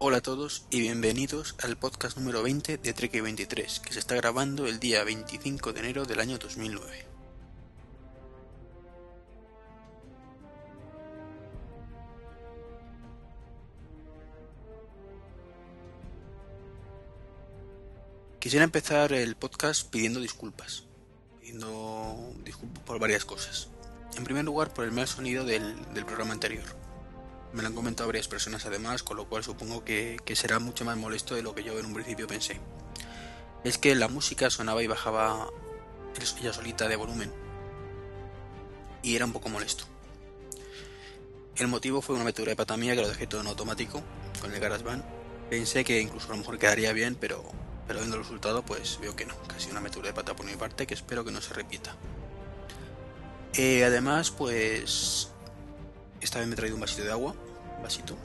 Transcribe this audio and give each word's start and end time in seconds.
Hola 0.00 0.18
a 0.18 0.20
todos 0.20 0.64
y 0.70 0.78
bienvenidos 0.78 1.56
al 1.60 1.76
podcast 1.76 2.16
número 2.16 2.40
20 2.44 2.78
de 2.78 2.92
Trek 2.92 3.20
23, 3.20 3.80
que 3.80 3.92
se 3.92 3.98
está 3.98 4.14
grabando 4.14 4.68
el 4.68 4.78
día 4.78 5.02
25 5.02 5.72
de 5.72 5.80
enero 5.80 6.04
del 6.04 6.20
año 6.20 6.38
2009. 6.38 7.04
Quisiera 18.38 18.62
empezar 18.62 19.12
el 19.12 19.34
podcast 19.34 19.90
pidiendo 19.90 20.20
disculpas, 20.20 20.84
pidiendo 21.40 22.34
disculpas 22.44 22.84
por 22.84 23.00
varias 23.00 23.24
cosas. 23.24 23.66
En 24.16 24.22
primer 24.22 24.44
lugar, 24.44 24.72
por 24.72 24.84
el 24.84 24.92
mal 24.92 25.08
sonido 25.08 25.44
del, 25.44 25.74
del 25.92 26.06
programa 26.06 26.34
anterior 26.34 26.87
me 27.52 27.62
lo 27.62 27.68
han 27.68 27.74
comentado 27.74 28.08
varias 28.08 28.28
personas 28.28 28.66
además, 28.66 29.02
con 29.02 29.16
lo 29.16 29.28
cual 29.28 29.42
supongo 29.42 29.84
que, 29.84 30.18
será 30.34 30.58
mucho 30.58 30.84
más 30.84 30.96
molesto 30.96 31.34
de 31.34 31.42
lo 31.42 31.54
que 31.54 31.64
yo 31.64 31.78
en 31.78 31.86
un 31.86 31.94
principio 31.94 32.26
pensé. 32.26 32.60
Es 33.64 33.78
que 33.78 33.94
la 33.94 34.08
música 34.08 34.50
sonaba 34.50 34.82
y 34.82 34.86
bajaba 34.86 35.48
ella 36.40 36.52
solita 36.52 36.88
de 36.88 36.96
volumen. 36.96 37.32
Y 39.02 39.16
era 39.16 39.24
un 39.24 39.32
poco 39.32 39.48
molesto. 39.48 39.84
El 41.56 41.68
motivo 41.68 42.02
fue 42.02 42.14
una 42.14 42.24
metedura 42.24 42.50
de 42.50 42.56
pata 42.56 42.76
mía 42.76 42.94
que 42.94 43.02
lo 43.02 43.08
dejé 43.08 43.26
todo 43.26 43.40
en 43.40 43.46
automático, 43.46 44.02
con 44.40 44.52
el 44.52 44.60
GarageBand. 44.60 45.04
Pensé 45.50 45.84
que 45.84 46.00
incluso 46.00 46.28
a 46.28 46.30
lo 46.32 46.38
mejor 46.38 46.58
quedaría 46.58 46.92
bien, 46.92 47.16
pero, 47.16 47.42
pero 47.86 48.00
viendo 48.00 48.16
el 48.16 48.22
resultado 48.22 48.62
pues 48.62 48.98
veo 49.00 49.16
que 49.16 49.26
no. 49.26 49.34
Casi 49.48 49.70
una 49.70 49.80
metedura 49.80 50.08
de 50.08 50.14
pata 50.14 50.36
por 50.36 50.46
mi 50.46 50.54
parte 50.54 50.86
que 50.86 50.94
espero 50.94 51.24
que 51.24 51.32
no 51.32 51.40
se 51.40 51.54
repita. 51.54 51.96
Eh, 53.54 53.84
además 53.84 54.30
pues 54.30 55.30
esta 56.20 56.38
vez 56.38 56.48
me 56.48 56.54
he 56.54 56.56
traído 56.56 56.76
un 56.76 56.80
vasito 56.80 57.04
de 57.04 57.12
agua, 57.12 57.34
vasito, 57.82 58.16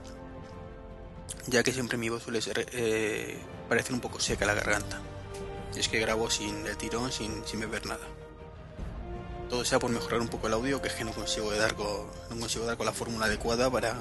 ya 1.48 1.64
que 1.64 1.72
siempre 1.72 1.98
mi 1.98 2.10
voz 2.10 2.24
suele 2.24 2.42
ser, 2.42 2.66
eh, 2.72 3.38
parecer 3.68 3.94
un 3.94 4.00
poco 4.00 4.20
seca 4.20 4.46
la 4.46 4.54
garganta. 4.54 5.02
Es 5.76 5.90
que 5.90 6.00
grabo 6.00 6.30
sin 6.30 6.66
el 6.68 6.78
tirón, 6.78 7.12
sin, 7.12 7.46
sin 7.46 7.60
beber 7.60 7.86
nada. 7.86 8.06
Todo 9.50 9.66
sea 9.66 9.80
por 9.80 9.92
mejorar 9.92 10.22
un 10.22 10.28
poco 10.28 10.48
el 10.48 10.54
audio, 10.54 10.82
que 10.82 10.88
es 10.88 10.94
que 10.94 11.04
no 11.04 11.12
consigo 11.12 11.52
dar 11.52 11.76
con, 11.76 12.08
no 12.30 12.40
consigo 12.40 12.66
dar 12.66 12.78
con 12.78 12.86
la 12.86 12.94
fórmula 12.94 13.26
adecuada 13.26 13.70
para, 13.70 13.96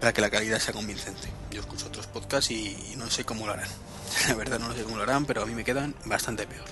para 0.00 0.12
que 0.12 0.20
la 0.20 0.30
calidad 0.30 0.58
sea 0.58 0.72
convincente. 0.72 1.28
Yo 1.50 1.60
escucho 1.60 1.88
otros 1.88 2.06
podcasts 2.06 2.50
y, 2.50 2.94
no 2.96 3.10
sé 3.10 3.24
cómo 3.24 3.46
lo 3.46 3.52
harán. 3.52 3.68
La 4.28 4.34
verdad 4.34 4.58
no 4.58 4.72
sé 4.74 4.82
cómo 4.82 4.96
lo 4.96 5.02
harán, 5.02 5.26
pero 5.26 5.42
a 5.42 5.46
mí 5.46 5.54
me 5.54 5.64
quedan 5.64 5.94
bastante 6.04 6.46
peor. 6.46 6.64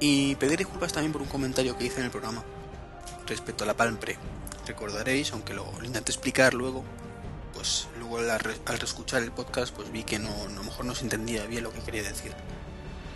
Y 0.00 0.34
pedir 0.36 0.58
disculpas 0.58 0.92
también 0.92 1.12
por 1.12 1.22
un 1.22 1.28
comentario 1.28 1.76
que 1.76 1.84
hice 1.84 1.98
en 1.98 2.06
el 2.06 2.10
programa 2.10 2.44
respecto 3.28 3.64
a 3.64 3.66
la 3.66 3.76
Palm 3.76 3.96
Pre. 3.96 4.16
Recordaréis, 4.66 5.32
aunque 5.32 5.54
lo, 5.54 5.66
intenté 5.84 6.12
explicar 6.12 6.54
luego, 6.54 6.84
pues 7.54 7.88
luego 7.98 8.18
al, 8.18 8.40
reescuchar 8.40 9.22
el 9.22 9.32
podcast 9.32 9.74
pues 9.74 9.90
vi 9.90 10.04
que 10.04 10.18
no, 10.18 10.30
a 10.30 10.50
lo 10.50 10.62
mejor 10.62 10.84
no 10.84 10.94
se 10.94 11.04
entendía 11.04 11.46
bien 11.46 11.64
lo 11.64 11.72
que 11.72 11.80
quería 11.80 12.02
decir. 12.02 12.32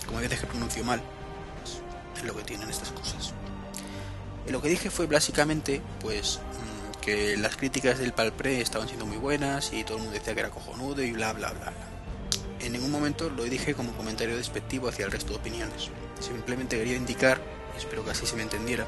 Como 0.06 0.18
a 0.18 0.20
veces 0.20 0.40
que 0.40 0.46
pronuncio 0.46 0.84
mal, 0.84 1.02
pues, 1.60 1.78
es 2.16 2.24
lo 2.24 2.36
que 2.36 2.42
tienen 2.42 2.68
estas 2.68 2.92
cosas. 2.92 3.33
Y 4.46 4.50
lo 4.50 4.60
que 4.60 4.68
dije 4.68 4.90
fue 4.90 5.06
básicamente 5.06 5.80
pues 6.00 6.38
mm, 6.38 7.00
que 7.00 7.36
las 7.36 7.56
críticas 7.56 7.98
del 7.98 8.12
Palpre 8.12 8.60
estaban 8.60 8.88
siendo 8.88 9.06
muy 9.06 9.16
buenas 9.16 9.72
y 9.72 9.84
todo 9.84 9.98
el 9.98 10.02
mundo 10.05 10.18
decía 10.18 10.34
que 10.34 10.40
era 10.40 10.50
cojonudo 10.50 11.02
y 11.02 11.12
bla 11.12 11.33
bla 11.33 11.52
bla. 11.52 11.72
En 12.60 12.72
ningún 12.72 12.90
momento 12.90 13.28
lo 13.28 13.44
dije 13.44 13.74
como 13.74 13.92
comentario 13.92 14.36
despectivo 14.36 14.88
hacia 14.88 15.05
el 15.05 15.12
resto 15.12 15.33
de 15.33 15.39
opiniones. 15.39 15.90
Simplemente 16.20 16.78
quería 16.78 16.96
indicar, 16.96 17.40
espero 17.77 18.05
que 18.05 18.12
así 18.12 18.27
se 18.27 18.36
me 18.36 18.42
entendiera, 18.42 18.86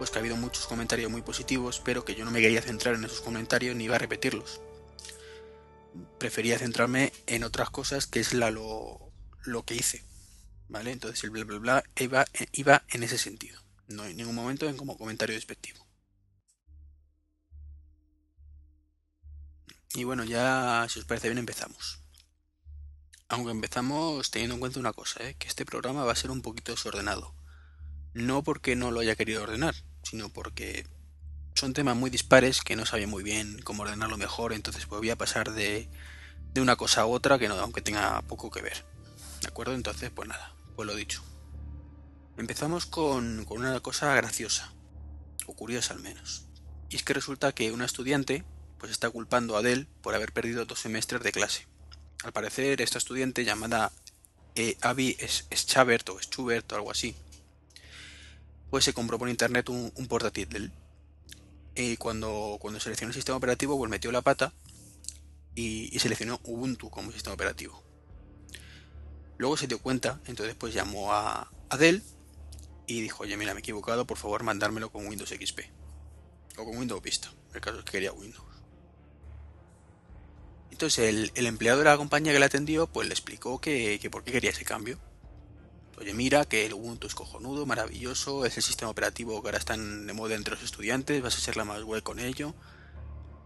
pues 0.00 0.10
que 0.10 0.16
ha 0.16 0.20
habido 0.20 0.38
muchos 0.38 0.66
comentarios 0.66 1.10
muy 1.10 1.20
positivos, 1.20 1.82
pero 1.84 2.06
que 2.06 2.14
yo 2.14 2.24
no 2.24 2.30
me 2.30 2.40
quería 2.40 2.62
centrar 2.62 2.94
en 2.94 3.04
esos 3.04 3.20
comentarios 3.20 3.76
ni 3.76 3.84
iba 3.84 3.96
a 3.96 3.98
repetirlos. 3.98 4.62
Prefería 6.18 6.58
centrarme 6.58 7.12
en 7.26 7.44
otras 7.44 7.68
cosas 7.68 8.06
que 8.06 8.20
es 8.20 8.32
lo, 8.32 9.12
lo 9.44 9.62
que 9.66 9.74
hice. 9.74 10.02
¿Vale? 10.70 10.92
Entonces 10.92 11.22
el 11.22 11.28
bla 11.28 11.44
bla 11.44 11.58
bla 11.58 11.84
iba, 11.96 12.24
iba 12.52 12.82
en 12.88 13.02
ese 13.02 13.18
sentido. 13.18 13.60
No 13.88 14.06
en 14.06 14.16
ningún 14.16 14.34
momento 14.34 14.66
en 14.70 14.78
como 14.78 14.96
comentario 14.96 15.34
despectivo. 15.34 15.86
Y 19.92 20.04
bueno, 20.04 20.24
ya 20.24 20.86
si 20.88 20.98
os 20.98 21.04
parece 21.04 21.28
bien 21.28 21.36
empezamos. 21.36 22.00
Aunque 23.28 23.50
empezamos 23.50 24.30
teniendo 24.30 24.54
en 24.54 24.60
cuenta 24.60 24.80
una 24.80 24.94
cosa, 24.94 25.28
¿eh? 25.28 25.34
que 25.38 25.46
este 25.46 25.66
programa 25.66 26.04
va 26.04 26.12
a 26.12 26.16
ser 26.16 26.30
un 26.30 26.40
poquito 26.40 26.72
desordenado. 26.72 27.34
No 28.14 28.42
porque 28.42 28.76
no 28.76 28.90
lo 28.90 29.00
haya 29.00 29.14
querido 29.14 29.42
ordenar, 29.42 29.74
sino 30.02 30.28
porque 30.28 30.86
son 31.54 31.72
temas 31.72 31.96
muy 31.96 32.10
dispares 32.10 32.60
que 32.60 32.76
no 32.76 32.86
sabía 32.86 33.06
muy 33.06 33.22
bien 33.22 33.60
cómo 33.62 33.82
ordenarlo 33.82 34.16
mejor, 34.16 34.52
entonces 34.52 34.86
voy 34.86 35.10
a 35.10 35.16
pasar 35.16 35.52
de, 35.52 35.88
de 36.54 36.60
una 36.60 36.76
cosa 36.76 37.02
a 37.02 37.06
otra 37.06 37.38
que 37.38 37.48
no, 37.48 37.54
aunque 37.58 37.82
tenga 37.82 38.22
poco 38.22 38.50
que 38.50 38.62
ver. 38.62 38.84
¿De 39.42 39.48
acuerdo? 39.48 39.74
Entonces, 39.74 40.10
pues 40.10 40.28
nada, 40.28 40.54
pues 40.76 40.86
lo 40.86 40.94
dicho. 40.94 41.22
Empezamos 42.36 42.86
con, 42.86 43.44
con 43.44 43.58
una 43.58 43.80
cosa 43.80 44.14
graciosa, 44.14 44.72
o 45.46 45.54
curiosa 45.54 45.94
al 45.94 46.00
menos. 46.00 46.46
Y 46.88 46.96
es 46.96 47.02
que 47.02 47.14
resulta 47.14 47.52
que 47.52 47.72
una 47.72 47.84
estudiante 47.84 48.44
pues 48.78 48.90
está 48.90 49.10
culpando 49.10 49.56
a 49.56 49.60
Adele 49.60 49.86
por 50.02 50.14
haber 50.14 50.32
perdido 50.32 50.64
dos 50.64 50.80
semestres 50.80 51.22
de 51.22 51.32
clase. 51.32 51.68
Al 52.24 52.32
parecer, 52.32 52.80
esta 52.80 52.98
estudiante 52.98 53.44
llamada 53.44 53.92
eh, 54.54 54.76
Abby 54.80 55.16
Schabert 55.54 56.08
o 56.08 56.18
Schubert 56.18 56.70
o 56.72 56.76
algo 56.76 56.90
así, 56.90 57.14
pues 58.70 58.84
se 58.84 58.94
compró 58.94 59.18
por 59.18 59.28
internet 59.28 59.68
un, 59.68 59.90
portátil 60.08 60.72
Y 61.74 61.96
cuando, 61.96 62.56
cuando 62.60 62.80
seleccionó 62.80 63.10
el 63.10 63.14
sistema 63.14 63.36
operativo, 63.36 63.76
pues 63.76 63.90
metió 63.90 64.12
la 64.12 64.22
pata 64.22 64.52
y, 65.54 65.98
seleccionó 65.98 66.40
Ubuntu 66.44 66.88
como 66.88 67.12
sistema 67.12 67.34
operativo. 67.34 67.82
Luego 69.36 69.56
se 69.56 69.66
dio 69.66 69.80
cuenta, 69.80 70.20
entonces 70.26 70.54
pues 70.54 70.72
llamó 70.72 71.12
a, 71.12 71.50
Dell 71.78 72.02
y 72.86 73.00
dijo, 73.00 73.24
oye, 73.24 73.36
mira, 73.36 73.54
me 73.54 73.58
he 73.58 73.62
equivocado, 73.62 74.06
por 74.06 74.18
favor 74.18 74.42
mandármelo 74.42 74.90
con 74.90 75.06
Windows 75.06 75.30
XP. 75.30 75.60
O 76.56 76.64
con 76.64 76.76
Windows 76.76 77.02
Vista, 77.02 77.32
el 77.54 77.60
caso 77.60 77.78
es 77.78 77.84
que 77.84 77.92
quería 77.92 78.12
Windows. 78.12 78.44
Entonces 80.70 81.08
el, 81.08 81.32
el, 81.34 81.46
empleado 81.46 81.78
de 81.78 81.84
la 81.84 81.96
compañía 81.96 82.32
que 82.32 82.38
le 82.38 82.44
atendió, 82.44 82.86
pues 82.86 83.06
le 83.06 83.14
explicó 83.14 83.60
que, 83.60 83.98
que 84.00 84.10
por 84.10 84.24
qué 84.24 84.32
quería 84.32 84.50
ese 84.50 84.64
cambio 84.64 84.98
oye, 86.00 86.14
mira 86.14 86.46
que 86.46 86.66
el 86.66 86.74
Ubuntu 86.74 87.06
es 87.06 87.14
cojonudo, 87.14 87.66
maravilloso, 87.66 88.46
es 88.46 88.56
el 88.56 88.62
sistema 88.62 88.90
operativo 88.90 89.42
que 89.42 89.48
ahora 89.48 89.58
está 89.58 89.76
de 89.76 90.12
moda 90.14 90.34
entre 90.34 90.54
los 90.54 90.64
estudiantes, 90.64 91.22
vas 91.22 91.36
a 91.36 91.40
ser 91.40 91.56
la 91.56 91.64
más 91.64 91.82
web 91.82 92.02
con 92.02 92.18
ello 92.18 92.54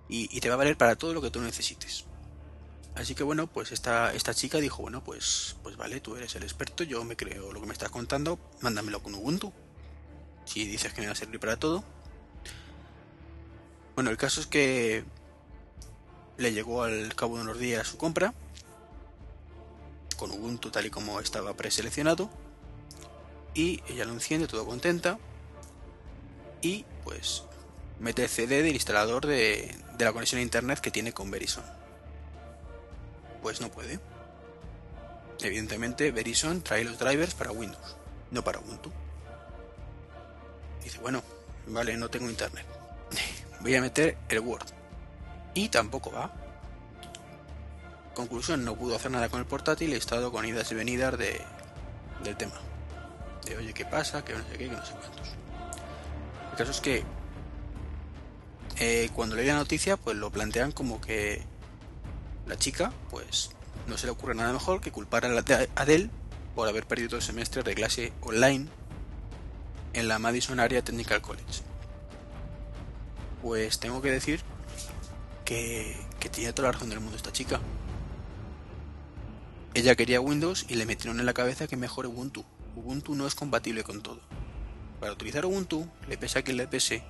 y, 0.09 0.41
te 0.41 0.49
va 0.49 0.55
a 0.55 0.59
valer 0.59 0.77
para 0.77 0.97
todo 0.97 1.13
lo 1.13 1.21
que 1.21 1.31
tú 1.31 1.41
necesites. 1.41 2.05
Así 2.95 3.17
que 3.17 3.25
bueno, 3.25 3.49
pues 3.49 3.73
esta, 3.73 4.15
esta 4.15 4.35
chica 4.35 4.59
dijo, 4.59 4.83
bueno, 4.83 5.03
pues, 5.03 5.57
pues 5.65 5.77
vale, 5.77 6.01
tú 6.01 6.15
eres 6.15 6.37
el 6.37 6.45
experto, 6.45 6.85
yo 6.85 7.03
me 7.05 7.17
creo 7.17 7.53
lo 7.53 7.61
que 7.61 7.67
me 7.67 7.73
estás 7.73 7.91
contando, 7.91 8.39
mándamelo 8.61 9.03
con 9.03 9.15
Ubuntu. 9.15 9.53
Si 10.45 10.65
dices 10.65 10.93
que 10.93 11.01
me 11.01 11.09
va 11.09 11.15
a 11.15 11.17
servir 11.17 11.41
para 11.41 11.57
todo. 11.57 11.83
Bueno, 13.97 14.11
el 14.11 14.17
caso 14.17 14.41
es 14.41 14.47
que 14.47 15.05
le 16.37 16.53
llegó 16.53 16.85
al 16.85 17.15
cabo 17.17 17.37
de 17.37 17.43
unos 17.43 17.59
días 17.59 17.89
su 17.89 17.97
compra, 17.97 18.33
con 20.17 20.31
Ubuntu 20.31 20.71
tal 20.71 20.87
y 20.87 20.91
como 20.91 21.19
estaba 21.19 21.57
preseleccionado 21.57 22.31
y 23.55 23.83
ella 23.89 24.05
lo 24.05 24.13
enciende 24.13 24.49
todo 24.49 24.67
contenta 24.67 25.19
y 26.61 26.85
pues 27.05 27.45
mete 28.01 28.25
el 28.25 28.29
CD 28.29 28.63
del 28.63 28.75
instalador 28.75 29.27
de, 29.27 29.75
la 29.99 30.13
conexión 30.13 30.41
a 30.41 30.43
internet 30.43 30.81
que 30.81 30.91
tiene 30.91 31.13
con 31.13 31.31
Verizon. 31.31 31.65
Pues 33.43 33.61
no 33.61 33.71
puede. 33.71 34.01
Evidentemente 35.41 36.11
Verizon 36.11 36.63
trae 36.63 36.85
los 36.85 36.99
drivers 36.99 37.35
para 37.35 37.53
Windows, 37.53 37.97
no 38.31 38.43
para 38.43 38.59
Ubuntu. 38.61 38.91
Dice, 40.83 40.99
bueno, 40.99 41.23
vale, 41.67 41.97
no 41.97 42.09
tengo 42.09 42.29
internet. 42.29 42.67
Voy 43.61 43.75
a 43.75 43.81
meter 43.81 44.17
el 44.29 44.41
Word. 44.41 44.67
Y 45.55 45.69
tampoco 45.69 46.11
va. 46.11 46.33
Conclusión, 48.15 48.65
no 48.65 48.77
pudo 48.77 48.97
hacer 48.97 49.11
nada 49.11 49.29
con 49.29 49.41
el 49.41 49.47
portátil 49.47 49.91
y 49.91 49.95
he 49.95 49.99
estado 49.99 50.33
con 50.33 50.45
idas 50.45 50.71
y 50.73 50.75
venidas 50.75 51.19
de, 51.19 51.41
del 52.23 52.37
tema 52.37 52.55
oye, 53.59 53.75
¿qué 53.75 53.85
pasa? 53.85 54.25
Que 54.25 54.33
no 54.33 54.41
sé 54.41 54.53
qué, 54.53 54.69
que 54.69 54.77
no 54.77 54.85
sé 54.85 54.93
cuántos. 54.93 55.29
El 56.51 56.57
caso 56.57 56.71
es 56.71 56.81
que 56.81 57.05
eh, 58.79 59.11
cuando 59.15 59.37
leí 59.37 59.47
la 59.47 59.55
noticia, 59.55 59.97
pues 59.97 60.17
lo 60.17 60.31
plantean 60.31 60.73
como 60.73 61.01
que 61.01 61.43
la 62.47 62.57
chica, 62.57 62.93
pues 63.11 63.51
no 63.87 63.99
se 63.99 64.07
le 64.07 64.13
ocurre 64.13 64.35
nada 64.35 64.53
mejor 64.53 64.81
que 64.81 64.91
culpar 64.91 65.25
a 65.27 65.45
Adele 65.77 66.11
por 66.55 66.69
haber 66.69 66.87
perdido 66.87 67.17
el 67.17 67.23
semestre 67.23 67.63
de 67.63 67.75
clase 67.75 68.13
online 68.21 68.67
en 69.93 70.09
la 70.09 70.19
Madison 70.19 70.61
Area 70.61 70.83
Technical 70.83 71.21
College. 71.23 71.63
Pues 73.43 73.79
tengo 73.79 74.01
que 74.01 74.11
decir 74.11 74.41
que, 75.45 75.97
que 76.19 76.29
tiene 76.29 76.53
toda 76.53 76.69
la 76.69 76.73
razón 76.73 76.91
del 76.91 77.01
mundo 77.01 77.17
esta 77.17 77.33
chica. 77.33 77.61
Ella 79.75 79.97
quería 79.97 80.21
Windows 80.21 80.67
y 80.69 80.77
le 80.77 80.87
metieron 80.87 81.21
en 81.21 81.27
la 81.27 81.35
cabeza 81.35 81.67
que 81.67 81.77
mejor 81.77 82.07
Ubuntu. 82.07 82.45
Ubuntu 82.77 83.15
no 83.15 83.27
es 83.27 83.35
compatible 83.35 83.85
con 83.85 84.03
todo. 84.03 84.21
Para 85.01 85.13
utilizar 85.13 85.45
Ubuntu, 85.47 85.89
le 86.09 86.19
pese 86.19 86.39
a 86.39 86.43
quien 86.43 86.57
le 86.57 86.67
pese, 86.67 87.03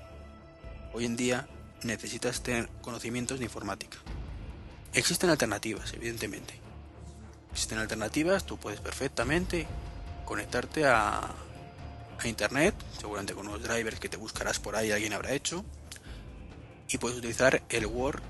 hoy 0.93 1.05
en 1.05 1.17
día 1.17 1.49
necesitas 1.83 2.43
tener 2.43 2.69
conocimientos 2.81 3.39
de 3.39 3.45
informática. 3.45 3.99
Existen 4.93 5.31
alternativas, 5.31 5.93
evidentemente. 5.93 6.55
Existen 7.53 7.79
alternativas, 7.79 8.45
tú 8.47 8.59
puedes 8.59 8.81
perfectamente 8.81 9.67
conectarte 10.25 10.87
a, 10.87 11.35
internet, 12.25 12.75
seguramente 12.99 13.35
con 13.35 13.47
unos 13.47 13.63
drivers 13.63 14.01
que 14.01 14.09
te 14.09 14.17
buscarás 14.17 14.59
por 14.59 14.77
ahí, 14.77 14.91
alguien 14.91 15.13
habrá 15.13 15.33
hecho, 15.33 15.63
y 16.89 16.97
puedes 16.97 17.19
utilizar 17.19 17.63
el 17.69 17.85
Word 17.85 18.23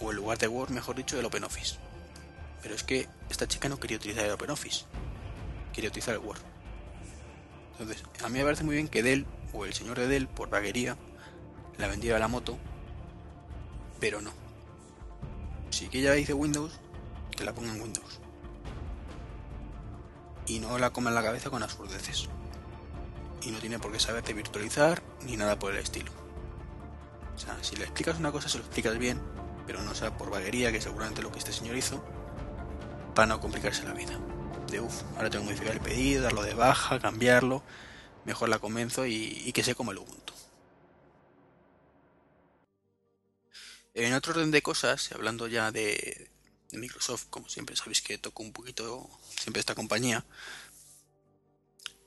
o 0.00 0.10
el 0.12 0.16
lugar 0.16 0.38
de 0.38 0.46
Word, 0.46 0.70
mejor 0.70 0.94
dicho, 0.94 1.16
del 1.16 1.24
OpenOffice. 1.26 1.78
Pero 2.62 2.76
es 2.76 2.84
que 2.84 3.08
esta 3.28 3.48
chica 3.48 3.68
no 3.68 3.80
quería 3.80 3.96
utilizar 3.96 4.24
el 4.24 4.30
OpenOffice, 4.30 4.84
quería 5.74 5.90
utilizar 5.90 6.14
el 6.14 6.20
Word. 6.20 6.40
Entonces, 7.72 8.04
a 8.22 8.28
mí 8.28 8.38
me 8.38 8.44
parece 8.44 8.64
muy 8.64 8.76
bien 8.76 8.88
que 8.88 9.02
Dell 9.02 9.26
o 9.52 9.64
el 9.64 9.74
señor 9.74 9.98
de 9.98 10.06
Dell, 10.06 10.28
por 10.28 10.48
vaguería, 10.48 10.96
la 11.76 11.88
vendiera 11.88 12.18
la 12.18 12.28
moto, 12.28 12.56
pero 14.00 14.20
no. 14.20 14.30
Si 15.70 15.88
que 15.88 15.98
ella 15.98 16.12
dice 16.12 16.34
Windows, 16.34 16.80
que 17.36 17.44
la 17.44 17.52
ponga 17.52 17.72
en 17.72 17.80
Windows. 17.80 18.20
Y 20.46 20.60
no 20.60 20.78
la 20.78 20.90
coma 20.90 21.10
en 21.10 21.16
la 21.16 21.22
cabeza 21.22 21.50
con 21.50 21.62
absurdeces. 21.62 22.28
Y 23.42 23.50
no 23.50 23.58
tiene 23.58 23.78
por 23.78 23.92
qué 23.92 23.98
saberte 23.98 24.32
virtualizar 24.32 25.02
ni 25.26 25.36
nada 25.36 25.58
por 25.58 25.72
el 25.72 25.78
estilo. 25.78 26.12
O 27.34 27.38
sea, 27.38 27.56
si 27.62 27.76
le 27.76 27.84
explicas 27.84 28.18
una 28.18 28.30
cosa, 28.30 28.48
se 28.48 28.58
lo 28.58 28.64
explicas 28.64 28.96
bien, 28.98 29.20
pero 29.66 29.82
no 29.82 29.94
sea 29.94 30.16
por 30.16 30.30
vaguería, 30.30 30.70
que 30.70 30.80
seguramente 30.80 31.22
lo 31.22 31.32
que 31.32 31.38
este 31.38 31.52
señor 31.52 31.76
hizo, 31.76 32.04
para 33.14 33.26
no 33.26 33.40
complicarse 33.40 33.84
la 33.84 33.94
vida. 33.94 34.18
De 34.74 34.80
ahora 34.80 35.30
tengo 35.30 35.44
que 35.44 35.52
modificar 35.52 35.74
el 35.74 35.80
pedido, 35.80 36.24
darlo 36.24 36.42
de 36.42 36.54
baja, 36.54 36.98
cambiarlo, 36.98 37.62
mejor 38.24 38.48
la 38.48 38.58
convenzo 38.58 39.06
y, 39.06 39.52
que 39.52 39.62
sé 39.62 39.76
como 39.76 39.92
el 39.92 39.98
Ubuntu. 39.98 40.32
En 43.94 44.12
otro 44.14 44.32
orden 44.32 44.50
de 44.50 44.62
cosas, 44.62 45.12
hablando 45.12 45.46
ya 45.46 45.70
de, 45.70 46.28
de 46.72 46.78
Microsoft, 46.78 47.26
como 47.30 47.48
siempre 47.48 47.76
sabéis 47.76 48.02
que 48.02 48.18
toco 48.18 48.42
un 48.42 48.52
poquito 48.52 49.08
siempre 49.38 49.60
esta 49.60 49.76
compañía, 49.76 50.24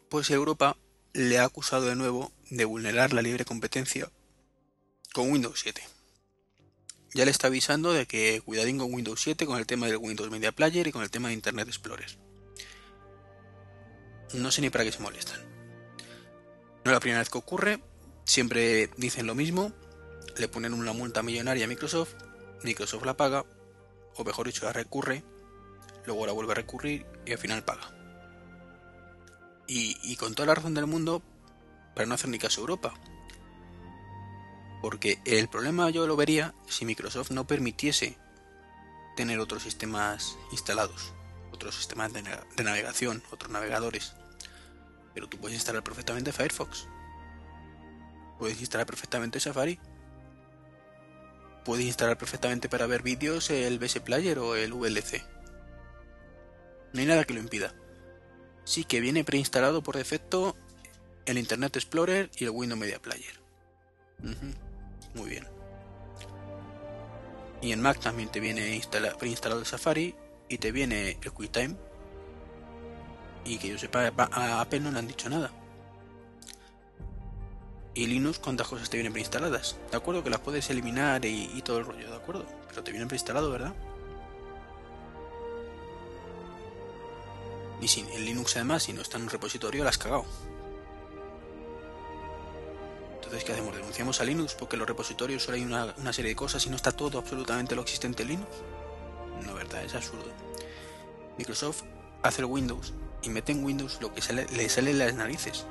pues 0.10 0.30
Europa 0.30 0.76
le 1.14 1.40
ha 1.40 1.46
acusado 1.46 1.86
de 1.86 1.96
nuevo 1.96 2.34
de 2.50 2.66
vulnerar 2.66 3.14
la 3.14 3.22
libre 3.22 3.46
competencia 3.46 4.12
con 5.14 5.32
Windows 5.32 5.62
7. 5.64 5.82
Ya 7.14 7.24
le 7.24 7.32
está 7.32 7.48
avisando 7.48 7.94
de 7.94 8.06
que 8.08 8.42
cuidadín 8.44 8.78
con 8.78 8.94
Windows 8.94 9.22
7 9.22 9.46
con 9.46 9.58
el 9.58 9.66
tema 9.66 9.88
del 9.88 9.98
Windows 9.98 10.30
Media 10.30 10.52
Player 10.52 10.86
y 10.88 10.92
con 10.92 11.04
el 11.04 11.10
tema 11.10 11.30
de 11.30 11.36
Internet 11.36 11.70
Explorer. 11.70 12.27
No 14.34 14.52
sé 14.52 14.62
ni 14.62 14.70
para 14.70 14.84
qué 14.84 14.92
se 14.92 15.00
molestan. 15.00 15.40
No 16.84 16.92
es 16.92 16.96
la 16.96 17.00
primera 17.00 17.20
vez 17.20 17.30
que 17.30 17.38
ocurre, 17.38 17.82
siempre 18.26 18.90
dicen 18.98 19.28
lo 19.28 19.36
mismo, 19.36 19.72
le 20.38 20.48
ponen 20.48 20.74
una 20.74 20.94
multa 20.94 21.24
millonaria 21.24 21.66
a 21.66 21.68
Microsoft, 21.68 22.14
Microsoft 22.64 23.06
la 23.06 23.18
paga, 23.18 23.46
o 24.16 24.24
mejor 24.24 24.48
dicho, 24.48 24.66
la 24.66 24.74
recurre, 24.74 25.24
luego 26.06 26.26
la 26.26 26.32
vuelve 26.32 26.52
a 26.52 26.56
recurrir 26.56 27.06
y 27.26 27.32
al 27.32 27.38
final 27.38 27.64
paga. 27.64 27.94
Y, 29.68 30.16
con 30.16 30.34
toda 30.34 30.48
la 30.48 30.56
razón 30.56 30.74
del 30.74 30.88
mundo, 30.88 31.22
para 31.94 32.06
no 32.06 32.16
hacer 32.16 32.30
ni 32.30 32.40
caso 32.40 32.62
a 32.62 32.64
Europa, 32.64 32.94
porque 34.82 35.20
el 35.26 35.50
problema 35.50 35.90
yo 35.90 36.08
lo 36.08 36.16
vería 36.16 36.54
si 36.68 36.86
Microsoft 36.86 37.32
no 37.32 37.46
permitiese 37.48 38.18
tener 39.18 39.40
otros 39.40 39.64
sistemas 39.64 40.38
instalados, 40.52 41.14
otros 41.52 41.76
sistemas 41.76 42.14
de, 42.14 42.24
navegación, 42.64 43.24
otros 43.32 43.52
navegadores. 43.52 44.14
Pero 45.14 45.28
tú 45.28 45.38
puedes 45.38 45.56
instalar 45.56 45.84
perfectamente 45.84 46.32
Firefox. 46.32 46.88
Puedes 48.38 48.60
instalar 48.60 48.86
perfectamente 48.86 49.40
Safari. 49.40 49.80
Puedes 51.66 51.86
instalar 51.86 52.18
perfectamente 52.18 52.70
para 52.70 52.88
ver 52.88 53.02
vídeos 53.02 53.50
el 53.50 53.80
BS 53.80 54.00
Player 54.02 54.40
o 54.40 54.56
el 54.56 54.74
VLC. 54.74 55.24
No 56.94 57.02
hay 57.02 57.06
nada 57.06 57.24
que 57.26 57.34
lo 57.34 57.40
impida. 57.40 57.74
Sí 58.64 58.84
que 58.84 59.02
viene 59.02 59.24
preinstalado 59.24 59.82
por 59.82 59.98
defecto 59.98 60.56
el 61.26 61.38
Internet 61.38 61.76
Explorer 61.76 62.30
y 62.38 62.46
el 62.46 62.52
Windows 62.52 62.80
Media 62.80 63.02
Player. 63.02 63.42
Muy 65.14 65.30
bien. 65.30 65.48
Y 67.62 67.72
en 67.72 67.82
Mac 67.82 68.00
también 68.00 68.30
te 68.30 68.40
viene 68.40 68.82
preinstalado 69.18 69.60
el 69.60 69.66
Safari 69.66 70.16
y 70.50 70.58
te 70.58 70.72
viene 70.72 71.18
el 71.22 71.32
QuickTime. 71.32 71.76
Y 73.46 73.58
que 73.58 73.70
yo 73.70 73.78
sepa, 73.78 74.12
a 74.32 74.62
Apple 74.62 74.82
no 74.82 74.92
le 74.92 75.00
han 75.00 75.08
dicho 75.08 75.30
nada. 75.30 75.52
Y 77.98 78.06
Linux, 78.06 78.38
¿cuántas 78.38 78.68
cosas 78.68 78.92
te 78.92 78.98
vienen 78.98 79.12
preinstaladas? 79.12 79.78
De 79.90 79.98
acuerdo 79.98 80.24
que 80.24 80.30
las 80.30 80.40
puedes 80.40 80.70
eliminar 80.70 81.26
y, 81.26 81.60
todo 81.64 81.80
el 81.80 81.86
rollo, 81.86 82.12
de 82.12 82.16
acuerdo. 82.16 82.46
Pero 82.70 82.84
te 82.84 82.92
vienen 82.92 83.08
preinstalado, 83.08 83.50
¿verdad? 83.50 83.74
Y 87.82 87.88
sin 87.88 88.08
el 88.10 88.24
Linux 88.24 88.56
además, 88.56 88.84
si 88.84 88.94
no 88.94 89.02
está 89.02 89.18
en 89.18 89.24
un 89.24 89.30
repositorio, 89.30 89.84
la 89.84 89.90
has 89.90 89.98
cagado. 89.98 90.26
Entonces, 93.16 93.44
¿qué 93.44 93.54
hacemos? 93.54 93.76
¿Denunciamos 93.76 94.22
a 94.22 94.26
Linux 94.26 94.54
porque 94.54 94.76
en 94.76 94.80
los 94.82 94.88
repositorios 94.88 95.42
solo 95.42 95.58
hay 95.58 95.64
una, 95.64 96.14
serie 96.14 96.30
de 96.30 96.36
cosas 96.36 96.64
y 96.68 96.70
no 96.70 96.76
está 96.76 96.92
todo 96.92 97.18
absolutamente 97.18 97.76
lo 97.76 97.82
existente 97.82 98.22
en 98.22 98.30
Linux? 98.30 98.50
Es 99.84 99.96
absurdo. 99.96 100.32
Microsoft 101.38 101.84
hace 102.24 102.42
el 102.42 102.46
Windows 102.46 102.94
y 103.22 103.30
mete 103.30 103.52
en 103.52 103.64
Windows 103.64 104.00
lo 104.02 104.14
que 104.14 104.22
le 104.34 104.70
sale 104.70 104.94
las 104.94 105.14
narices. 105.14 105.66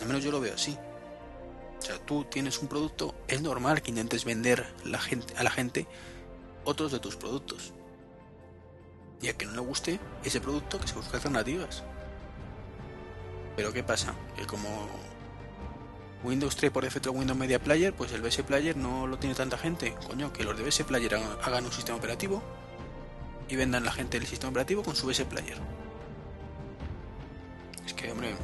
Al 0.00 0.06
menos 0.06 0.22
yo 0.22 0.30
lo 0.30 0.40
veo 0.40 0.54
así. 0.54 0.78
O 1.78 1.82
sea, 1.82 1.98
tú 1.98 2.24
tienes 2.24 2.58
un 2.60 2.68
producto, 2.68 3.14
es 3.28 3.40
normal 3.40 3.82
que 3.82 3.90
intentes 3.90 4.24
vender 4.24 4.66
a 4.84 5.42
la 5.42 5.50
gente 5.50 5.86
otros 6.64 6.92
de 6.92 6.98
tus 6.98 7.16
productos. 7.16 7.72
Y 9.20 9.28
a 9.28 9.36
que 9.36 9.46
no 9.46 9.52
le 9.52 9.60
guste 9.60 9.98
ese 10.24 10.40
producto, 10.40 10.80
que 10.80 10.86
se 10.86 10.94
busque 10.94 11.16
alternativas. 11.16 11.82
Pero 13.56 13.72
¿qué 13.72 13.82
pasa? 13.82 14.14
Que 14.36 14.46
como 14.46 14.88
Windows 16.22 16.56
3 16.56 16.70
por 16.70 16.84
defecto 16.84 17.12
Windows 17.12 17.38
Media 17.38 17.60
Player, 17.62 17.92
pues 17.92 18.12
el 18.12 18.22
BS 18.22 18.42
Player 18.42 18.76
no 18.76 19.06
lo 19.06 19.18
tiene 19.18 19.34
tanta 19.34 19.58
gente. 19.58 19.94
Coño, 20.06 20.32
que 20.32 20.44
los 20.44 20.56
de 20.56 20.64
BS 20.64 20.84
Player 20.84 21.14
hagan 21.42 21.64
un 21.64 21.72
sistema 21.72 21.98
operativo 21.98 22.42
y 23.48 23.56
vendan 23.56 23.84
la 23.84 23.92
gente 23.92 24.16
el 24.16 24.26
sistema 24.26 24.50
operativo 24.50 24.82
con 24.82 24.94
su 24.94 25.06
BS 25.06 25.24
Player. 25.24 25.58
Es 27.86 27.94
que, 27.94 28.12
hombre, 28.12 28.34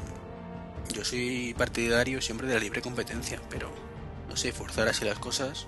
yo 0.92 1.04
soy 1.04 1.54
partidario 1.56 2.20
siempre 2.23 2.46
de 2.46 2.54
la 2.54 2.61
libre 2.61 2.82
competencia, 2.82 3.40
pero 3.50 3.70
no 4.28 4.37
sé, 4.37 4.52
forzar 4.52 4.88
así 4.88 5.04
las 5.04 5.18
cosas 5.18 5.66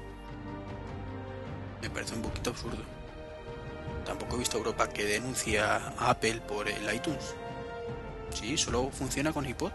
me 1.82 1.90
parece 1.90 2.14
un 2.14 2.22
poquito 2.22 2.50
absurdo. 2.50 2.82
Tampoco 4.04 4.36
he 4.36 4.38
visto 4.38 4.56
a 4.56 4.58
Europa 4.58 4.88
que 4.88 5.04
denuncia 5.04 5.76
a 5.76 6.10
Apple 6.10 6.40
por 6.46 6.68
el 6.68 6.94
iTunes. 6.94 7.34
Sí, 8.32 8.56
solo 8.56 8.90
funciona 8.90 9.32
con 9.32 9.46
iPod. 9.46 9.72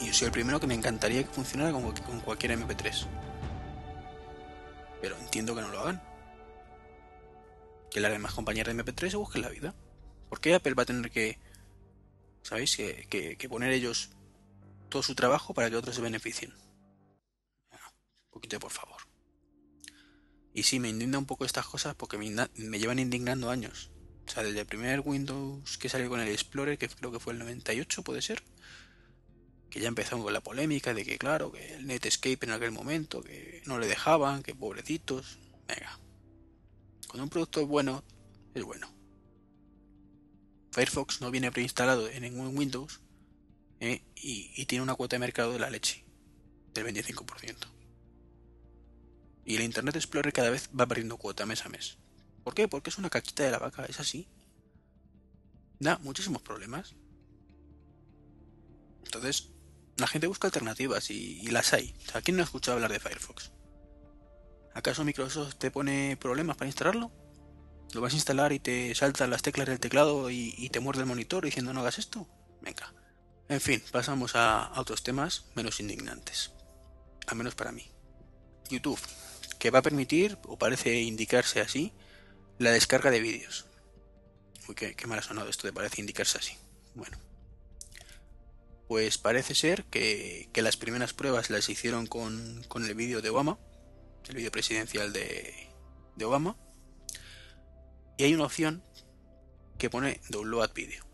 Y 0.00 0.06
yo 0.06 0.14
soy 0.14 0.26
el 0.26 0.32
primero 0.32 0.58
que 0.58 0.66
me 0.66 0.74
encantaría 0.74 1.22
que 1.22 1.30
funcionara 1.30 1.72
con, 1.72 2.20
cualquier 2.20 2.58
MP3. 2.58 3.06
Pero 5.02 5.16
entiendo 5.16 5.54
que 5.54 5.60
no 5.62 5.68
lo 5.68 5.80
hagan. 5.80 6.02
Que 7.90 8.00
las 8.00 8.12
demás 8.12 8.34
compañías 8.34 8.66
de 8.66 8.74
MP3 8.74 9.10
se 9.10 9.16
busquen 9.16 9.42
la 9.42 9.48
vida. 9.48 9.74
¿Por 10.28 10.40
qué 10.40 10.54
Apple 10.54 10.74
va 10.74 10.84
a 10.84 10.86
tener 10.86 11.10
que, 11.10 11.38
¿sabéis? 12.42 12.76
Que, 12.76 13.36
que, 13.36 13.48
poner 13.48 13.72
ellos 13.72 14.10
todo 14.88 15.02
su 15.02 15.14
trabajo 15.14 15.54
para 15.54 15.70
que 15.70 15.76
otros 15.76 15.96
se 15.96 16.02
beneficien. 16.02 16.52
Un 17.72 18.30
poquito 18.30 18.60
por 18.60 18.70
favor. 18.70 19.00
Y 20.54 20.62
sí, 20.62 20.78
me 20.80 20.88
indigna 20.88 21.18
un 21.18 21.26
poco 21.26 21.44
estas 21.44 21.66
cosas 21.66 21.94
porque 21.94 22.18
me, 22.18 22.30
me, 22.54 22.78
llevan 22.78 22.98
indignando 22.98 23.50
años. 23.50 23.90
O 24.26 24.30
sea, 24.30 24.42
desde 24.42 24.60
el 24.60 24.66
primer 24.66 25.00
Windows 25.00 25.78
que 25.78 25.88
salió 25.88 26.08
con 26.08 26.20
el 26.20 26.28
Explorer, 26.28 26.78
que 26.78 26.88
creo 26.88 27.10
que 27.10 27.18
fue 27.18 27.32
el 27.32 27.40
98, 27.40 28.02
puede 28.02 28.22
ser 28.22 28.42
que 29.70 29.80
ya 29.80 29.88
empezó 29.88 30.20
con 30.22 30.32
la 30.32 30.40
polémica 30.40 30.92
de 30.92 31.04
que, 31.04 31.16
claro, 31.16 31.52
que 31.52 31.74
el 31.74 31.86
Netscape 31.86 32.44
en 32.44 32.50
aquel 32.50 32.72
momento, 32.72 33.22
que 33.22 33.62
no 33.66 33.78
le 33.78 33.86
dejaban, 33.86 34.42
que 34.42 34.54
pobrecitos. 34.54 35.38
Venga. 35.68 35.98
Cuando 37.10 37.24
un 37.24 37.30
producto 37.30 37.60
es 37.60 37.66
bueno, 37.66 38.04
es 38.54 38.62
bueno. 38.62 38.88
Firefox 40.70 41.20
no 41.20 41.32
viene 41.32 41.50
preinstalado 41.50 42.08
en 42.08 42.22
ningún 42.22 42.56
Windows 42.56 43.00
¿eh? 43.80 44.04
y, 44.14 44.64
tiene 44.66 44.84
una 44.84 44.94
cuota 44.94 45.16
de 45.16 45.20
mercado 45.20 45.52
de 45.52 45.58
la 45.58 45.70
leche 45.70 46.04
del 46.72 46.86
25%. 46.86 47.56
Y 49.44 49.56
el 49.56 49.62
Internet 49.62 49.96
Explorer 49.96 50.32
cada 50.32 50.50
vez 50.50 50.70
va 50.78 50.86
perdiendo 50.86 51.16
cuota 51.16 51.46
mes 51.46 51.66
a 51.66 51.68
mes. 51.68 51.98
¿Por 52.44 52.54
qué? 52.54 52.68
Porque 52.68 52.90
es 52.90 52.98
una 52.98 53.10
caquita 53.10 53.42
de 53.42 53.50
la 53.50 53.58
vaca, 53.58 53.86
es 53.86 53.98
así. 53.98 54.28
Da 55.80 55.98
muchísimos 55.98 56.42
problemas. 56.42 56.94
Entonces, 59.04 59.48
la 59.96 60.06
gente 60.06 60.28
busca 60.28 60.46
alternativas 60.46 61.10
y, 61.10 61.44
las 61.48 61.72
hay. 61.72 61.92
¿A 62.14 62.20
quién 62.20 62.36
no 62.36 62.44
ha 62.44 62.44
escuchado 62.44 62.76
hablar 62.76 62.92
de 62.92 63.00
Firefox? 63.00 63.50
¿Acaso 64.74 65.04
Microsoft 65.04 65.56
te 65.56 65.70
pone 65.70 66.16
problemas 66.16 66.56
para 66.56 66.68
instalarlo? 66.68 67.10
¿Lo 67.92 68.00
vas 68.00 68.12
a 68.12 68.16
instalar 68.16 68.52
y 68.52 68.60
te 68.60 68.94
saltan 68.94 69.30
las 69.30 69.42
teclas 69.42 69.66
del 69.66 69.80
teclado 69.80 70.30
y, 70.30 70.68
te 70.70 70.80
muerde 70.80 71.02
el 71.02 71.08
monitor 71.08 71.44
diciendo 71.44 71.72
no 71.72 71.80
hagas 71.80 71.98
esto? 71.98 72.28
Venga. 72.60 72.94
En 73.48 73.60
fin, 73.60 73.82
pasamos 73.90 74.36
a, 74.36 74.72
otros 74.76 75.02
temas 75.02 75.46
menos 75.54 75.80
indignantes. 75.80 76.52
al 77.26 77.36
menos 77.36 77.54
para 77.54 77.72
mí. 77.72 77.90
YouTube, 78.68 79.00
que 79.58 79.70
va 79.70 79.80
a 79.80 79.82
permitir, 79.82 80.38
o 80.44 80.56
parece 80.56 81.00
indicarse 81.00 81.60
así, 81.60 81.92
la 82.58 82.70
descarga 82.70 83.10
de 83.10 83.20
vídeos. 83.20 83.66
Uy, 84.68 84.74
qué, 84.74 85.06
mal 85.06 85.18
ha 85.18 85.22
sonado 85.22 85.48
esto 85.48 85.66
de 85.66 85.72
parece 85.72 86.00
indicarse 86.00 86.38
así. 86.38 86.56
Bueno. 86.94 87.18
Pues 88.86 89.18
parece 89.18 89.54
ser 89.54 89.84
que, 89.84 90.48
las 90.54 90.76
primeras 90.76 91.12
pruebas 91.12 91.50
las 91.50 91.68
hicieron 91.68 92.06
con, 92.06 92.64
el 92.74 92.94
vídeo 92.94 93.22
de 93.22 93.30
Obama, 93.30 93.58
el 94.30 94.36
vídeo 94.36 94.50
presidencial 94.50 95.12
de, 95.12 95.68
Obama. 96.24 96.56
Y 98.16 98.24
hay 98.24 98.34
una 98.34 98.44
opción 98.44 98.82
que 99.78 99.88
pone 99.88 100.20
Download 100.28 100.72
Video. 100.74 101.04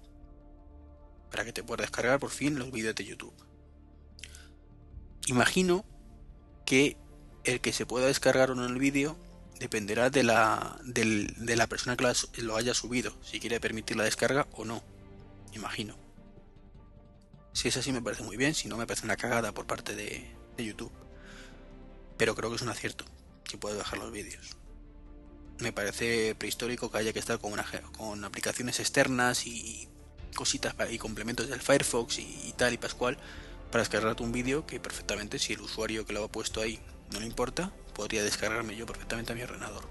Para 1.30 1.44
que 1.44 1.52
te 1.52 1.62
puedas 1.62 1.82
descargar 1.82 2.18
por 2.18 2.30
fin 2.30 2.58
los 2.58 2.72
vídeos 2.72 2.94
de 2.94 3.04
YouTube. 3.04 3.34
Imagino 5.26 5.84
que 6.64 6.96
el 7.44 7.60
que 7.60 7.72
se 7.72 7.86
pueda 7.86 8.06
descargar 8.06 8.50
o 8.50 8.54
no 8.54 8.66
el 8.66 8.78
vídeo 8.78 9.16
dependerá 9.60 10.10
de 10.10 10.22
la, 10.22 10.78
de 10.84 11.56
la 11.56 11.66
persona 11.66 11.96
que 11.96 12.42
lo 12.42 12.56
haya 12.56 12.74
subido, 12.74 13.12
si 13.22 13.40
quiere 13.40 13.60
permitir 13.60 13.96
la 13.96 14.04
descarga 14.04 14.46
o 14.52 14.64
no, 14.64 14.82
imagino. 15.52 15.96
Si 17.52 17.68
es 17.68 17.76
así 17.78 17.90
me 17.90 18.02
parece 18.02 18.22
muy 18.22 18.36
bien, 18.36 18.54
si 18.54 18.68
no 18.68 18.76
me 18.76 18.86
parece 18.86 19.06
una 19.06 19.16
cagada 19.16 19.52
por 19.52 19.66
parte 19.66 19.94
de, 19.96 20.34
YouTube. 20.58 20.92
Pero 22.16 22.34
creo 22.34 22.50
que 22.50 22.56
es 22.56 22.62
un 22.62 22.68
acierto, 22.68 23.04
si 23.48 23.56
puedes 23.56 23.78
bajar 23.78 23.98
los 23.98 24.12
vídeos. 24.12 24.56
Me 25.58 25.72
parece 25.72 26.34
prehistórico 26.34 26.90
que 26.90 26.98
haya 26.98 27.12
que 27.12 27.18
estar 27.18 27.38
con, 27.38 28.24
aplicaciones 28.24 28.80
externas 28.80 29.46
y 29.46 29.88
cositas 30.34 30.74
y 30.90 30.98
complementos 30.98 31.48
del 31.48 31.62
Firefox 31.62 32.18
y, 32.18 32.48
y 32.48 32.52
tal 32.56 32.74
y 32.74 32.76
pascual 32.76 33.16
para 33.70 33.82
descargarte 33.82 34.22
un 34.22 34.32
vídeo 34.32 34.66
que 34.66 34.80
perfectamente 34.80 35.38
si 35.38 35.54
el 35.54 35.60
usuario 35.60 36.04
que 36.06 36.12
lo 36.12 36.24
ha 36.24 36.28
puesto 36.28 36.60
ahí 36.60 36.78
no 37.12 37.20
le 37.20 37.26
importa, 37.26 37.72
podría 37.94 38.22
descargarme 38.22 38.76
yo 38.76 38.86
perfectamente 38.86 39.32
a 39.32 39.36
mi 39.36 39.42
ordenador. 39.42 39.84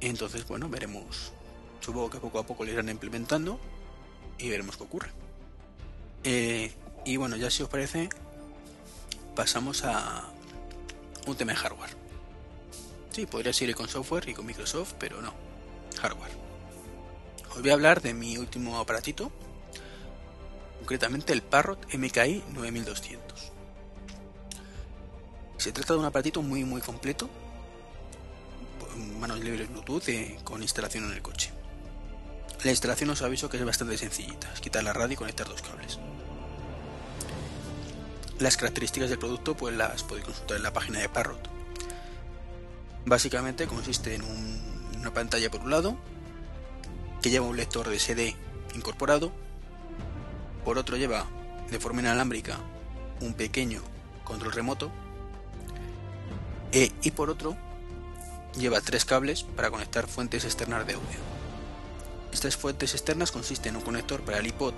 Entonces, 0.00 0.46
bueno, 0.46 0.68
veremos. 0.68 1.32
Supongo 1.80 2.10
que 2.10 2.18
poco 2.18 2.38
a 2.38 2.46
poco 2.46 2.64
lo 2.64 2.72
irán 2.72 2.88
implementando 2.88 3.58
y 4.38 4.48
veremos 4.50 4.76
qué 4.76 4.82
ocurre. 4.82 5.10
Eh, 6.24 6.72
y 7.04 7.16
bueno, 7.16 7.36
ya 7.36 7.50
si 7.50 7.62
os 7.62 7.68
parece, 7.68 8.08
pasamos 9.34 9.84
a 9.84 10.24
un 11.26 11.36
tema 11.36 11.52
de 11.52 11.58
hardware. 11.58 11.96
Sí, 13.10 13.26
podría 13.26 13.52
ir 13.60 13.74
con 13.74 13.88
software 13.88 14.28
y 14.28 14.34
con 14.34 14.46
Microsoft, 14.46 14.94
pero 14.98 15.20
no, 15.20 15.34
hardware. 16.00 16.32
Os 17.50 17.60
voy 17.60 17.70
a 17.70 17.74
hablar 17.74 18.00
de 18.00 18.14
mi 18.14 18.38
último 18.38 18.78
aparatito, 18.78 19.30
concretamente 20.78 21.32
el 21.32 21.42
Parrot 21.42 21.94
MKI 21.94 22.44
9200. 22.54 23.52
Se 25.58 25.72
trata 25.72 25.92
de 25.92 26.00
un 26.00 26.06
aparatito 26.06 26.42
muy 26.42 26.64
muy 26.64 26.80
completo, 26.80 27.28
manos 29.20 29.40
libres 29.40 29.70
Bluetooth 29.70 30.08
eh, 30.08 30.38
con 30.44 30.62
instalación 30.62 31.04
en 31.04 31.12
el 31.12 31.22
coche. 31.22 31.50
La 32.64 32.70
instalación 32.70 33.10
os 33.10 33.22
aviso 33.22 33.48
que 33.48 33.58
es 33.58 33.64
bastante 33.64 33.98
sencillita, 33.98 34.52
es 34.52 34.60
quitar 34.60 34.82
la 34.84 34.92
radio 34.92 35.14
y 35.14 35.16
conectar 35.16 35.48
dos 35.48 35.62
cables. 35.62 35.98
Las 38.42 38.56
características 38.56 39.08
del 39.08 39.20
producto 39.20 39.56
pues 39.56 39.72
las 39.76 40.02
podéis 40.02 40.26
consultar 40.26 40.56
en 40.56 40.64
la 40.64 40.72
página 40.72 40.98
de 40.98 41.08
Parrot. 41.08 41.48
Básicamente 43.06 43.68
consiste 43.68 44.16
en 44.16 44.22
una 44.98 45.14
pantalla 45.14 45.48
por 45.48 45.60
un 45.60 45.70
lado, 45.70 45.96
que 47.22 47.30
lleva 47.30 47.46
un 47.46 47.56
lector 47.56 47.88
de 47.88 48.00
SD 48.00 48.34
incorporado, 48.74 49.30
por 50.64 50.76
otro 50.76 50.96
lleva 50.96 51.24
de 51.70 51.78
forma 51.78 52.00
inalámbrica 52.00 52.58
un 53.20 53.34
pequeño 53.34 53.80
control 54.24 54.50
remoto 54.50 54.90
e, 56.72 56.90
y 57.00 57.12
por 57.12 57.30
otro 57.30 57.56
lleva 58.58 58.80
tres 58.80 59.04
cables 59.04 59.44
para 59.44 59.70
conectar 59.70 60.08
fuentes 60.08 60.44
externas 60.44 60.84
de 60.84 60.94
audio. 60.94 61.20
Estas 62.32 62.56
fuentes 62.56 62.92
externas 62.94 63.30
consisten 63.30 63.74
en 63.74 63.76
un 63.76 63.82
conector 63.84 64.20
para 64.22 64.38
el 64.38 64.48
iPod 64.48 64.74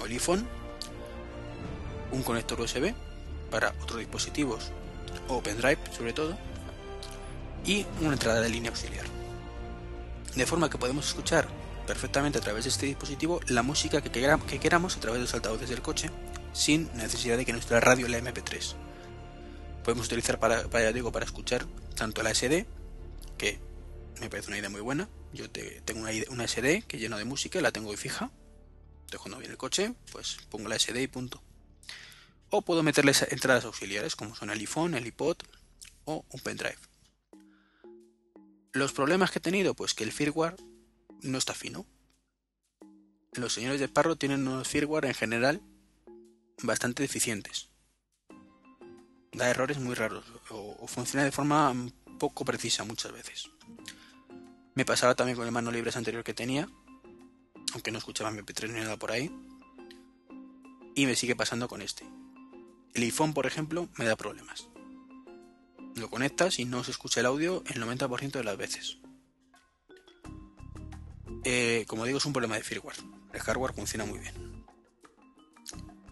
o 0.00 0.06
el 0.06 0.12
iPhone, 0.12 0.48
un 2.12 2.22
conector 2.22 2.60
USB 2.60 2.94
para 3.50 3.74
otros 3.82 3.98
dispositivos 3.98 4.70
o 5.28 5.42
sobre 5.96 6.12
todo, 6.12 6.36
y 7.64 7.86
una 8.00 8.14
entrada 8.14 8.40
de 8.40 8.48
línea 8.48 8.70
auxiliar. 8.70 9.04
De 10.34 10.46
forma 10.46 10.70
que 10.70 10.78
podemos 10.78 11.06
escuchar 11.08 11.46
perfectamente 11.86 12.38
a 12.38 12.40
través 12.40 12.64
de 12.64 12.70
este 12.70 12.86
dispositivo 12.86 13.40
la 13.48 13.62
música 13.62 14.00
que, 14.00 14.10
queramos 14.10 14.96
a 14.96 15.00
través 15.00 15.18
de 15.18 15.24
los 15.24 15.34
altavoces 15.34 15.68
del 15.68 15.82
coche 15.82 16.10
sin 16.52 16.90
necesidad 16.94 17.36
de 17.36 17.44
que 17.44 17.52
nuestra 17.52 17.80
radio 17.80 18.08
la 18.08 18.18
MP3 18.18 18.74
podemos 19.82 20.06
utilizar 20.06 20.38
para, 20.38 20.68
para, 20.68 20.92
digo, 20.92 21.12
para 21.12 21.24
escuchar 21.24 21.66
tanto 21.96 22.22
la 22.22 22.34
SD, 22.34 22.66
que 23.36 23.58
me 24.20 24.30
parece 24.30 24.48
una 24.48 24.58
idea 24.58 24.70
muy 24.70 24.80
buena. 24.80 25.08
Yo 25.32 25.50
tengo 25.50 26.00
una, 26.00 26.10
una, 26.30 26.46
SD 26.46 26.82
que 26.86 26.98
lleno 26.98 27.18
de 27.18 27.24
música, 27.24 27.60
la 27.60 27.72
tengo 27.72 27.94
fija. 27.96 28.30
Entonces 29.00 29.20
cuando 29.20 29.38
viene 29.38 29.52
el 29.52 29.58
coche, 29.58 29.94
pues 30.12 30.36
pongo 30.50 30.68
la 30.68 30.78
SD 30.78 31.02
y 31.02 31.08
punto. 31.08 31.42
O 32.52 32.62
puedo 32.62 32.84
meterle 32.84 33.12
entradas 33.30 33.64
auxiliares 33.64 34.14
como 34.14 34.36
son 34.36 34.50
el 34.50 34.60
iPhone, 34.60 34.94
el 34.94 35.08
iPod 35.08 35.38
o 36.04 36.24
un 36.30 36.40
pendrive. 36.40 36.78
Los 38.72 38.92
problemas 38.92 39.32
que 39.32 39.40
he 39.40 39.42
tenido, 39.42 39.74
pues 39.74 39.94
que 39.94 40.04
el 40.04 40.12
firmware 40.12 40.54
no 41.22 41.38
está 41.38 41.54
fino. 41.54 41.84
Los 43.32 43.54
señores 43.54 43.80
de 43.80 43.88
Parro 43.88 44.14
tienen 44.14 44.46
unos 44.46 44.68
firmware 44.68 45.06
en 45.06 45.14
general 45.14 45.60
bastante 46.62 47.02
deficientes 47.02 47.72
da 49.32 49.48
errores 49.48 49.78
muy 49.78 49.94
raros 49.94 50.24
o, 50.50 50.86
funciona 50.86 51.24
de 51.24 51.32
forma 51.32 51.74
poco 52.18 52.44
precisa 52.44 52.84
muchas 52.84 53.12
veces. 53.12 53.50
Me 54.74 54.84
pasaba 54.84 55.14
también 55.14 55.36
con 55.36 55.46
el 55.46 55.52
mano 55.52 55.70
libres 55.70 55.96
anterior 55.96 56.24
que 56.24 56.34
tenía, 56.34 56.68
aunque 57.72 57.90
no 57.90 57.98
escuchaba 57.98 58.30
MP3 58.30 58.70
ni 58.70 58.80
nada 58.80 58.96
por 58.96 59.12
ahí. 59.12 59.30
Y 60.94 61.06
me 61.06 61.16
sigue 61.16 61.34
pasando 61.34 61.68
con 61.68 61.82
este. 61.82 62.04
El 62.94 63.02
iPhone, 63.04 63.32
por 63.32 63.46
ejemplo, 63.46 63.88
me 63.96 64.04
da 64.04 64.16
problemas. 64.16 64.68
Lo 65.96 66.10
conectas 66.10 66.58
y 66.58 66.64
no 66.64 66.84
se 66.84 66.90
escucha 66.90 67.20
el 67.20 67.26
audio 67.26 67.62
el 67.66 67.82
90% 67.82 68.32
de 68.32 68.44
las 68.44 68.56
veces. 68.56 68.98
Eh, 71.44 71.84
como 71.88 72.04
digo, 72.04 72.18
es 72.18 72.26
un 72.26 72.32
problema 72.32 72.56
de 72.56 72.62
firmware. 72.62 72.98
El 73.32 73.40
hardware 73.40 73.74
funciona 73.74 74.04
muy 74.04 74.18
bien. 74.18 74.64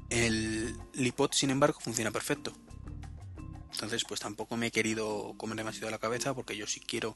El 0.09 0.75
iPod, 0.95 1.33
sin 1.33 1.51
embargo, 1.51 1.79
funciona 1.81 2.11
perfecto. 2.11 2.53
Entonces, 3.73 4.05
pues 4.05 4.21
tampoco 4.21 4.57
me 4.57 4.67
he 4.67 4.71
querido 4.71 5.35
comer 5.37 5.57
demasiado 5.57 5.91
la 5.91 5.99
cabeza 5.99 6.35
porque 6.35 6.57
yo 6.57 6.67
si 6.67 6.81
quiero 6.81 7.15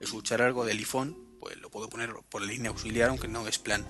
escuchar 0.00 0.42
algo 0.42 0.64
del 0.64 0.78
iPhone, 0.78 1.16
pues 1.38 1.56
lo 1.58 1.70
puedo 1.70 1.88
poner 1.88 2.12
por 2.28 2.40
la 2.42 2.48
línea 2.48 2.70
auxiliar, 2.70 3.10
aunque 3.10 3.28
no 3.28 3.46
es 3.46 3.58
plan. 3.58 3.84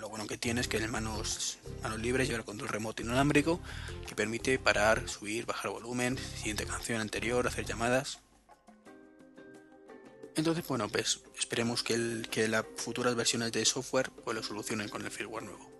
Lo 0.00 0.08
bueno 0.08 0.26
que 0.26 0.38
tiene 0.38 0.60
es 0.60 0.68
que 0.68 0.78
en 0.78 0.90
manos, 0.90 1.58
manos 1.82 2.00
libres 2.00 2.26
lleva 2.26 2.38
el 2.38 2.44
control 2.44 2.68
remoto 2.68 3.02
inalámbrico 3.02 3.60
que 4.06 4.14
permite 4.14 4.58
parar, 4.58 5.08
subir, 5.08 5.46
bajar 5.46 5.70
volumen, 5.70 6.18
siguiente 6.18 6.64
canción 6.66 7.00
anterior, 7.00 7.46
hacer 7.46 7.64
llamadas. 7.64 8.20
Entonces, 10.36 10.66
bueno, 10.66 10.88
pues 10.88 11.20
esperemos 11.38 11.82
que, 11.82 12.22
que 12.30 12.48
las 12.48 12.64
futuras 12.76 13.14
versiones 13.14 13.52
de 13.52 13.64
software 13.64 14.10
pues 14.24 14.34
lo 14.34 14.42
solucionen 14.42 14.88
con 14.88 15.04
el 15.04 15.10
firmware 15.10 15.44
nuevo. 15.44 15.74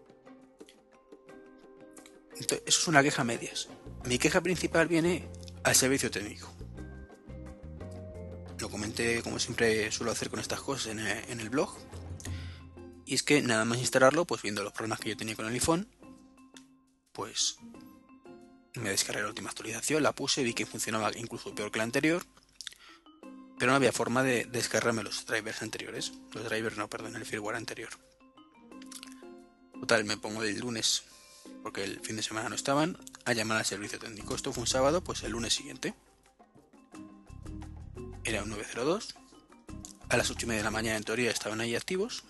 Eso 2.39 2.61
es 2.67 2.89
una 2.89 3.03
queja 3.03 3.23
a 3.23 3.25
medias. 3.25 3.69
Mi 4.05 4.19
queja 4.19 4.41
principal 4.41 4.89
viene 4.89 5.29
al 5.63 5.75
servicio 5.75 6.11
técnico. 6.11 6.53
Lo 8.59 8.69
comenté 8.69 9.23
como 9.23 9.39
siempre 9.39 9.91
suelo 9.93 10.13
hacer 10.13 10.31
con 10.31 10.41
estas 10.41 10.61
cosas 10.61 10.93
en 10.93 11.41
el, 11.41 11.51
blog. 11.51 11.77
Y 13.07 13.15
es 13.15 13.23
que 13.23 13.43
nada 13.43 13.65
más 13.65 13.79
instalarlo, 13.79 14.25
pues 14.25 14.43
viendo 14.43 14.63
los 14.63 14.73
problemas 14.73 15.01
que 15.01 15.11
yo 15.11 15.17
tenía 15.17 15.37
con 15.37 15.47
el 15.47 15.53
iPhone, 15.53 15.89
pues 17.13 17.59
me 18.75 18.91
descargué 18.91 19.23
la 19.23 19.29
última 19.29 19.51
actualización, 19.51 20.03
la 20.03 20.13
puse, 20.13 20.43
vi 20.43 20.55
que 20.55 20.67
funcionaba 20.67 21.11
incluso 21.17 21.55
peor 21.55 21.71
que 21.71 21.79
la 21.79 21.85
anterior, 21.85 22.25
pero 23.59 23.71
no 23.71 23.77
había 23.77 23.93
forma 23.93 24.23
de 24.23 24.47
descargarme 24.47 25.03
los 25.03 25.27
drivers 25.27 25.63
anteriores. 25.63 26.13
Los 26.33 26.45
drivers 26.45 26.77
no, 26.77 26.89
perdón, 26.89 27.17
el 27.17 27.25
firmware 27.25 27.57
anterior. 27.57 27.91
Total, 29.81 30.05
me 30.05 30.17
pongo 30.17 30.43
el 30.43 30.59
lunes 30.59 31.05
porque 31.63 31.85
el 31.85 32.01
fin 32.01 32.17
de 32.17 32.23
semana 32.23 32.49
no 32.49 32.55
estaban, 32.55 32.99
a 33.25 33.33
llamar 33.33 33.59
al 33.59 33.65
servicio 33.65 33.99
técnico. 33.99 34.35
Esto 34.35 34.53
fue 34.53 34.63
un 34.63 34.67
sábado, 34.67 35.03
pues 35.03 35.23
el 35.23 35.33
lunes 35.33 35.55
siguiente. 35.55 35.95
Era 38.25 38.43
un 38.43 38.51
902. 38.51 39.15
A 40.15 40.17
las 40.17 40.31
8 40.31 40.47
y 40.47 40.49
media 40.49 40.61
de 40.61 40.65
la 40.65 40.71
mañana 40.71 40.97
en 40.97 41.03
teoría 41.03 41.29
estaban 41.33 41.61
ahí 41.61 41.75
activos, 41.75 42.23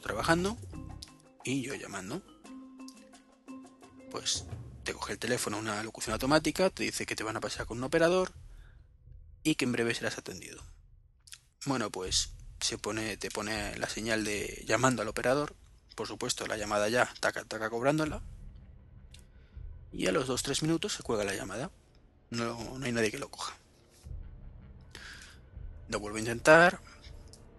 trabajando, 0.00 0.56
y 1.42 1.62
yo 1.62 1.74
llamando. 1.74 2.22
Pues 4.12 4.44
te 4.84 4.94
coge 4.94 5.14
el 5.14 5.18
teléfono 5.18 5.58
una 5.58 5.82
locución 5.82 6.12
automática, 6.12 6.70
te 6.70 6.84
dice 6.84 7.04
que 7.04 7.16
te 7.16 7.24
van 7.24 7.36
a 7.36 7.40
pasar 7.40 7.66
con 7.66 7.78
un 7.78 7.82
operador 7.82 8.30
y 9.42 9.56
que 9.56 9.64
en 9.64 9.72
breve 9.72 9.92
serás 9.92 10.18
atendido. 10.18 10.62
Bueno, 11.66 11.90
pues 11.90 12.30
se 12.60 12.78
pone, 12.78 13.16
te 13.16 13.28
pone 13.28 13.76
la 13.76 13.88
señal 13.88 14.22
de 14.22 14.62
llamando 14.64 15.02
al 15.02 15.08
operador, 15.08 15.56
por 15.96 16.06
supuesto 16.06 16.46
la 16.46 16.56
llamada 16.56 16.88
ya, 16.90 17.12
taca, 17.18 17.44
taca 17.44 17.70
cobrándola, 17.70 18.22
Y 19.90 20.06
a 20.06 20.12
los 20.12 20.28
2-3 20.28 20.62
minutos 20.62 20.92
se 20.92 21.02
cuelga 21.02 21.24
la 21.24 21.34
llamada. 21.34 21.72
No, 22.30 22.78
no 22.78 22.86
hay 22.86 22.92
nadie 22.92 23.10
que 23.10 23.18
lo 23.18 23.32
coja. 23.32 23.56
Lo 25.88 25.98
vuelvo 25.98 26.18
a 26.18 26.20
intentar. 26.20 26.78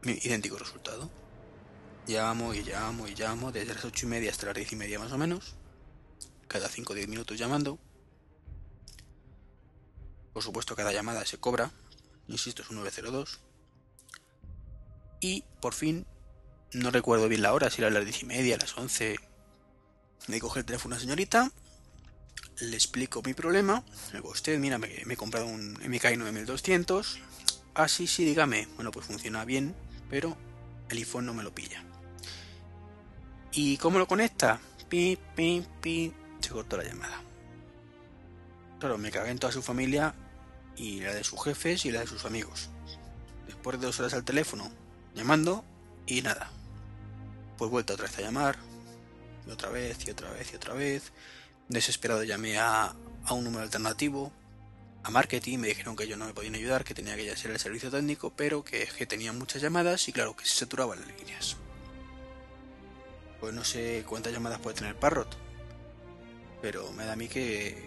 Idéntico 0.05 0.57
resultado. 0.57 1.09
Llamo 2.07 2.53
y 2.53 2.63
llamo 2.63 3.07
y 3.07 3.15
llamo 3.15 3.51
desde 3.51 3.73
las 3.73 3.85
8 3.85 4.05
y 4.05 4.09
media 4.09 4.31
hasta 4.31 4.47
las 4.47 4.55
10 4.55 4.73
y 4.73 4.75
media 4.75 4.99
más 4.99 5.11
o 5.11 5.17
menos. 5.17 5.55
Cada 6.47 6.67
5 6.67 6.91
o 6.91 6.95
10 6.95 7.07
minutos 7.07 7.37
llamando. 7.37 7.79
Por 10.33 10.43
supuesto, 10.43 10.75
cada 10.75 10.91
llamada 10.91 11.25
se 11.25 11.37
cobra. 11.37 11.71
Insisto, 12.27 12.63
es 12.63 12.69
un 12.69 12.77
902. 12.77 13.39
Y 15.21 15.45
por 15.61 15.73
fin, 15.73 16.05
no 16.73 16.91
recuerdo 16.91 17.29
bien 17.29 17.41
la 17.41 17.53
hora, 17.53 17.69
si 17.69 17.81
era 17.81 17.89
las 17.89 18.03
10 18.03 18.23
y 18.23 18.25
media, 18.25 18.57
las 18.57 18.77
11. 18.77 19.15
Me 20.27 20.39
coge 20.39 20.59
el 20.59 20.65
teléfono 20.65 20.95
a 20.95 20.97
una 20.97 21.01
señorita. 21.01 21.51
Le 22.59 22.75
explico 22.75 23.21
mi 23.23 23.33
problema. 23.33 23.85
Le 24.11 24.19
digo, 24.19 24.31
usted, 24.31 24.59
mira, 24.59 24.77
me, 24.77 24.87
he 24.93 25.15
comprado 25.15 25.45
un 25.45 25.73
MKI 25.73 26.17
9200. 26.17 27.19
Ah, 27.75 27.87
sí, 27.87 28.07
sí, 28.07 28.25
dígame. 28.25 28.67
Bueno, 28.75 28.91
pues 28.91 29.05
funciona 29.05 29.45
bien, 29.45 29.75
pero 30.09 30.35
el 30.89 30.97
iPhone 30.97 31.25
no 31.25 31.33
me 31.33 31.43
lo 31.43 31.53
pilla. 31.53 31.83
¿Y 33.51 33.77
cómo 33.77 33.99
lo 33.99 34.07
conecta? 34.07 34.59
Pi, 34.89 35.17
pi, 35.35 35.65
pi. 35.81 36.13
Se 36.39 36.49
cortó 36.49 36.77
la 36.77 36.83
llamada. 36.83 37.21
Claro, 38.79 38.97
me 38.97 39.11
cagué 39.11 39.31
en 39.31 39.39
toda 39.39 39.53
su 39.53 39.61
familia 39.61 40.13
y 40.75 41.01
la 41.01 41.13
de 41.13 41.23
sus 41.23 41.41
jefes 41.43 41.85
y 41.85 41.91
la 41.91 42.01
de 42.01 42.07
sus 42.07 42.25
amigos. 42.25 42.69
Después 43.47 43.79
de 43.79 43.85
dos 43.85 43.99
horas 43.99 44.13
al 44.13 44.23
teléfono, 44.23 44.69
llamando 45.13 45.63
y 46.05 46.21
nada. 46.21 46.49
Pues 47.57 47.71
vuelta 47.71 47.93
otra 47.93 48.07
vez 48.07 48.17
a 48.17 48.21
llamar, 48.21 48.57
y 49.47 49.51
otra 49.51 49.69
vez, 49.69 50.05
y 50.07 50.11
otra 50.11 50.31
vez, 50.31 50.51
y 50.51 50.55
otra 50.55 50.73
vez. 50.73 51.11
Desesperado 51.69 52.23
llamé 52.23 52.57
a, 52.57 52.93
a 53.25 53.33
un 53.33 53.43
número 53.43 53.63
alternativo, 53.63 54.31
a 55.03 55.09
marketing, 55.11 55.59
me 55.59 55.67
dijeron 55.67 55.95
que 55.95 56.05
ellos 56.05 56.17
no 56.17 56.25
me 56.25 56.33
podían 56.33 56.55
ayudar, 56.55 56.83
que 56.85 56.93
tenía 56.93 57.15
que 57.15 57.25
ya 57.25 57.35
ser 57.35 57.51
el 57.51 57.59
servicio 57.59 57.91
técnico, 57.91 58.31
pero 58.35 58.63
que, 58.63 58.87
que 58.97 59.05
tenía 59.05 59.33
muchas 59.33 59.61
llamadas 59.61 60.07
y 60.07 60.13
claro, 60.13 60.35
que 60.35 60.45
se 60.45 60.55
saturaban 60.55 60.99
las 60.99 61.09
líneas. 61.19 61.57
Pues 63.41 63.53
no 63.53 63.65
sé 63.65 64.05
cuántas 64.07 64.31
llamadas 64.31 64.59
puede 64.59 64.77
tener 64.77 64.95
Parrot, 64.95 65.37
pero 66.61 66.89
me 66.93 67.05
da 67.05 67.13
a 67.13 67.15
mí 67.17 67.27
que 67.27 67.83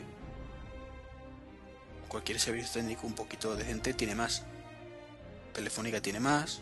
cualquier 2.08 2.38
servicio 2.38 2.72
técnico 2.74 3.06
un 3.06 3.14
poquito 3.14 3.56
decente 3.56 3.94
tiene 3.94 4.14
más. 4.14 4.42
Telefónica 5.54 6.02
tiene 6.02 6.20
más. 6.20 6.60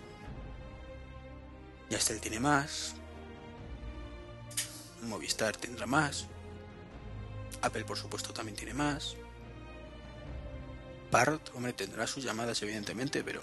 Yastel 1.90 2.20
tiene 2.20 2.38
más. 2.38 2.94
Movistar 5.02 5.56
tendrá 5.56 5.86
más. 5.86 6.26
Apple 7.60 7.84
por 7.84 7.98
supuesto 7.98 8.32
también 8.32 8.56
tiene 8.56 8.74
más. 8.74 9.16
Parrot, 11.14 11.52
hombre, 11.54 11.72
tendrá 11.72 12.08
sus 12.08 12.24
llamadas 12.24 12.60
evidentemente, 12.62 13.22
pero... 13.22 13.40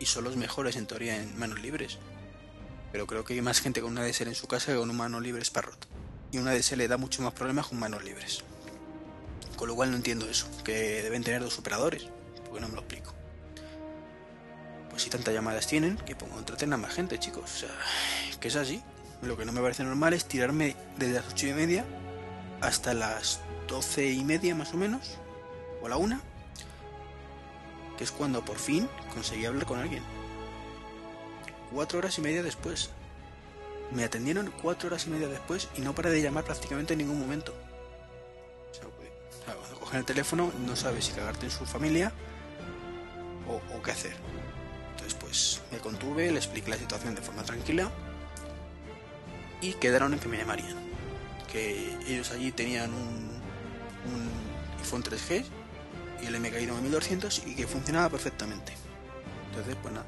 Y 0.00 0.06
son 0.06 0.24
los 0.24 0.34
mejores 0.34 0.74
en 0.74 0.86
teoría 0.88 1.16
en 1.16 1.38
manos 1.38 1.60
libres. 1.60 2.00
Pero 2.90 3.06
creo 3.06 3.22
que 3.22 3.34
hay 3.34 3.40
más 3.40 3.60
gente 3.60 3.80
con 3.80 3.92
una 3.92 4.04
DSL 4.04 4.26
en 4.26 4.34
su 4.34 4.48
casa 4.48 4.72
que 4.72 4.78
con 4.78 4.90
un 4.90 4.96
mano 4.96 5.20
libre 5.20 5.40
es 5.40 5.50
Parrot. 5.50 5.86
Y 6.32 6.38
una 6.38 6.52
DSL 6.52 6.78
le 6.78 6.88
da 6.88 6.96
mucho 6.96 7.22
más 7.22 7.34
problemas 7.34 7.68
con 7.68 7.78
manos 7.78 8.02
libres. 8.02 8.42
Con 9.54 9.68
lo 9.68 9.76
cual 9.76 9.92
no 9.92 9.96
entiendo 9.96 10.28
eso, 10.28 10.48
que 10.64 11.02
deben 11.02 11.22
tener 11.22 11.40
dos 11.40 11.56
operadores, 11.56 12.08
porque 12.46 12.60
no 12.60 12.66
me 12.66 12.74
lo 12.74 12.80
explico. 12.80 13.14
Pues 14.90 15.02
si 15.02 15.08
tantas 15.08 15.32
llamadas 15.32 15.68
tienen, 15.68 15.98
que 15.98 16.16
pongo 16.16 16.36
entretener 16.36 16.74
a 16.74 16.78
más 16.78 16.94
gente, 16.94 17.16
chicos. 17.16 17.44
O 17.44 17.58
sea, 17.58 17.70
que 18.40 18.48
es 18.48 18.56
así. 18.56 18.82
Lo 19.22 19.36
que 19.36 19.44
no 19.44 19.52
me 19.52 19.60
parece 19.60 19.84
normal 19.84 20.14
es 20.14 20.24
tirarme 20.24 20.74
desde 20.98 21.14
las 21.14 21.28
ocho 21.28 21.46
y 21.46 21.52
media 21.52 21.84
hasta 22.60 22.92
las 22.92 23.38
doce 23.68 24.10
y 24.10 24.24
media 24.24 24.56
más 24.56 24.74
o 24.74 24.78
menos, 24.78 25.16
o 25.80 25.88
la 25.88 25.96
una, 25.96 26.20
es 28.02 28.12
cuando 28.12 28.44
por 28.44 28.58
fin 28.58 28.88
conseguí 29.14 29.44
hablar 29.44 29.66
con 29.66 29.78
alguien. 29.78 30.02
Cuatro 31.72 31.98
horas 31.98 32.18
y 32.18 32.20
media 32.20 32.42
después. 32.42 32.90
Me 33.92 34.04
atendieron 34.04 34.52
cuatro 34.62 34.88
horas 34.88 35.06
y 35.06 35.10
media 35.10 35.28
después 35.28 35.68
y 35.76 35.80
no 35.80 35.94
paré 35.94 36.10
de 36.10 36.22
llamar 36.22 36.44
prácticamente 36.44 36.94
en 36.94 37.00
ningún 37.00 37.20
momento 37.20 37.54
en 39.92 39.98
el 39.98 40.04
teléfono 40.04 40.52
no 40.66 40.74
sabe 40.74 41.02
si 41.02 41.12
cagarte 41.12 41.46
en 41.46 41.52
su 41.52 41.66
familia 41.66 42.12
o, 43.48 43.82
qué 43.82 43.90
hacer. 43.90 44.16
Entonces 44.92 45.14
pues 45.14 45.60
me 45.70 45.78
contuve, 45.78 46.30
le 46.30 46.38
expliqué 46.38 46.70
la 46.70 46.76
situación 46.76 47.14
de 47.14 47.20
forma 47.20 47.42
tranquila 47.42 47.90
y 49.60 49.74
quedaron 49.74 50.14
en 50.14 50.20
que 50.20 50.28
me 50.28 50.38
llamarían. 50.38 50.76
Que 51.50 51.98
ellos 52.06 52.30
allí 52.30 52.52
tenían 52.52 52.92
un 52.92 53.30
iPhone 54.80 55.02
3G 55.02 55.44
y 56.22 56.26
el 56.26 56.40
MKI 56.40 56.66
1200 56.66 57.42
y 57.46 57.54
que 57.54 57.66
funcionaba 57.66 58.08
perfectamente. 58.08 58.72
Entonces 59.50 59.76
pues 59.82 59.92
nada, 59.92 60.06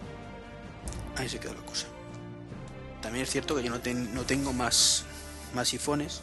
ahí 1.17 1.29
se 1.29 1.39
quedó 1.39 1.55
la 1.55 1.67
cosa. 1.67 1.87
También 3.03 3.25
es 3.25 3.31
cierto 3.31 3.55
que 3.57 3.63
yo 3.63 3.71
no, 3.71 3.81
no 4.15 4.23
tengo 4.23 4.53
más, 4.53 5.05
más 5.55 5.73
iPhones 5.73 6.23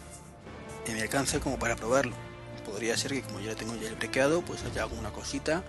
en 0.88 0.96
mi 0.96 1.02
alcance 1.02 1.40
como 1.40 1.60
para 1.60 1.76
probarlo 1.76 2.16
podría 2.62 2.98
ser 2.98 3.12
que 3.12 3.22
como 3.22 3.40
ya 3.42 3.56
tengo 3.56 3.76
ya 3.76 3.90
el 3.90 3.96
brequeado, 3.96 4.42
pues 4.42 4.64
haya 4.64 4.84
alguna 4.84 5.12
cosita 5.12 5.64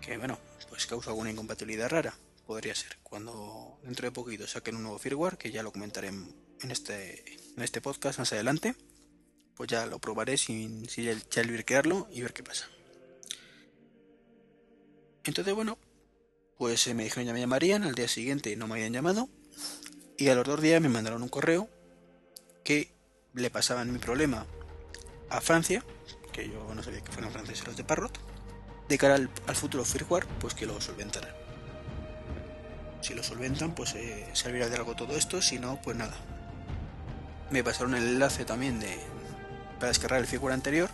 que, 0.00 0.16
bueno, 0.16 0.38
pues 0.68 0.86
causa 0.86 1.10
alguna 1.10 1.30
incompatibilidad 1.30 1.88
rara. 1.88 2.14
Podría 2.46 2.74
ser. 2.74 2.98
Cuando 3.02 3.78
dentro 3.84 4.06
de 4.06 4.10
poquito 4.10 4.46
saquen 4.46 4.76
un 4.76 4.82
nuevo 4.82 4.98
firmware, 4.98 5.38
que 5.38 5.52
ya 5.52 5.62
lo 5.62 5.70
comentaré 5.70 6.08
en 6.08 6.70
este, 6.70 7.24
en 7.56 7.62
este 7.62 7.80
podcast 7.80 8.18
más 8.18 8.32
adelante, 8.32 8.74
pues 9.54 9.68
ya 9.68 9.86
lo 9.86 9.98
probaré 10.00 10.38
sin, 10.38 10.88
sin 10.88 11.08
el 11.08 11.50
brequearlo 11.52 12.08
y 12.10 12.22
ver 12.22 12.32
qué 12.32 12.42
pasa. 12.42 12.71
Entonces, 15.24 15.54
bueno, 15.54 15.78
pues 16.58 16.92
me 16.94 17.04
dijeron 17.04 17.26
ya 17.26 17.32
me 17.32 17.40
llamarían, 17.40 17.84
al 17.84 17.94
día 17.94 18.08
siguiente 18.08 18.54
no 18.56 18.66
me 18.66 18.74
habían 18.74 18.92
llamado, 18.92 19.28
y 20.16 20.28
a 20.28 20.34
los 20.34 20.44
dos 20.44 20.60
días 20.60 20.80
me 20.80 20.88
mandaron 20.88 21.22
un 21.22 21.28
correo 21.28 21.68
que 22.64 22.92
le 23.34 23.50
pasaban 23.50 23.92
mi 23.92 23.98
problema 23.98 24.46
a 25.30 25.40
Francia, 25.40 25.84
que 26.32 26.48
yo 26.48 26.74
no 26.74 26.82
sabía 26.82 27.00
que 27.00 27.12
fueran 27.12 27.32
franceses 27.32 27.66
los 27.66 27.76
de 27.76 27.84
Parrot, 27.84 28.18
de 28.88 28.98
cara 28.98 29.14
al, 29.14 29.56
futuro 29.56 29.84
firmware, 29.84 30.26
pues 30.40 30.54
que 30.54 30.66
lo 30.66 30.80
solventarán. 30.80 31.34
Si 33.00 33.14
lo 33.14 33.22
solventan, 33.22 33.74
pues 33.74 33.94
eh, 33.94 34.28
servirá 34.32 34.68
de 34.68 34.76
algo 34.76 34.94
todo 34.94 35.16
esto, 35.16 35.42
si 35.42 35.58
no, 35.58 35.80
pues 35.82 35.96
nada. 35.96 36.14
Me 37.50 37.64
pasaron 37.64 37.94
el 37.94 38.04
enlace 38.04 38.44
también 38.44 38.80
de 38.80 38.98
para 39.78 39.88
descargar 39.88 40.20
el 40.20 40.26
firmware 40.26 40.54
anterior. 40.54 40.90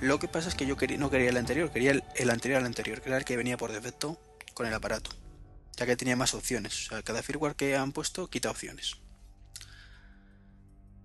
Lo 0.00 0.18
que 0.18 0.28
pasa 0.28 0.48
es 0.48 0.54
que 0.54 0.66
yo 0.66 0.76
quería, 0.76 0.96
no 0.96 1.10
quería 1.10 1.30
el 1.30 1.36
anterior, 1.36 1.70
quería 1.70 1.90
el, 1.90 2.30
anterior 2.30 2.60
al 2.60 2.66
anterior, 2.66 3.00
que 3.00 3.08
era 3.08 3.18
el 3.18 3.24
que 3.24 3.36
venía 3.36 3.56
por 3.56 3.72
defecto 3.72 4.18
con 4.54 4.66
el 4.66 4.74
aparato, 4.74 5.10
ya 5.76 5.86
que 5.86 5.96
tenía 5.96 6.16
más 6.16 6.34
opciones. 6.34 6.86
O 6.86 6.88
sea, 6.90 7.02
cada 7.02 7.22
firmware 7.22 7.56
que 7.56 7.76
han 7.76 7.92
puesto 7.92 8.28
quita 8.28 8.50
opciones. 8.50 8.96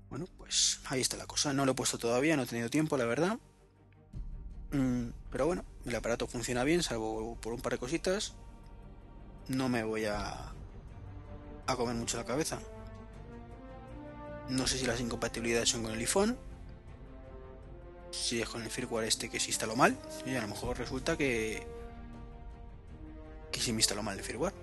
Bueno, 0.10 0.28
pues 0.38 0.80
ahí 0.86 1.02
está 1.02 1.17
la 1.17 1.26
cosa. 1.26 1.54
No 1.54 1.65
lo 1.65 1.72
he 1.72 1.76
puesto 1.76 1.98
todavía, 1.98 2.38
no 2.38 2.43
he 2.43 2.46
tenido 2.46 2.69
tiempo, 2.69 2.98
la 2.98 3.06
verdad. 3.06 3.39
Mm, 4.72 5.10
pero 5.32 5.48
bueno, 5.48 5.65
el 5.86 5.96
aparato 5.96 6.28
funciona 6.28 6.63
bien, 6.63 6.84
salvo 6.84 7.36
por 7.41 7.54
un 7.54 7.62
par 7.62 7.74
de 7.74 7.80
cositas. 7.80 8.34
No 9.48 9.69
me 9.69 9.84
voy 9.84 10.06
a, 10.06 10.54
a 11.65 11.76
comer 11.76 11.96
mucho 11.96 12.17
la 12.17 12.26
cabeza. 12.26 12.60
No 14.50 14.67
sé 14.67 14.78
si 14.78 14.86
las 14.86 15.00
incompatibilidades 15.00 15.69
son 15.69 15.84
con 15.84 15.93
el 15.93 16.00
iPhone. 16.00 16.38
Si 18.13 18.39
es 18.39 18.47
con 18.47 18.62
el 18.62 18.69
firmware 18.69 19.08
este 19.08 19.28
que 19.28 19.39
se 19.39 19.47
instaló 19.47 19.76
mal. 19.76 19.97
Y 20.23 20.36
a 20.36 20.41
lo 20.41 20.47
mejor 20.47 20.78
resulta 20.78 21.17
que. 21.17 21.65
que 23.52 23.60
se 23.60 23.73
me 23.73 23.80
instaló 23.80 24.04
mal 24.04 24.17
el 24.17 24.23
firmware. 24.23 24.54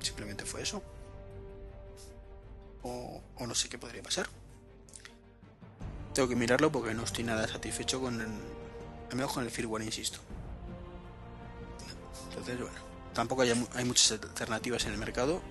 Simplemente 0.00 0.46
fue 0.46 0.62
eso. 0.62 0.82
O, 2.82 3.20
o 3.36 3.46
no 3.46 3.54
sé 3.54 3.68
qué 3.68 3.76
podría 3.76 4.02
pasar. 4.02 4.26
Tengo 6.14 6.26
que 6.26 6.36
mirarlo 6.36 6.72
porque 6.72 6.94
no 6.94 7.04
estoy 7.04 7.22
nada 7.22 7.46
satisfecho 7.46 8.00
con 8.00 8.18
el, 8.18 9.20
al 9.20 9.28
con 9.28 9.44
el 9.44 9.50
firmware, 9.50 9.84
insisto. 9.84 10.18
Entonces, 12.30 12.58
bueno, 12.58 12.78
tampoco 13.12 13.42
hay, 13.42 13.50
hay, 13.74 13.84
muchas 13.84 14.12
alternativas 14.12 14.86
en 14.86 14.92
el 14.92 14.98
mercado, 14.98 15.42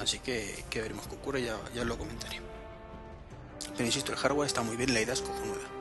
así 0.00 0.18
que, 0.18 0.64
que 0.70 0.80
veremos 0.80 1.06
qué 1.06 1.14
ocurre, 1.14 1.42
ya, 1.42 1.58
ya 1.74 1.84
lo 1.84 1.98
comentaré. 1.98 2.40
Pero 3.72 3.84
insisto, 3.84 4.12
el 4.12 4.18
hardware 4.18 4.46
está 4.46 4.62
muy 4.62 4.76
bien, 4.76 4.94
la 4.94 5.00
idea 5.00 5.12
es 5.14 5.20
cojonuda. 5.20 5.79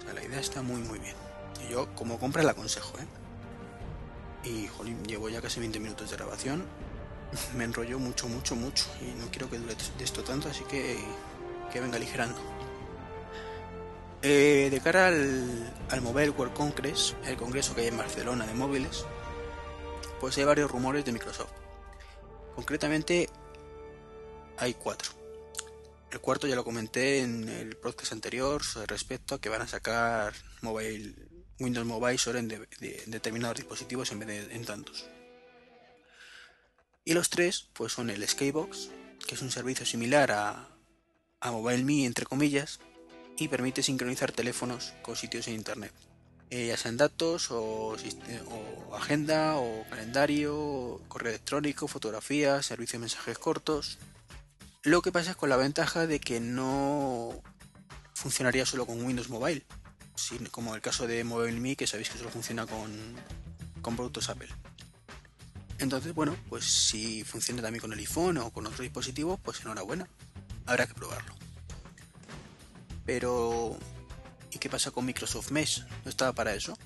O 0.00 0.02
sea, 0.02 0.14
la 0.14 0.24
idea 0.24 0.40
está 0.40 0.62
muy 0.62 0.80
muy 0.82 0.98
bien. 0.98 1.16
Y 1.64 1.72
yo 1.72 1.94
como 1.94 2.18
compra 2.18 2.42
la 2.42 2.52
aconsejo, 2.52 2.98
¿eh? 2.98 3.06
Y, 4.42 4.66
jolín, 4.68 5.04
llevo 5.04 5.28
ya 5.28 5.42
casi 5.42 5.60
20 5.60 5.78
minutos 5.80 6.10
de 6.10 6.16
grabación. 6.16 6.64
Me 7.56 7.64
enrollo 7.64 7.98
mucho, 7.98 8.28
mucho, 8.28 8.56
mucho. 8.56 8.86
Y 9.00 9.20
no 9.20 9.30
quiero 9.30 9.50
que 9.50 9.58
dure 9.58 9.76
esto 10.00 10.24
tanto, 10.24 10.48
así 10.48 10.64
que 10.64 10.98
que 11.70 11.80
venga 11.80 11.96
aligerando. 11.96 12.38
Eh, 14.22 14.68
de 14.70 14.80
cara 14.80 15.06
al, 15.06 15.72
al, 15.88 16.02
Mobile 16.02 16.30
World 16.30 16.52
Congress, 16.52 17.16
el 17.24 17.36
congreso 17.36 17.74
que 17.74 17.82
hay 17.82 17.86
en 17.88 17.96
Barcelona 17.96 18.46
de 18.46 18.52
móviles, 18.52 19.06
pues 20.20 20.36
hay 20.36 20.44
varios 20.44 20.70
rumores 20.70 21.04
de 21.04 21.12
Microsoft. 21.12 21.52
Concretamente 22.54 23.30
hay 24.58 24.74
cuatro. 24.74 25.19
El 26.10 26.20
cuarto 26.20 26.46
ya 26.46 26.56
lo 26.56 26.64
comenté 26.64 27.20
en 27.20 27.48
el 27.48 27.76
podcast 27.76 28.12
anterior 28.12 28.62
respecto 28.86 29.36
a 29.36 29.40
que 29.40 29.48
van 29.48 29.62
a 29.62 29.68
sacar 29.68 30.34
Windows 30.62 31.86
Mobile 31.86 32.18
solo 32.18 32.38
en 32.40 32.48
determinados 33.06 33.58
dispositivos 33.58 34.10
en 34.10 34.18
vez 34.18 34.28
de 34.28 34.54
en 34.54 34.64
tantos. 34.64 35.06
Y 37.04 37.14
los 37.14 37.30
tres 37.30 37.68
pues 37.72 37.92
son 37.92 38.10
el 38.10 38.26
Skybox, 38.26 38.90
que 39.26 39.34
es 39.36 39.42
un 39.42 39.50
servicio 39.50 39.86
similar 39.86 40.32
a, 40.32 40.68
a 41.40 41.50
MobileMe 41.52 42.04
entre 42.04 42.26
comillas 42.26 42.80
y 43.38 43.48
permite 43.48 43.82
sincronizar 43.82 44.32
teléfonos 44.32 44.92
con 45.02 45.16
sitios 45.16 45.48
en 45.48 45.54
internet. 45.54 45.92
Eh, 46.50 46.66
ya 46.66 46.76
sean 46.76 46.96
datos 46.96 47.52
o, 47.52 47.94
o, 47.94 48.96
agenda 48.96 49.56
o 49.56 49.84
calendario, 49.88 51.00
correo 51.06 51.30
electrónico, 51.30 51.86
fotografías, 51.86 52.66
servicio 52.66 52.98
de 52.98 53.02
mensajes 53.02 53.38
cortos. 53.38 53.98
Lo 54.82 55.02
que 55.02 55.12
pasa 55.12 55.32
es 55.32 55.36
con 55.36 55.50
la 55.50 55.58
ventaja 55.58 56.06
de 56.06 56.20
que 56.20 56.40
no 56.40 57.42
funcionaría 58.14 58.64
solo 58.64 58.86
con 58.86 59.04
Windows 59.04 59.28
Mobile, 59.28 59.66
como 60.50 60.74
el 60.74 60.80
caso 60.80 61.06
de 61.06 61.22
MobileMe 61.22 61.76
que 61.76 61.86
sabéis 61.86 62.08
que 62.08 62.16
solo 62.16 62.30
funciona 62.30 62.66
con, 62.66 62.90
con 63.82 63.94
productos 63.94 64.30
Apple. 64.30 64.48
Entonces, 65.78 66.14
bueno, 66.14 66.34
pues 66.48 66.64
si 66.64 67.24
funciona 67.24 67.60
también 67.60 67.82
con 67.82 67.92
el 67.92 67.98
iPhone 67.98 68.38
o 68.38 68.50
con 68.50 68.66
otro 68.66 68.82
dispositivo, 68.82 69.36
pues 69.36 69.60
enhorabuena. 69.60 70.08
Habrá 70.64 70.86
que 70.86 70.94
probarlo. 70.94 71.34
Pero, 73.04 73.76
¿y 74.50 74.58
qué 74.58 74.70
pasa 74.70 74.90
con 74.92 75.04
Microsoft 75.04 75.50
Mesh? 75.50 75.84
¿No 76.04 76.10
estaba 76.10 76.32
para 76.32 76.54
eso? 76.54 76.78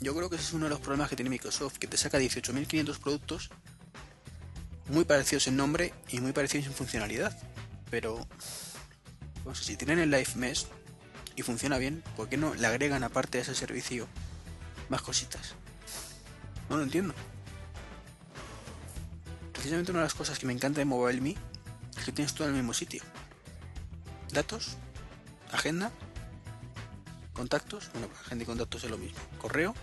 Yo 0.00 0.14
creo 0.14 0.30
que 0.30 0.36
ese 0.36 0.44
es 0.44 0.52
uno 0.52 0.66
de 0.66 0.70
los 0.70 0.80
problemas 0.80 1.08
que 1.08 1.16
tiene 1.16 1.30
Microsoft, 1.30 1.78
que 1.78 1.88
te 1.88 1.96
saca 1.96 2.18
18.500 2.18 2.98
productos 2.98 3.50
muy 4.88 5.04
parecidos 5.04 5.46
en 5.48 5.56
nombre 5.56 5.92
y 6.08 6.20
muy 6.20 6.32
parecidos 6.32 6.66
en 6.66 6.74
funcionalidad. 6.74 7.36
Pero, 7.90 8.26
pues, 9.44 9.58
si 9.58 9.76
tienen 9.76 9.98
el 9.98 10.10
Live 10.10 10.34
Mesh 10.36 10.66
y 11.36 11.42
funciona 11.42 11.78
bien, 11.78 12.02
¿por 12.16 12.28
qué 12.28 12.36
no 12.36 12.54
le 12.54 12.66
agregan 12.66 13.04
aparte 13.04 13.38
a 13.38 13.42
ese 13.42 13.54
servicio 13.54 14.08
más 14.88 15.02
cositas? 15.02 15.54
No 16.68 16.76
lo 16.76 16.82
entiendo 16.82 17.14
precisamente 19.66 19.90
una 19.90 20.02
de 20.02 20.06
las 20.06 20.14
cosas 20.14 20.38
que 20.38 20.46
me 20.46 20.52
encanta 20.52 20.78
de 20.78 20.84
MobileMe 20.84 21.34
es 21.98 22.04
que 22.04 22.12
tienes 22.12 22.32
todo 22.34 22.46
en 22.46 22.54
el 22.54 22.60
mismo 22.60 22.72
sitio. 22.72 23.02
Datos, 24.32 24.76
agenda, 25.50 25.90
contactos, 27.32 27.90
bueno, 27.92 28.08
agenda 28.20 28.44
y 28.44 28.46
contactos 28.46 28.84
es 28.84 28.90
lo 28.90 28.96
mismo. 28.96 29.18
Correo, 29.38 29.74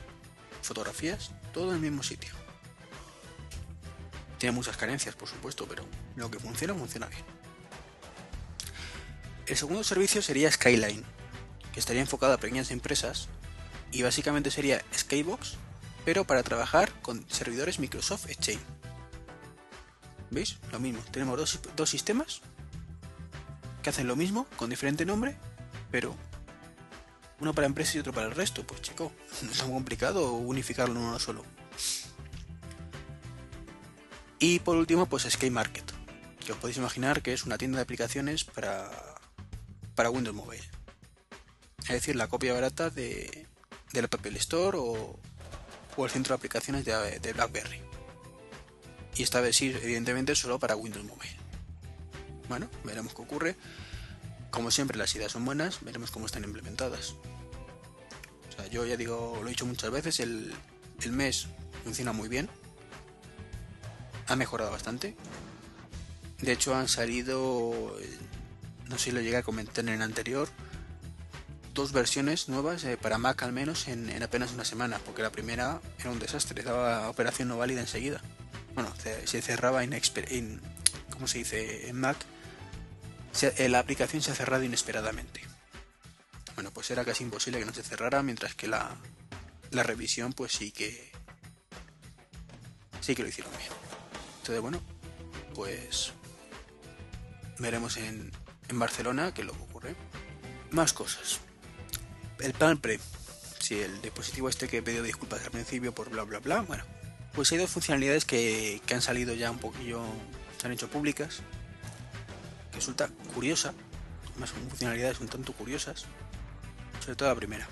fotografías, 0.61 1.31
todo 1.51 1.71
en 1.71 1.75
el 1.75 1.81
mismo 1.81 2.01
sitio. 2.01 2.42
Tiene 4.43 4.57
muchas 4.57 4.75
carencias, 4.75 5.15
por 5.15 5.29
supuesto, 5.29 5.65
pero 5.69 5.85
lo 6.17 6.29
que 6.29 6.37
funciona, 6.37 6.73
funciona 6.73 7.07
bien. 7.07 7.23
El 9.45 9.55
segundo 9.55 9.85
servicio 9.85 10.21
sería 10.21 10.51
Skyline, 10.51 11.01
que 11.71 11.79
estaría 11.79 12.01
enfocado 12.01 12.33
a 12.33 12.37
pequeñas 12.37 12.69
empresas 12.69 13.29
y 13.93 14.01
básicamente 14.01 14.51
sería 14.51 14.83
Skybox, 14.93 15.53
pero 16.03 16.25
para 16.25 16.43
trabajar 16.43 16.91
con 17.01 17.25
servidores 17.29 17.79
Microsoft 17.79 18.29
Exchange. 18.29 18.59
¿Veis? 20.29 20.57
Lo 20.73 20.79
mismo. 20.81 21.01
Tenemos 21.11 21.37
dos, 21.37 21.61
dos 21.77 21.89
sistemas 21.89 22.41
que 23.81 23.91
hacen 23.91 24.07
lo 24.07 24.17
mismo, 24.17 24.45
con 24.57 24.69
diferente 24.69 25.05
nombre, 25.05 25.37
pero 25.89 26.17
uno 27.39 27.53
para 27.53 27.67
empresa 27.67 27.95
y 27.95 28.01
otro 28.01 28.11
para 28.11 28.27
el 28.27 28.35
resto. 28.35 28.67
Pues 28.67 28.81
chico, 28.81 29.13
no 29.41 29.51
es 29.51 29.57
tan 29.57 29.71
complicado 29.71 30.33
unificarlo 30.33 30.99
en 30.99 31.05
uno 31.05 31.17
solo. 31.17 31.45
Y 34.43 34.59
por 34.59 34.75
último, 34.75 35.05
pues 35.05 35.23
Sky 35.23 35.49
Market, 35.49 35.85
que 36.45 36.51
os 36.51 36.57
podéis 36.57 36.75
imaginar 36.75 37.21
que 37.21 37.31
es 37.31 37.45
una 37.45 37.57
tienda 37.57 37.77
de 37.77 37.83
aplicaciones 37.83 38.43
para, 38.43 38.91
para 39.95 40.09
Windows 40.09 40.35
Mobile. 40.35 40.69
Es 41.83 41.87
decir, 41.87 42.17
la 42.17 42.27
copia 42.27 42.51
barata 42.51 42.89
de, 42.89 43.47
de 43.93 44.01
la 44.01 44.07
Apple 44.11 44.37
Store 44.39 44.77
o, 44.77 45.17
o 45.95 46.05
el 46.05 46.11
centro 46.11 46.33
de 46.33 46.39
aplicaciones 46.39 46.83
de, 46.83 47.33
BlackBerry 47.33 47.79
y 49.15 49.23
esta 49.23 49.39
vez 49.39 49.55
sí, 49.55 49.73
evidentemente 49.81 50.35
solo 50.35 50.59
para 50.59 50.75
Windows 50.75 51.05
Mobile. 51.05 51.37
Bueno, 52.49 52.69
veremos 52.83 53.13
qué 53.13 53.21
ocurre. 53.21 53.55
Como 54.51 54.71
siempre 54.71 54.97
las 54.97 55.15
ideas 55.15 55.31
son 55.31 55.45
buenas, 55.45 55.81
veremos 55.85 56.11
cómo 56.11 56.25
están 56.25 56.43
implementadas. 56.43 57.15
Yo 58.69 58.85
ya 58.85 58.97
digo, 58.97 59.39
lo 59.39 59.47
he 59.47 59.51
dicho 59.51 59.65
muchas 59.65 59.89
veces, 59.89 60.19
el, 60.19 60.53
el 61.01 61.11
mes 61.13 61.47
funciona 61.85 62.11
muy 62.11 62.27
bien. 62.27 62.49
Ha 64.33 64.35
mejorado 64.35 64.71
bastante. 64.71 65.15
De 66.39 66.51
hecho 66.51 66.75
han 66.75 66.87
salido, 66.87 67.95
eh, 68.01 68.17
no 68.89 68.97
sé 68.97 69.05
si 69.05 69.11
lo 69.11 69.21
llegué 69.21 69.37
a 69.37 69.43
comentar 69.43 69.85
en 69.85 69.89
el 69.89 70.01
anterior, 70.01 70.49
dos 71.73 71.91
versiones 71.91 72.49
nuevas 72.49 72.83
eh, 72.83 72.97
para 72.97 73.17
Mac 73.17 73.41
al 73.43 73.53
menos 73.53 73.87
en, 73.87 74.09
en, 74.09 74.23
apenas 74.23 74.51
una 74.53 74.65
semana, 74.65 74.99
porque 75.05 75.21
la 75.21 75.31
primera 75.31 75.81
era 75.99 76.11
un 76.11 76.19
desastre, 76.19 76.63
daba 76.63 77.09
operación 77.09 77.47
no 77.47 77.57
válida 77.57 77.81
enseguida 77.81 78.21
bueno, 78.73 78.91
se 79.25 79.41
cerraba 79.41 79.83
en, 79.83 80.61
¿cómo 81.11 81.27
se 81.27 81.39
dice? 81.39 81.89
En 81.89 81.99
Mac, 81.99 82.17
eh, 83.41 83.69
la 83.69 83.79
aplicación 83.79 84.21
se 84.21 84.31
ha 84.31 84.35
cerrado 84.35 84.63
inesperadamente. 84.63 85.41
Bueno, 86.55 86.71
pues 86.71 86.89
era 86.91 87.05
casi 87.05 87.23
imposible 87.23 87.59
que 87.59 87.65
no 87.65 87.73
se 87.73 87.83
cerrara, 87.83 88.23
mientras 88.23 88.55
que 88.55 88.67
la, 88.67 88.95
la 89.71 89.83
revisión, 89.83 90.33
pues 90.33 90.53
sí 90.53 90.71
que 90.71 91.11
sí 93.01 93.15
que 93.15 93.23
lo 93.23 93.29
hicieron 93.29 93.51
bien. 93.57 93.82
Entonces, 94.43 94.61
bueno, 94.61 94.81
pues 95.55 96.11
veremos 97.59 97.95
en, 97.95 98.29
en 98.67 98.77
Barcelona 98.77 99.33
qué 99.33 99.41
lo 99.45 99.53
que 99.53 99.61
ocurre. 99.61 99.95
Más 100.71 100.91
cosas. 100.91 101.39
El 102.39 102.51
plan 102.51 102.77
pre. 102.77 102.99
Si 103.59 103.79
el 103.79 104.01
dispositivo 104.01 104.49
este 104.49 104.67
que 104.67 104.79
he 104.79 104.81
pedido 104.81 105.01
disculpas 105.01 105.45
al 105.45 105.51
principio 105.51 105.95
por 105.95 106.09
bla 106.09 106.23
bla 106.23 106.39
bla, 106.39 106.59
bueno, 106.59 106.83
pues 107.31 107.53
hay 107.53 107.57
dos 107.57 107.69
funcionalidades 107.69 108.25
que, 108.25 108.81
han 108.91 109.01
salido 109.01 109.33
ya 109.33 109.49
un 109.49 109.59
poquillo, 109.59 110.03
se 110.59 110.67
han 110.67 110.73
hecho 110.73 110.89
públicas, 110.89 111.39
que 112.71 112.75
resulta 112.75 113.07
curiosa, 113.33 113.73
más 114.37 114.51
funcionalidades 114.51 115.21
un 115.21 115.29
tanto 115.29 115.53
curiosas, 115.53 116.03
sobre 116.99 117.15
todo 117.15 117.29
la 117.29 117.35
primera, 117.35 117.65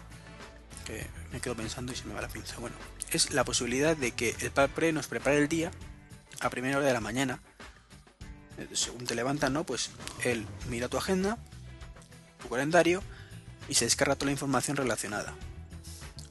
que 0.85 1.05
me 1.33 1.41
quedo 1.41 1.53
pensando 1.53 1.91
y 1.91 1.97
se 1.97 2.05
me 2.05 2.13
va 2.13 2.21
la 2.21 2.29
pinza. 2.29 2.55
Bueno, 2.59 2.77
es 3.11 3.31
la 3.31 3.43
posibilidad 3.43 3.97
de 3.97 4.13
que 4.13 4.37
el 4.39 4.51
Pre 4.69 4.93
nos 4.93 5.07
prepare 5.07 5.37
el 5.37 5.49
día 5.49 5.69
a 6.41 6.49
primera 6.49 6.77
hora 6.77 6.87
de 6.87 6.93
la 6.93 7.01
mañana. 7.01 7.39
Eh, 8.57 8.67
según 8.73 9.05
te 9.05 9.15
levantas, 9.15 9.51
¿no? 9.51 9.63
Pues 9.63 9.91
él 10.23 10.45
mira 10.69 10.89
tu 10.89 10.97
agenda, 10.97 11.37
tu 12.41 12.49
calendario 12.49 13.01
y 13.69 13.75
se 13.75 13.85
descarga 13.85 14.15
toda 14.15 14.27
la 14.27 14.33
información 14.33 14.75
relacionada. 14.75 15.33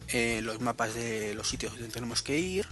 Eh, 0.09 0.41
los 0.43 0.61
mapas 0.61 0.95
de 0.95 1.35
los 1.35 1.49
sitios 1.49 1.73
donde 1.73 1.89
tenemos 1.89 2.23
que 2.23 2.39
ir, 2.39 2.67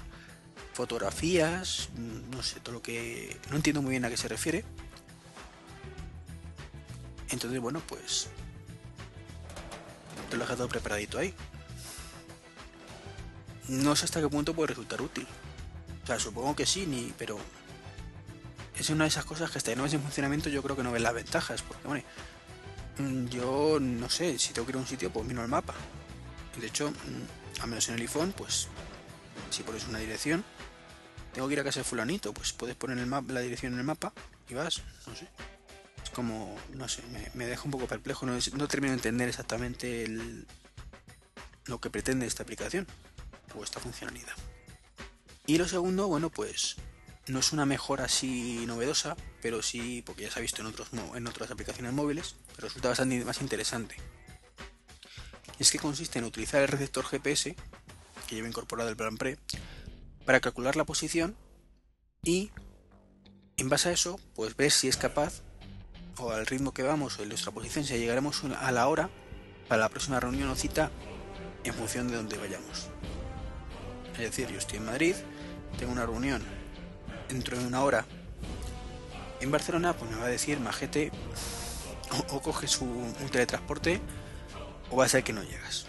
fotografías, 0.74 1.88
no 2.30 2.42
sé, 2.42 2.60
todo 2.60 2.74
lo 2.74 2.82
que... 2.82 3.38
No 3.50 3.56
entiendo 3.56 3.80
muy 3.80 3.92
bien 3.92 4.04
a 4.04 4.10
qué 4.10 4.16
se 4.16 4.28
refiere. 4.28 4.64
Entonces, 7.30 7.60
bueno, 7.60 7.80
pues... 7.86 8.28
Te 10.30 10.36
lo 10.36 10.42
he 10.42 10.46
dejado 10.46 10.68
preparadito 10.68 11.18
ahí. 11.18 11.32
No 13.68 13.94
sé 13.96 14.06
hasta 14.06 14.20
qué 14.20 14.28
punto 14.28 14.54
puede 14.54 14.68
resultar 14.68 15.00
útil. 15.00 15.26
Sea, 16.08 16.18
supongo 16.18 16.56
que 16.56 16.64
sí, 16.64 16.86
ni, 16.86 17.12
pero... 17.18 17.38
Es 18.78 18.88
una 18.88 19.04
de 19.04 19.08
esas 19.08 19.26
cosas 19.26 19.50
que 19.50 19.58
hasta 19.58 19.72
que 19.72 19.76
no 19.76 19.82
ves 19.82 19.92
en 19.92 20.00
funcionamiento 20.00 20.48
yo 20.48 20.62
creo 20.62 20.74
que 20.74 20.82
no 20.82 20.90
ves 20.90 21.02
las 21.02 21.12
ventajas. 21.12 21.60
Porque, 21.60 21.86
bueno, 21.86 22.02
mm, 22.96 23.26
yo 23.26 23.78
no 23.78 24.08
sé, 24.08 24.38
si 24.38 24.54
tengo 24.54 24.64
que 24.64 24.72
ir 24.72 24.76
a 24.76 24.78
un 24.78 24.86
sitio, 24.86 25.12
pues 25.12 25.26
miro 25.26 25.42
el 25.42 25.48
mapa. 25.48 25.74
De 26.58 26.66
hecho, 26.66 26.90
mm, 26.90 27.60
al 27.60 27.68
menos 27.68 27.86
en 27.90 27.96
el 27.96 28.00
iPhone, 28.00 28.32
pues 28.34 28.68
si 29.50 29.62
pones 29.64 29.86
una 29.86 29.98
dirección, 29.98 30.46
tengo 31.34 31.46
que 31.46 31.52
ir 31.52 31.60
a 31.60 31.64
casa 31.64 31.80
de 31.80 31.84
fulanito, 31.84 32.32
pues 32.32 32.54
puedes 32.54 32.74
poner 32.74 32.96
la 33.06 33.40
dirección 33.40 33.74
en 33.74 33.80
el 33.80 33.84
mapa 33.84 34.14
y 34.48 34.54
vas, 34.54 34.80
no 35.06 35.14
sé. 35.14 35.28
Es 36.02 36.08
como, 36.08 36.56
no 36.72 36.88
sé, 36.88 37.02
me, 37.34 37.44
deja 37.44 37.64
un 37.64 37.70
poco 37.70 37.86
perplejo, 37.86 38.24
no, 38.24 38.32
no 38.32 38.66
termino 38.66 38.92
de 38.92 38.96
entender 38.96 39.28
exactamente 39.28 40.06
lo 41.66 41.78
que 41.82 41.90
pretende 41.90 42.24
esta 42.24 42.44
aplicación 42.44 42.86
o 43.54 43.62
esta 43.62 43.78
funcionalidad. 43.78 44.32
Y 45.48 45.56
lo 45.56 45.66
segundo, 45.66 46.08
bueno, 46.08 46.28
pues 46.28 46.76
no 47.26 47.38
es 47.38 47.54
una 47.54 47.64
mejora 47.64 48.04
así 48.04 48.66
novedosa, 48.66 49.16
pero 49.40 49.62
sí, 49.62 50.02
porque 50.04 50.24
ya 50.24 50.30
se 50.30 50.38
ha 50.38 50.42
visto 50.42 50.60
en, 50.60 51.26
otras 51.26 51.50
aplicaciones 51.50 51.94
móviles, 51.94 52.36
resulta 52.58 52.90
bastante 52.90 53.24
más 53.24 53.40
interesante. 53.40 53.96
Es 55.58 55.70
que 55.70 55.78
consiste 55.78 56.18
en 56.18 56.26
utilizar 56.26 56.60
el 56.60 56.68
receptor 56.68 57.06
GPS 57.06 57.56
que 58.26 58.34
lleva 58.34 58.46
incorporado 58.46 58.90
el 58.90 58.96
plan 58.96 59.16
pre 59.16 59.38
para 60.26 60.40
calcular 60.40 60.76
la 60.76 60.84
posición 60.84 61.34
y 62.22 62.50
en 63.56 63.70
base 63.70 63.88
a 63.88 63.92
eso 63.92 64.20
pues 64.34 64.54
ver 64.54 64.70
si 64.70 64.88
es 64.88 64.98
capaz 64.98 65.40
o 66.18 66.30
al 66.30 66.44
ritmo 66.44 66.74
que 66.74 66.82
vamos 66.82 67.18
o 67.18 67.22
en 67.22 67.30
nuestra 67.30 67.52
posición 67.52 67.86
si 67.86 67.96
llegaremos 67.96 68.44
a 68.44 68.70
la 68.70 68.86
hora 68.86 69.08
para 69.66 69.80
la 69.80 69.88
próxima 69.88 70.20
reunión 70.20 70.50
o 70.50 70.56
cita 70.56 70.90
en 71.64 71.72
función 71.72 72.08
de 72.08 72.16
donde 72.16 72.36
vayamos. 72.36 72.90
Es 74.12 74.18
decir, 74.18 74.48
yo 74.48 74.58
estoy 74.58 74.78
en 74.78 74.84
Madrid, 74.84 75.14
tengo 75.78 75.92
una 75.92 76.06
reunión 76.06 76.42
dentro 77.28 77.58
de 77.58 77.66
una 77.66 77.82
hora 77.82 78.06
En 79.40 79.50
Barcelona, 79.50 79.92
pues 79.92 80.10
me 80.10 80.16
va 80.16 80.24
a 80.24 80.28
decir, 80.28 80.58
majete, 80.58 81.12
o, 82.10 82.36
o 82.36 82.42
coges 82.42 82.80
un, 82.80 83.14
teletransporte 83.30 84.00
o 84.90 84.96
va 84.96 85.04
a 85.04 85.08
ser 85.08 85.22
que 85.22 85.32
no 85.32 85.42
llegas. 85.42 85.86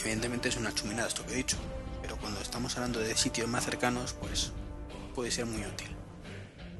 Evidentemente 0.00 0.48
es 0.48 0.56
una 0.56 0.72
chuminada 0.72 1.08
esto 1.08 1.26
que 1.26 1.32
he 1.32 1.36
dicho, 1.36 1.58
pero 2.00 2.16
cuando 2.16 2.40
estamos 2.40 2.74
hablando 2.76 3.00
de 3.00 3.14
sitios 3.16 3.48
más 3.48 3.64
cercanos, 3.64 4.14
pues 4.14 4.52
puede 5.14 5.30
ser 5.30 5.46
muy 5.46 5.60
útil. 5.62 5.88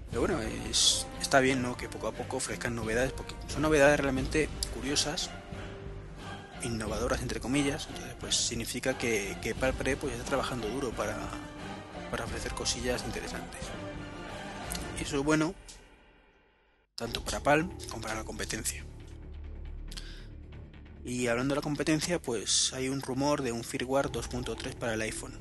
Pero 0.08 0.22
bueno, 0.22 0.40
es, 0.40 1.06
está 1.20 1.40
bien 1.40 1.60
¿no? 1.60 1.76
que 1.76 1.88
poco 1.88 2.08
a 2.08 2.12
poco 2.12 2.38
ofrezcan 2.38 2.74
novedades, 2.74 3.12
porque 3.12 3.34
son 3.48 3.62
novedades 3.62 4.00
realmente 4.00 4.48
curiosas, 4.74 5.30
innovadoras 6.62 7.22
entre 7.22 7.40
comillas, 7.40 7.86
entonces 7.88 8.14
pues 8.20 8.36
significa 8.36 8.96
que, 8.96 9.36
que 9.42 9.54
Palpre 9.54 9.96
pues 9.96 10.12
está 10.12 10.24
trabajando 10.24 10.68
duro 10.68 10.90
para, 10.90 11.16
para 12.10 12.24
ofrecer 12.24 12.52
cosillas 12.54 13.04
interesantes. 13.04 13.60
Y 14.98 15.02
eso 15.02 15.18
es 15.18 15.24
bueno 15.24 15.54
tanto 16.98 17.22
para 17.24 17.40
Palm 17.40 17.70
como 17.88 18.02
para 18.02 18.16
la 18.16 18.24
competencia. 18.24 18.84
Y 21.04 21.28
hablando 21.28 21.54
de 21.54 21.60
la 21.60 21.62
competencia, 21.62 22.20
pues 22.20 22.72
hay 22.74 22.88
un 22.88 23.00
rumor 23.00 23.42
de 23.42 23.52
un 23.52 23.62
firmware 23.62 24.10
2.3 24.10 24.74
para 24.74 24.94
el 24.94 25.00
iPhone. 25.02 25.32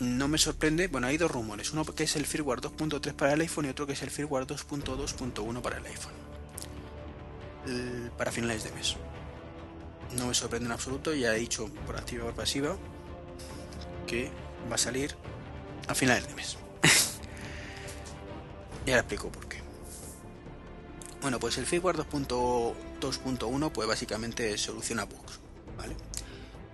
No 0.00 0.26
me 0.26 0.38
sorprende, 0.38 0.88
bueno, 0.88 1.06
hay 1.06 1.16
dos 1.16 1.30
rumores, 1.30 1.72
uno 1.72 1.84
que 1.84 2.02
es 2.02 2.16
el 2.16 2.26
firmware 2.26 2.60
2.3 2.60 3.14
para 3.14 3.32
el 3.34 3.40
iPhone 3.40 3.66
y 3.66 3.68
otro 3.68 3.86
que 3.86 3.92
es 3.92 4.02
el 4.02 4.10
firmware 4.10 4.46
2.2.1 4.46 5.62
para 5.62 5.78
el 5.78 5.86
iPhone. 5.86 6.12
para 8.18 8.32
finales 8.32 8.64
de 8.64 8.72
mes. 8.72 8.96
No 10.16 10.26
me 10.26 10.34
sorprende 10.34 10.66
en 10.66 10.72
absoluto, 10.72 11.14
ya 11.14 11.34
he 11.34 11.38
dicho 11.38 11.68
por 11.86 11.96
activa 11.96 12.24
o 12.24 12.26
por 12.26 12.36
pasiva 12.36 12.76
que 14.06 14.30
va 14.70 14.74
a 14.74 14.78
salir 14.78 15.14
a 15.88 15.94
finales 15.94 16.28
de 16.28 16.34
mes. 16.34 16.56
y 18.86 18.90
ahora 18.90 19.00
explico 19.00 19.30
por 19.30 19.48
qué. 19.48 19.62
Bueno, 21.22 21.38
pues 21.38 21.56
el 21.58 21.66
firmware 21.66 21.98
2.2.1 21.98 23.72
pues 23.72 23.88
básicamente 23.88 24.58
soluciona 24.58 25.04
bugs, 25.04 25.40
¿vale? 25.78 25.96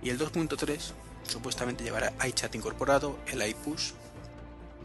Y 0.01 0.09
el 0.09 0.19
2.3 0.19 0.91
supuestamente 1.23 1.83
llevará 1.83 2.13
iChat 2.27 2.55
incorporado, 2.55 3.19
el 3.27 3.47
iPush, 3.47 3.91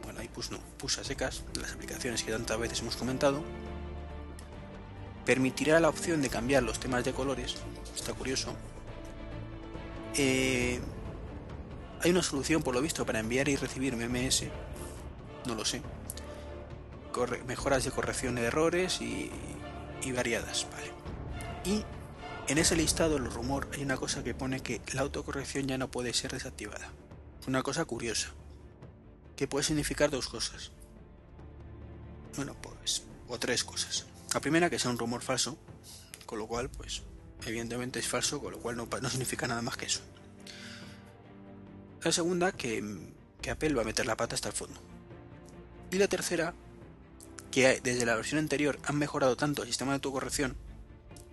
bueno, 0.02 0.22
iPush 0.22 0.50
no, 0.50 0.58
push 0.76 0.98
a 0.98 1.04
secas, 1.04 1.42
las 1.58 1.72
aplicaciones 1.72 2.22
que 2.22 2.30
tantas 2.30 2.58
veces 2.58 2.80
hemos 2.80 2.96
comentado, 2.96 3.42
permitirá 5.24 5.80
la 5.80 5.88
opción 5.88 6.22
de 6.22 6.28
cambiar 6.28 6.62
los 6.62 6.80
temas 6.80 7.04
de 7.04 7.12
colores, 7.12 7.56
está 7.94 8.12
curioso. 8.12 8.54
Eh, 10.16 10.80
hay 12.02 12.10
una 12.10 12.22
solución 12.22 12.62
por 12.62 12.74
lo 12.74 12.82
visto 12.82 13.06
para 13.06 13.20
enviar 13.20 13.48
y 13.48 13.56
recibir 13.56 13.96
MMS, 13.96 14.44
no 15.46 15.54
lo 15.54 15.64
sé, 15.64 15.82
mejoras 17.46 17.84
de 17.84 17.90
corrección 17.90 18.34
de 18.34 18.42
errores 18.42 19.00
y, 19.00 19.30
variadas, 20.14 20.66
¿vale? 20.70 20.92
Y 21.64 21.84
en 22.46 22.58
ese 22.58 22.76
listado, 22.76 23.16
el 23.16 23.24
rumor, 23.24 23.68
hay 23.72 23.82
una 23.82 23.96
cosa 23.96 24.22
que 24.22 24.34
pone 24.34 24.60
que 24.60 24.82
la 24.92 25.00
autocorrección 25.00 25.66
ya 25.66 25.78
no 25.78 25.90
puede 25.90 26.12
ser 26.12 26.32
desactivada. 26.32 26.92
Una 27.46 27.62
cosa 27.62 27.86
curiosa, 27.86 28.28
que 29.34 29.48
puede 29.48 29.64
significar 29.64 30.10
dos 30.10 30.28
cosas. 30.28 30.72
Bueno, 32.36 32.54
pues, 32.60 33.04
o 33.28 33.38
tres 33.38 33.64
cosas. 33.64 34.06
La 34.34 34.40
primera, 34.40 34.68
que 34.68 34.80
sea 34.80 34.90
un 34.90 34.98
rumor 34.98 35.22
falso, 35.22 35.56
con 36.26 36.40
lo 36.40 36.48
cual, 36.48 36.68
pues, 36.68 37.02
evidentemente 37.46 38.00
es 38.00 38.08
falso, 38.08 38.40
con 38.40 38.50
lo 38.50 38.58
cual 38.58 38.76
no, 38.76 38.88
significa 39.08 39.46
nada 39.46 39.62
más 39.62 39.76
que 39.76 39.86
eso. 39.86 40.00
La 42.02 42.10
segunda, 42.10 42.50
que, 42.50 42.82
que 43.40 43.50
Apple 43.52 43.74
va 43.74 43.82
a 43.82 43.84
meter 43.84 44.06
la 44.06 44.16
pata 44.16 44.34
hasta 44.34 44.48
el 44.48 44.54
fondo. 44.54 44.80
Y 45.92 45.98
la 45.98 46.08
tercera, 46.08 46.52
que 47.52 47.80
desde 47.80 48.04
la 48.04 48.16
versión 48.16 48.40
anterior 48.40 48.80
han 48.84 48.98
mejorado 48.98 49.36
tanto 49.36 49.62
el 49.62 49.68
sistema 49.68 49.92
de 49.92 49.96
autocorrección 49.96 50.56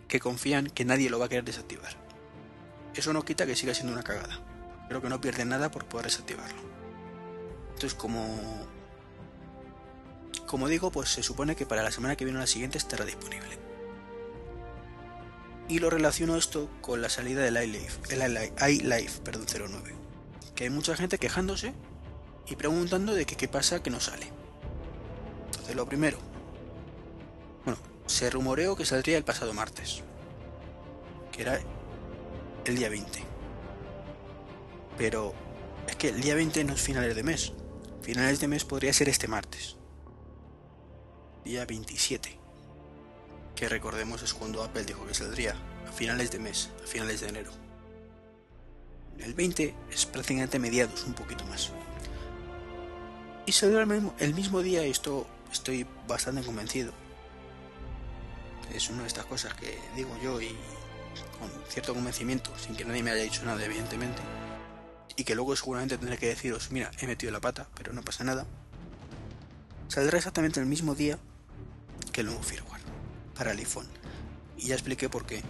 que 0.07 0.19
confían 0.19 0.67
que 0.67 0.85
nadie 0.85 1.09
lo 1.09 1.17
va 1.17 1.25
a 1.25 1.29
querer 1.29 1.43
desactivar. 1.43 1.95
Eso 2.93 3.13
no 3.13 3.25
quita 3.25 3.47
que 3.47 3.55
siga 3.55 3.73
siendo 3.73 3.93
una 3.93 4.03
cagada, 4.03 4.39
pero 4.87 5.01
que 5.01 5.09
no 5.09 5.19
pierden 5.19 5.49
nada 5.49 5.71
por 5.71 5.85
poder 5.85 6.05
desactivarlo. 6.05 6.61
Entonces, 7.73 7.95
como 7.95 8.37
como 10.45 10.67
digo, 10.67 10.91
pues 10.91 11.09
se 11.09 11.23
supone 11.23 11.55
que 11.55 11.65
para 11.65 11.83
la 11.83 11.91
semana 11.91 12.15
que 12.15 12.25
viene 12.25 12.39
o 12.39 12.41
la 12.41 12.47
siguiente 12.47 12.77
estará 12.77 13.05
disponible. 13.05 13.57
Y 15.67 15.79
lo 15.79 15.89
relaciono 15.89 16.35
esto 16.35 16.69
con 16.81 17.01
la 17.01 17.09
salida 17.09 17.41
del 17.41 17.61
iLife, 17.63 18.13
el 18.13 18.51
iLife, 18.67 19.21
perdón, 19.21 19.45
09. 19.47 19.95
Que 20.55 20.65
hay 20.65 20.69
mucha 20.69 20.95
gente 20.95 21.17
quejándose 21.17 21.73
y 22.47 22.55
preguntando 22.55 23.13
de 23.13 23.25
qué 23.25 23.47
pasa 23.47 23.81
que 23.81 23.89
no 23.89 23.99
sale 23.99 24.41
lo 25.75 25.85
primero. 25.85 26.17
Bueno, 27.65 27.79
se 28.05 28.29
rumoreó 28.29 28.75
que 28.75 28.85
saldría 28.85 29.17
el 29.17 29.23
pasado 29.23 29.53
martes, 29.53 30.01
que 31.31 31.43
era 31.43 31.59
el 32.65 32.75
día 32.75 32.89
20. 32.89 33.23
Pero 34.97 35.33
es 35.87 35.95
que 35.95 36.09
el 36.09 36.21
día 36.21 36.35
20 36.35 36.63
no 36.63 36.73
es 36.73 36.81
finales 36.81 37.15
de 37.15 37.23
mes. 37.23 37.53
Finales 38.01 38.39
de 38.39 38.47
mes 38.47 38.65
podría 38.65 38.93
ser 38.93 39.09
este 39.09 39.27
martes. 39.27 39.77
Día 41.43 41.65
27. 41.65 42.37
Que 43.55 43.67
recordemos 43.67 44.21
es 44.21 44.33
cuando 44.33 44.63
Apple 44.63 44.83
dijo 44.83 45.07
que 45.07 45.15
saldría 45.15 45.55
a 45.87 45.91
finales 45.91 46.29
de 46.31 46.37
mes, 46.37 46.69
a 46.83 46.87
finales 46.87 47.21
de 47.21 47.29
enero. 47.29 47.51
El 49.17 49.33
20 49.33 49.73
es 49.89 50.05
prácticamente 50.05 50.59
mediados, 50.59 51.03
un 51.03 51.13
poquito 51.13 51.43
más. 51.45 51.71
Y 53.47 53.51
salió 53.53 53.79
el 53.79 53.87
mismo, 53.87 54.13
el 54.19 54.35
mismo 54.35 54.61
día, 54.61 54.83
esto 54.83 55.25
estoy 55.51 55.87
bastante 56.07 56.43
convencido. 56.43 56.93
Es 58.71 58.89
una 58.89 59.01
de 59.01 59.07
estas 59.07 59.25
cosas 59.25 59.55
que 59.55 59.79
digo 59.95 60.15
yo 60.23 60.39
y 60.39 60.55
con 61.39 61.49
cierto 61.69 61.95
convencimiento, 61.95 62.51
sin 62.59 62.75
que 62.75 62.85
nadie 62.85 63.01
me 63.01 63.11
haya 63.11 63.23
dicho 63.23 63.43
nada, 63.43 63.65
evidentemente. 63.65 64.21
Y 65.15 65.23
que 65.23 65.33
luego 65.33 65.55
seguramente 65.55 65.97
tendré 65.97 66.19
que 66.19 66.27
deciros, 66.27 66.69
mira, 66.69 66.91
he 66.99 67.07
metido 67.07 67.31
la 67.31 67.41
pata, 67.41 67.67
pero 67.75 67.93
no 67.93 68.03
pasa 68.03 68.23
nada. 68.23 68.45
Saldrá 69.87 70.19
exactamente 70.19 70.59
el 70.59 70.67
mismo 70.67 70.93
día 70.95 71.19
que 72.11 72.21
el 72.21 72.27
nuevo 72.27 72.43
firmware 72.43 72.81
para 73.35 73.51
el 73.51 73.59
iPhone. 73.59 73.87
Y 74.57 74.67
ya 74.67 74.75
expliqué 74.75 75.09
por 75.09 75.25
qué. 75.25 75.41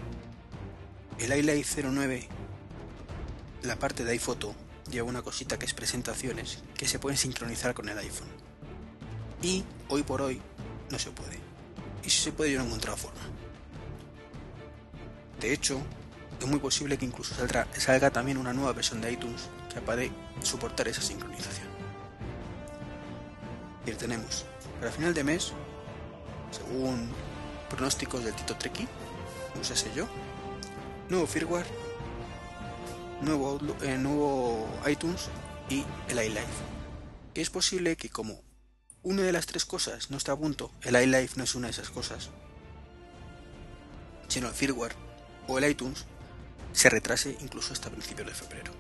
El 1.20 1.38
iLight 1.38 1.66
09, 1.66 2.28
la 3.64 3.76
parte 3.78 4.04
de 4.04 4.12
iPhoto, 4.12 4.56
lleva 4.90 5.08
una 5.08 5.22
cosita 5.22 5.58
que 5.60 5.66
es 5.66 5.74
presentaciones 5.74 6.60
que 6.76 6.88
se 6.88 7.00
pueden 7.00 7.18
sincronizar 7.18 7.74
con 7.74 7.90
el 7.90 7.98
iPhone 7.98 8.30
y 9.42 9.64
hoy 9.90 10.04
por 10.04 10.22
hoy 10.22 10.42
no 10.90 11.00
se 11.00 11.12
puede. 11.12 11.40
Y 12.04 12.10
si 12.10 12.22
se 12.24 12.32
puede 12.32 12.52
yo 12.52 12.60
no 12.60 12.66
he 12.66 12.68
encontrado 12.68 12.98
forma. 12.98 13.22
De 15.40 15.54
hecho, 15.54 15.82
es 16.40 16.48
muy 16.48 16.60
posible 16.60 16.98
que 16.98 17.06
incluso 17.06 17.36
salga 17.78 18.12
también 18.12 18.38
una 18.38 18.54
nueva 18.54 18.74
versión 18.74 19.02
de 19.02 19.12
iTunes 19.12 19.50
capaz 19.74 19.96
de 19.96 20.12
soportar 20.44 20.88
esa 20.88 21.02
sincronización. 21.02 21.68
Y 23.86 23.92
tenemos 23.92 24.46
para 24.80 24.92
final 24.92 25.14
de 25.14 25.24
mes, 25.24 25.54
según 26.52 27.10
pronósticos 27.70 28.24
del 28.24 28.34
Tito 28.34 28.56
Treki, 28.56 28.88
no 29.56 29.64
sé 29.64 29.92
yo, 29.96 30.08
nuevo 31.10 31.28
firmware, 31.28 31.66
nuevo, 33.22 33.60
eh, 33.82 33.98
nuevo 33.98 34.68
iTunes 34.90 35.30
y 35.70 35.86
el 36.10 36.20
iLife. 36.24 36.46
Es 37.34 37.50
posible 37.50 37.96
que 37.96 38.10
como 38.10 38.42
una 39.04 39.24
de 39.24 39.32
las 39.32 39.46
tres 39.46 39.66
cosas 39.66 40.12
no 40.12 40.18
está 40.18 40.34
a 40.34 40.38
punto, 40.38 40.72
el 40.84 40.96
iLife 40.96 41.38
no 41.38 41.44
es 41.44 41.56
una 41.56 41.68
de 41.68 41.72
esas 41.72 41.90
cosas, 41.90 42.30
sino 44.28 44.48
el 44.48 44.54
firmware 44.54 44.96
o 45.48 45.58
el 45.58 45.70
iTunes 45.70 46.06
se 46.74 46.90
retrase 46.90 47.38
incluso 47.42 47.74
hasta 47.74 47.90
principios 47.90 48.28
de 48.28 48.34
febrero. 48.34 48.72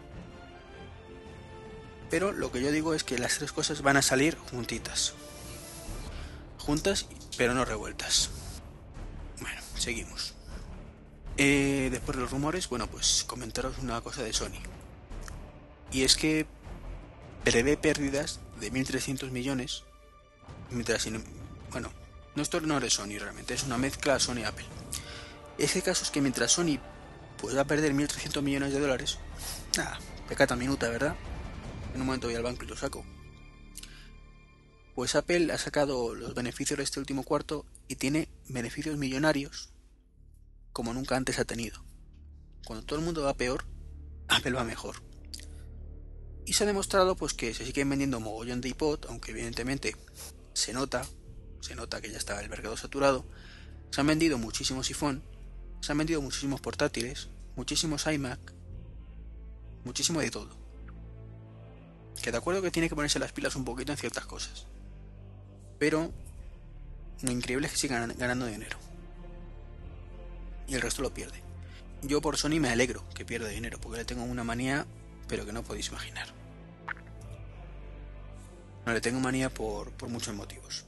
Pero 2.09 2.33
lo 2.33 2.51
que 2.51 2.61
yo 2.61 2.71
digo 2.71 2.93
es 2.93 3.03
que 3.03 3.17
las 3.17 3.37
tres 3.37 3.51
cosas 3.51 3.81
van 3.81 3.97
a 3.97 4.01
salir 4.01 4.37
juntitas. 4.37 5.13
Juntas, 6.57 7.07
pero 7.37 7.53
no 7.53 7.65
revueltas. 7.65 8.29
Bueno, 9.39 9.61
seguimos. 9.77 10.35
Eh, 11.37 11.89
después 11.91 12.17
de 12.17 12.23
los 12.23 12.31
rumores, 12.31 12.69
bueno, 12.69 12.87
pues 12.87 13.23
comentaros 13.25 13.77
una 13.79 14.01
cosa 14.01 14.23
de 14.23 14.33
Sony. 14.33 14.59
Y 15.91 16.03
es 16.03 16.15
que 16.15 16.45
prevé 17.43 17.77
pérdidas 17.77 18.39
de 18.59 18.71
1.300 18.71 19.31
millones 19.31 19.83
mientras 20.69 21.07
bueno, 21.71 21.91
no 22.35 22.41
esto 22.41 22.61
no 22.61 22.77
es 22.77 22.93
Sony 22.93 23.17
realmente, 23.19 23.53
es 23.53 23.63
una 23.63 23.77
mezcla 23.77 24.19
Sony-Apple. 24.19 24.65
Ese 25.57 25.81
caso 25.81 26.03
es 26.03 26.11
que 26.11 26.21
mientras 26.21 26.51
Sony 26.51 26.79
pueda 27.37 27.65
perder 27.65 27.93
1.300 27.93 28.41
millones 28.41 28.73
de 28.73 28.79
dólares, 28.79 29.19
nada, 29.77 29.99
pecata 30.27 30.55
minuta, 30.55 30.89
¿verdad? 30.89 31.15
En 31.93 32.01
un 32.01 32.07
momento 32.07 32.27
voy 32.27 32.35
al 32.35 32.43
banco 32.43 32.63
y 32.63 32.67
lo 32.67 32.77
saco. 32.77 33.05
Pues 34.95 35.15
Apple 35.15 35.51
ha 35.51 35.57
sacado 35.57 36.13
los 36.15 36.33
beneficios 36.33 36.77
de 36.77 36.83
este 36.83 36.99
último 36.99 37.23
cuarto 37.23 37.65
y 37.87 37.95
tiene 37.95 38.29
beneficios 38.49 38.97
millonarios 38.97 39.69
como 40.73 40.93
nunca 40.93 41.15
antes 41.15 41.39
ha 41.39 41.45
tenido. 41.45 41.83
Cuando 42.65 42.85
todo 42.85 42.99
el 42.99 43.05
mundo 43.05 43.23
va 43.23 43.33
peor, 43.33 43.65
Apple 44.27 44.51
va 44.51 44.63
mejor. 44.63 45.03
Y 46.45 46.53
se 46.53 46.63
ha 46.63 46.67
demostrado 46.67 47.15
pues 47.15 47.33
que 47.33 47.53
se 47.53 47.65
siguen 47.65 47.89
vendiendo 47.89 48.19
mogollón 48.19 48.61
de 48.61 48.69
iPod, 48.69 49.05
aunque 49.07 49.31
evidentemente 49.31 49.95
se 50.53 50.73
nota 50.73 51.05
se 51.61 51.75
nota 51.75 52.01
que 52.01 52.11
ya 52.11 52.17
está 52.17 52.41
el 52.41 52.49
mercado 52.49 52.75
saturado, 52.75 53.25
se 53.91 54.01
han 54.01 54.07
vendido 54.07 54.37
muchísimos 54.37 54.87
iPhone, 54.89 55.23
se 55.79 55.91
han 55.91 55.97
vendido 55.97 56.21
muchísimos 56.21 56.59
portátiles, 56.59 57.29
muchísimos 57.55 58.05
iMac, 58.07 58.39
muchísimo 59.85 60.19
de 60.19 60.31
todo. 60.31 60.49
Que 62.21 62.31
de 62.31 62.37
acuerdo 62.37 62.61
que 62.61 62.71
tiene 62.71 62.89
que 62.89 62.95
ponerse 62.95 63.19
las 63.19 63.31
pilas 63.31 63.55
un 63.55 63.65
poquito 63.65 63.91
en 63.91 63.97
ciertas 63.97 64.25
cosas. 64.25 64.67
Pero 65.81 66.11
lo 67.23 67.31
increíble 67.31 67.65
es 67.65 67.73
que 67.73 67.79
sigan 67.79 68.13
ganando 68.15 68.45
dinero. 68.45 68.77
Y 70.67 70.75
el 70.75 70.81
resto 70.81 71.01
lo 71.01 71.11
pierde. 71.11 71.41
Yo 72.03 72.21
por 72.21 72.37
Sony 72.37 72.59
me 72.59 72.69
alegro 72.69 73.03
que 73.15 73.25
pierda 73.25 73.47
dinero, 73.47 73.79
porque 73.81 73.97
le 73.97 74.05
tengo 74.05 74.21
una 74.21 74.43
manía, 74.43 74.85
pero 75.27 75.43
que 75.43 75.51
no 75.51 75.63
podéis 75.63 75.87
imaginar. 75.87 76.27
No 78.85 78.93
le 78.93 79.01
tengo 79.01 79.19
manía 79.19 79.51
por, 79.51 79.89
por 79.93 80.07
muchos 80.09 80.35
motivos. 80.35 80.85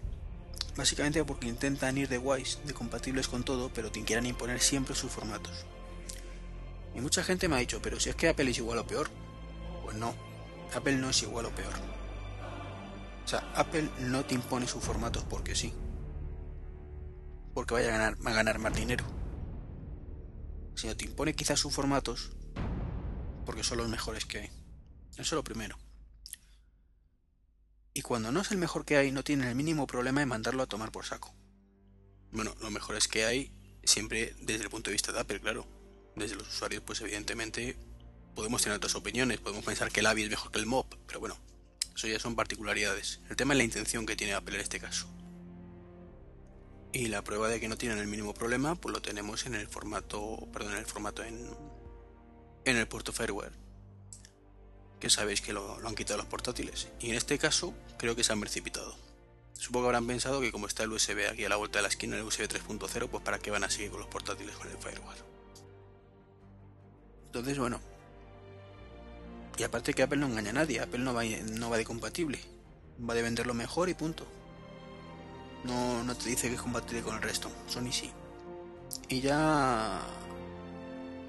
Básicamente 0.77 1.25
porque 1.25 1.47
intentan 1.47 1.97
ir 1.97 2.07
de 2.07 2.19
guays, 2.19 2.59
de 2.63 2.75
compatibles 2.75 3.27
con 3.27 3.43
todo, 3.43 3.71
pero 3.73 3.91
te 3.91 4.03
quieran 4.03 4.27
imponer 4.27 4.61
siempre 4.61 4.93
sus 4.93 5.11
formatos. 5.11 5.65
Y 6.93 7.01
mucha 7.01 7.23
gente 7.23 7.47
me 7.47 7.55
ha 7.55 7.59
dicho, 7.59 7.81
pero 7.81 7.99
si 7.99 8.11
es 8.11 8.15
que 8.15 8.29
Apple 8.29 8.51
es 8.51 8.59
igual 8.59 8.77
o 8.77 8.85
peor. 8.85 9.09
Pues 9.85 9.97
no, 9.97 10.13
Apple 10.75 10.97
no 10.97 11.09
es 11.09 11.23
igual 11.23 11.47
o 11.47 11.49
peor. 11.49 12.02
O 13.23 13.27
sea, 13.27 13.39
Apple 13.55 13.89
no 13.99 14.25
te 14.25 14.35
impone 14.35 14.67
sus 14.67 14.83
formatos 14.83 15.23
porque 15.23 15.55
sí. 15.55 15.73
Porque 17.53 17.73
vaya 17.73 17.89
a 17.89 17.97
ganar, 17.97 18.17
a 18.25 18.33
ganar 18.33 18.59
más 18.59 18.73
dinero. 18.73 19.05
Sino 20.75 20.95
te 20.97 21.05
impone 21.05 21.33
quizás 21.33 21.59
sus 21.59 21.73
formatos 21.73 22.31
porque 23.45 23.63
son 23.63 23.77
los 23.77 23.89
mejores 23.89 24.25
que 24.25 24.39
hay. 24.39 24.51
Eso 25.11 25.21
es 25.21 25.31
lo 25.33 25.43
primero. 25.43 25.77
Y 27.93 28.01
cuando 28.01 28.31
no 28.31 28.41
es 28.41 28.51
el 28.51 28.57
mejor 28.57 28.85
que 28.85 28.97
hay, 28.97 29.11
no 29.11 29.23
tienen 29.23 29.47
el 29.47 29.55
mínimo 29.55 29.85
problema 29.85 30.21
de 30.21 30.25
mandarlo 30.25 30.63
a 30.63 30.67
tomar 30.67 30.91
por 30.91 31.05
saco. 31.05 31.33
Bueno, 32.31 32.55
lo 32.59 32.71
mejor 32.71 32.95
es 32.95 33.07
que 33.07 33.25
hay 33.25 33.53
siempre 33.83 34.35
desde 34.41 34.63
el 34.63 34.69
punto 34.69 34.89
de 34.89 34.93
vista 34.93 35.11
de 35.11 35.19
Apple, 35.19 35.39
claro. 35.39 35.67
Desde 36.15 36.35
los 36.35 36.47
usuarios, 36.47 36.81
pues 36.83 37.01
evidentemente 37.01 37.77
podemos 38.35 38.63
tener 38.63 38.77
otras 38.77 38.95
opiniones, 38.95 39.39
podemos 39.39 39.63
pensar 39.63 39.91
que 39.91 39.99
el 39.99 40.07
AVI 40.07 40.23
es 40.23 40.29
mejor 40.31 40.51
que 40.51 40.59
el 40.59 40.65
MOP, 40.65 40.95
pero 41.05 41.19
bueno, 41.19 41.37
eso 41.95 42.07
ya 42.07 42.19
son 42.19 42.35
particularidades. 42.35 43.19
El 43.29 43.35
tema 43.35 43.53
es 43.53 43.57
la 43.57 43.63
intención 43.63 44.05
que 44.05 44.15
tiene 44.15 44.33
Apple 44.33 44.55
en 44.55 44.61
este 44.61 44.79
caso. 44.79 45.07
Y 46.91 47.07
la 47.07 47.23
prueba 47.23 47.47
de 47.47 47.59
que 47.59 47.67
no 47.67 47.77
tienen 47.77 47.97
el 47.97 48.07
mínimo 48.07 48.33
problema, 48.33 48.75
pues 48.75 48.93
lo 48.93 49.01
tenemos 49.01 49.45
en 49.45 49.55
el 49.55 49.67
formato, 49.67 50.47
perdón, 50.53 50.73
en 50.73 50.79
el 50.79 50.85
formato 50.85 51.23
en, 51.23 51.49
en 52.65 52.77
el 52.77 52.87
puerto 52.87 53.11
Fireware. 53.11 53.53
Que 54.99 55.09
sabéis 55.09 55.41
que 55.41 55.53
lo, 55.53 55.79
han 55.85 55.95
quitado 55.95 56.17
los 56.17 56.27
portátiles. 56.27 56.89
Y 56.99 57.09
en 57.09 57.15
este 57.15 57.37
caso, 57.37 57.73
creo 57.97 58.15
que 58.15 58.23
se 58.23 58.31
han 58.31 58.39
precipitado. 58.39 58.95
Supongo 59.53 59.85
que 59.85 59.89
habrán 59.89 60.07
pensado 60.07 60.41
que 60.41 60.51
como 60.51 60.67
está 60.67 60.83
el 60.83 60.91
USB 60.91 61.29
aquí 61.31 61.45
a 61.45 61.49
la 61.49 61.55
vuelta 61.55 61.79
de 61.79 61.83
la 61.83 61.89
esquina, 61.89 62.15
el 62.15 62.23
USB 62.23 62.47
3.0, 62.47 63.09
pues 63.09 63.23
para 63.23 63.39
qué 63.39 63.49
van 63.49 63.63
a 63.63 63.69
seguir 63.69 63.91
con 63.91 63.99
los 63.99 64.09
portátiles 64.09 64.55
con 64.55 64.69
el 64.69 64.77
Fireware. 64.77 65.23
Entonces, 67.25 67.57
bueno, 67.57 67.81
y 69.57 69.63
aparte 69.63 69.93
que 69.93 70.03
Apple 70.03 70.17
no 70.17 70.27
engaña 70.27 70.49
a 70.49 70.53
nadie, 70.53 70.79
Apple 70.79 70.99
no 70.99 71.13
va, 71.13 71.23
no 71.23 71.69
va 71.69 71.77
de 71.77 71.85
compatible. 71.85 72.39
Va 73.07 73.13
de 73.13 73.21
venderlo 73.21 73.53
mejor 73.53 73.89
y 73.89 73.93
punto. 73.93 74.25
No, 75.63 76.03
no 76.03 76.15
te 76.15 76.29
dice 76.29 76.49
que 76.49 76.55
es 76.55 76.61
compatible 76.61 77.03
con 77.03 77.15
el 77.15 77.21
resto. 77.21 77.49
Sony 77.67 77.91
sí. 77.91 78.11
Y 79.09 79.21
ya... 79.21 80.01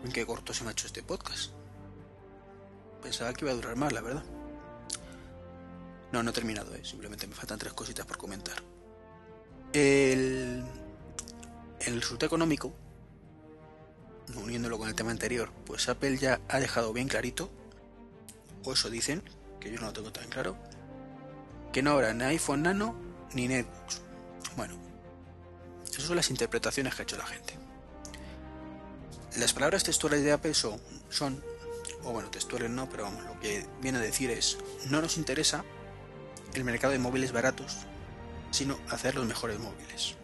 ¿En 0.05 0.13
qué 0.13 0.27
corto 0.27 0.53
se 0.53 0.65
me 0.65 0.71
ha 0.71 0.73
hecho 0.73 0.87
este 0.87 1.03
podcast? 1.03 1.53
Pensaba 3.03 3.33
que 3.33 3.45
iba 3.45 3.53
a 3.53 3.57
durar 3.57 3.77
más, 3.77 3.93
la 3.93 4.01
verdad. 4.01 4.25
No, 6.13 6.23
no 6.23 6.31
he 6.31 6.33
terminado, 6.33 6.75
¿eh? 6.75 6.85
simplemente 6.85 7.27
me 7.27 7.35
faltan 7.35 7.59
tres 7.59 7.73
cositas 7.73 8.07
por 8.07 8.17
comentar. 8.17 8.63
El, 9.73 10.63
el 11.81 12.01
resultado 12.01 12.27
económico, 12.27 12.73
uniéndolo 14.37 14.79
con 14.79 14.89
el 14.89 14.95
tema 14.95 15.11
anterior, 15.11 15.51
pues 15.67 15.89
Apple 15.89 16.17
ya 16.17 16.41
ha 16.49 16.61
dejado 16.61 16.93
bien 16.93 17.09
clarito 17.09 17.51
o 18.65 18.73
eso 18.73 18.91
dicen, 18.91 19.23
que 19.61 19.71
yo 19.71 19.81
no 19.81 19.87
lo 19.87 19.93
tengo 19.93 20.13
tan 20.13 20.29
claro, 20.29 20.57
que 21.73 21.83
no 21.83 21.93
habrá 21.93 22.13
ni 22.15 22.25
iPhone 22.25 22.63
Nano 22.63 22.95
ni 23.35 23.49
Netbooks. 23.49 24.03
Bueno, 24.57 24.75
esas 25.91 26.05
son 26.05 26.17
las 26.17 26.31
interpretaciones 26.31 26.95
que 26.95 27.03
ha 27.03 27.05
hecho 27.05 27.17
la 27.17 27.27
gente. 27.27 27.55
Las 29.37 29.53
palabras 29.53 29.85
textuales 29.85 30.23
de 30.23 30.33
Apple 30.33 30.55
son, 30.55 30.81
son 31.09 31.43
o 32.05 32.13
bueno, 32.13 32.31
textuales 32.31 32.71
no, 32.71 32.89
pero 32.89 33.05
vamos, 33.05 33.25
lo 33.25 33.39
que 33.41 33.67
viene 33.81 33.99
a 33.99 34.01
decir 34.01 34.31
es, 34.31 34.59
no 34.91 35.01
nos 35.01 35.17
interesa 35.17 35.65
el 36.53 36.65
mercado 36.65 36.93
de 36.93 36.99
móviles 36.99 37.33
baratos, 37.33 37.79
sino 38.51 38.79
hacer 38.91 39.15
los 39.15 39.27
mejores 39.27 39.59
móviles. 39.59 40.15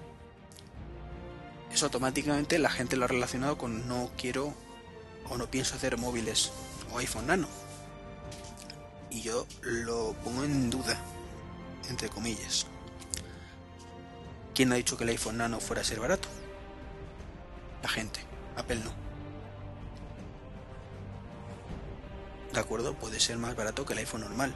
Eso 1.72 1.86
automáticamente 1.86 2.58
la 2.58 2.70
gente 2.70 2.96
lo 2.96 3.04
ha 3.04 3.08
relacionado 3.08 3.56
con 3.56 3.88
no 3.88 4.10
quiero 4.16 4.54
o 5.28 5.36
no 5.36 5.50
pienso 5.50 5.74
hacer 5.74 5.96
móviles 5.96 6.52
o 6.92 6.98
iPhone 6.98 7.26
Nano, 7.26 7.48
y 9.10 9.22
yo 9.22 9.46
lo 9.62 10.12
pongo 10.24 10.44
en 10.44 10.70
duda, 10.70 10.96
entre 11.88 12.08
comillas. 12.08 12.66
¿Quién 14.54 14.72
ha 14.72 14.76
dicho 14.76 14.96
que 14.96 15.04
el 15.04 15.10
iPhone 15.10 15.36
Nano 15.38 15.58
fuera 15.60 15.82
a 15.82 15.84
ser 15.84 16.00
barato? 16.00 16.28
La 17.82 17.88
gente, 17.88 18.20
Apple 18.56 18.80
no. 18.84 18.92
De 22.52 22.60
acuerdo, 22.60 22.94
puede 22.94 23.18
ser 23.20 23.38
más 23.38 23.54
barato 23.56 23.86
que 23.86 23.92
el 23.92 24.00
iPhone 24.00 24.22
normal. 24.22 24.52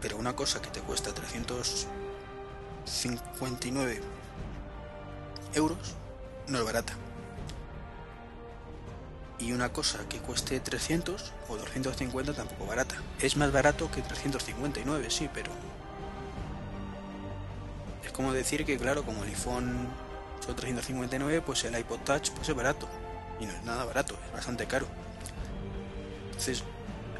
Pero 0.00 0.16
una 0.16 0.34
cosa 0.36 0.62
que 0.62 0.70
te 0.70 0.80
cuesta 0.80 1.14
359 1.14 4.00
euros 5.54 5.94
no 6.46 6.58
es 6.58 6.64
barata 6.64 6.94
y 9.38 9.52
una 9.52 9.72
cosa 9.72 10.00
que 10.08 10.18
cueste 10.18 10.58
300 10.60 11.32
o 11.48 11.56
250 11.56 12.34
tampoco 12.34 12.66
barata. 12.66 12.96
Es 13.20 13.36
más 13.36 13.52
barato 13.52 13.90
que 13.90 14.02
359, 14.02 15.10
sí, 15.10 15.28
pero... 15.32 15.52
Es 18.04 18.12
como 18.12 18.32
decir 18.32 18.64
que, 18.64 18.76
claro, 18.76 19.04
como 19.04 19.22
el 19.22 19.30
iPhone 19.30 19.88
son 20.44 20.56
359, 20.56 21.42
pues 21.42 21.64
el 21.64 21.78
iPod 21.78 22.00
Touch 22.00 22.30
pues 22.30 22.48
es 22.48 22.54
barato. 22.54 22.88
Y 23.38 23.46
no 23.46 23.52
es 23.52 23.62
nada 23.62 23.84
barato, 23.84 24.18
es 24.26 24.32
bastante 24.32 24.66
caro. 24.66 24.86
Entonces, 26.26 26.64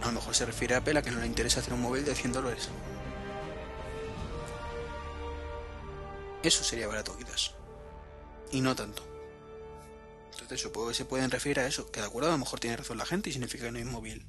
a 0.02 0.06
lo 0.06 0.12
mejor 0.12 0.34
se 0.34 0.46
refiere 0.46 0.74
a 0.74 0.78
Apple 0.78 0.98
a 0.98 1.02
que 1.02 1.10
no 1.10 1.20
le 1.20 1.26
interesa 1.26 1.60
hacer 1.60 1.72
un 1.72 1.82
móvil 1.82 2.04
de 2.04 2.14
100 2.14 2.32
dólares. 2.32 2.68
Eso 6.42 6.64
sería 6.64 6.88
barato 6.88 7.16
quizás. 7.16 7.52
Y 8.50 8.60
no 8.60 8.74
tanto. 8.74 9.07
Se 10.56 11.04
pueden 11.04 11.30
referir 11.30 11.60
a 11.60 11.66
eso, 11.66 11.90
que 11.90 12.00
de 12.00 12.06
acuerdo 12.06 12.30
a 12.30 12.32
lo 12.32 12.38
mejor 12.38 12.60
tiene 12.60 12.76
razón 12.76 12.98
la 12.98 13.06
gente 13.06 13.28
y 13.28 13.32
significa 13.32 13.64
que 13.64 13.72
no 13.72 13.78
hay 13.78 13.84
móvil 13.84 14.26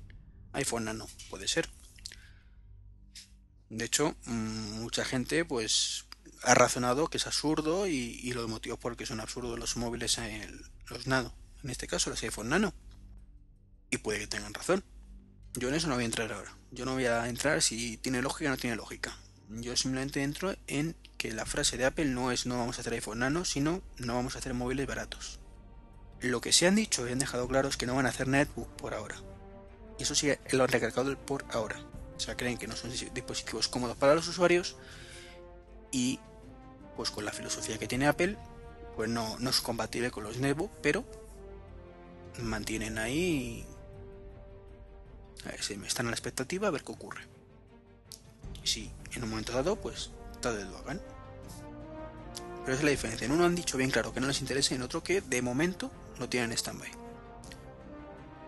iPhone 0.54 0.86
Nano, 0.86 1.08
puede 1.30 1.48
ser. 1.48 1.70
De 3.70 3.86
hecho, 3.86 4.16
mm, 4.26 4.82
mucha 4.82 5.06
gente 5.06 5.46
pues 5.46 6.06
ha 6.44 6.54
razonado 6.56 7.08
que 7.08 7.18
es 7.18 7.28
absurdo 7.28 7.88
y, 7.88 8.32
los 8.34 8.48
motivos 8.48 8.80
por 8.80 8.92
los 8.92 8.98
que 8.98 9.06
son 9.06 9.20
absurdos 9.20 9.60
los 9.60 9.78
móviles, 9.78 10.18
en 10.18 10.62
los 10.88 11.08
Nano, 11.08 11.34
en 11.64 11.70
este 11.70 11.88
caso 11.88 12.10
los 12.10 12.22
iPhone 12.24 12.50
Nano. 12.50 12.74
Y 13.92 13.98
puede 13.98 14.20
que 14.20 14.28
tengan 14.28 14.54
razón. 14.54 14.84
Yo 15.54 15.70
en 15.70 15.76
eso 15.76 15.88
no 15.88 15.96
voy 15.96 16.04
a 16.04 16.06
entrar 16.06 16.32
ahora. 16.32 16.56
Yo 16.72 16.86
no 16.86 16.94
voy 16.94 17.06
a 17.06 17.28
entrar 17.28 17.62
si 17.62 17.98
tiene 17.98 18.22
lógica 18.22 18.50
o 18.50 18.52
no 18.52 18.58
tiene 18.58 18.76
lógica. 18.76 19.18
Yo 19.50 19.76
simplemente 19.76 20.22
entro 20.22 20.56
en 20.68 20.96
que 21.18 21.32
la 21.32 21.46
frase 21.46 21.78
de 21.78 21.86
Apple 21.86 22.06
no 22.06 22.32
es 22.32 22.46
no 22.46 22.58
vamos 22.58 22.78
a 22.78 22.82
hacer 22.82 22.94
iPhone 22.94 23.20
Nano, 23.20 23.46
sino 23.46 23.82
no 23.98 24.16
vamos 24.16 24.36
a 24.36 24.40
hacer 24.40 24.54
móviles 24.54 24.86
baratos. 24.86 25.40
Lo 26.22 26.42
que 26.42 26.52
se 26.52 26.68
han 26.68 26.76
dicho 26.76 27.08
y 27.08 27.12
han 27.12 27.20
dejado 27.20 27.48
claro 27.48 27.70
es 27.70 27.78
que 27.78 27.86
no 27.86 27.96
van 27.96 28.06
a 28.06 28.10
hacer 28.10 28.28
netbook 28.28 28.70
por 28.76 28.94
ahora. 28.94 29.16
Y 29.98 30.04
eso 30.04 30.16
sí 30.16 30.32
lo 30.52 30.64
han 30.64 30.70
recalcado 30.70 31.18
por 31.18 31.46
ahora. 31.52 31.80
O 32.16 32.20
sea, 32.20 32.36
creen 32.36 32.58
que 32.58 32.68
no 32.68 32.76
son 32.76 32.92
dispositivos 32.92 33.68
cómodos 33.68 33.96
para 33.96 34.16
los 34.16 34.28
usuarios 34.28 34.76
y 35.92 36.20
pues 36.98 37.12
con 37.12 37.24
la 37.24 37.32
filosofía 37.32 37.78
que 37.78 37.88
tiene 37.88 38.08
Apple, 38.08 38.38
pues 38.98 39.10
no, 39.10 39.38
es 39.50 39.62
compatible 39.62 40.12
con 40.12 40.26
los 40.26 40.38
netbook, 40.38 40.72
pero 40.82 41.06
mantienen 42.42 42.98
ahí 42.98 43.66
a 45.46 45.50
ver, 45.50 45.64
si 45.64 45.74
están 45.86 46.08
a 46.08 46.10
la 46.10 46.16
expectativa 46.16 46.68
a 46.68 46.72
ver 46.72 46.84
qué 46.84 46.92
ocurre. 46.92 47.22
Si 48.64 48.92
en 49.14 49.24
un 49.24 49.30
momento 49.30 49.54
dado, 49.54 49.78
pues 49.78 50.12
tal 50.42 50.58
vez 50.58 50.68
lo 50.68 50.78
hagan. 50.80 51.02
Pero 52.66 52.74
esa 52.74 52.82
es 52.82 52.84
la 52.84 52.92
diferencia. 52.92 53.26
En 53.26 53.32
uno 53.32 53.46
han 53.46 53.56
dicho 53.56 53.78
bien 53.78 53.90
claro 53.90 54.14
que 54.14 54.20
no 54.20 54.28
les 54.28 54.42
interesa 54.42 54.74
y 54.74 54.78
en 54.78 54.84
otro 54.84 55.02
que 55.02 55.22
de 55.22 55.42
momento 55.42 55.92
lo 56.20 56.30
tienen 56.30 56.52
en 56.52 56.58
stand-by. 56.58 56.92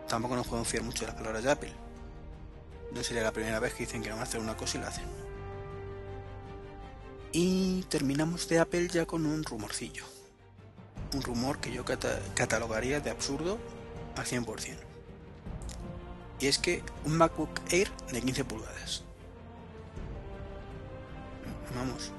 Tampoco 0.08 0.36
nos 0.36 0.46
podemos 0.46 0.68
fiar 0.68 0.82
mucho 0.82 1.00
de 1.00 1.06
las 1.06 1.16
palabras 1.16 1.42
de 1.42 1.50
Apple. 1.50 1.72
No 2.92 3.02
sería 3.02 3.22
la 3.22 3.32
primera 3.32 3.58
vez 3.58 3.72
que 3.72 3.84
dicen 3.84 4.02
que 4.02 4.10
van 4.10 4.18
a 4.18 4.24
hacer 4.24 4.40
una 4.40 4.56
cosa 4.56 4.78
y 4.78 4.80
la 4.82 4.88
hacen. 4.88 5.06
Y 7.32 7.82
terminamos 7.84 8.46
de 8.48 8.58
Apple 8.58 8.88
ya 8.88 9.06
con 9.06 9.24
un 9.24 9.42
rumorcillo. 9.42 10.04
Un 11.14 11.22
rumor 11.22 11.58
que 11.58 11.72
yo 11.72 11.84
catalogaría 12.34 13.00
de 13.00 13.10
absurdo 13.10 13.58
al 14.16 14.26
100%. 14.26 14.76
Y 16.40 16.46
es 16.46 16.58
que 16.58 16.82
un 17.04 17.16
MacBook 17.16 17.60
Air 17.70 17.90
de 18.12 18.20
15 18.20 18.44
pulgadas. 18.44 19.04
Vamos. 21.74 22.12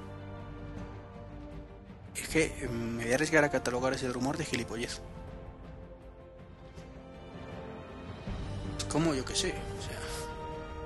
es 2.16 2.28
que 2.28 2.68
mm, 2.68 2.74
me 2.74 3.04
voy 3.04 3.12
a 3.12 3.16
arriesgar 3.16 3.43
a 3.43 3.51
catalogar 3.51 3.93
ese 3.93 4.08
rumor 4.10 4.38
de 4.38 4.45
gilipollez. 4.45 5.01
Como 8.93 9.15
yo 9.15 9.25
que 9.25 9.35
sé, 9.35 9.49
o 9.49 9.81
sea, 9.81 9.97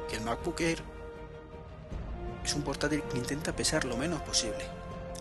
que 0.10 0.16
el 0.16 0.22
MacBook 0.24 0.62
Air 0.62 0.80
es 2.46 2.54
un 2.54 2.62
portátil 2.62 3.04
que 3.04 3.18
intenta 3.18 3.54
pesar 3.54 3.84
lo 3.84 3.98
menos 3.98 4.22
posible. 4.22 4.66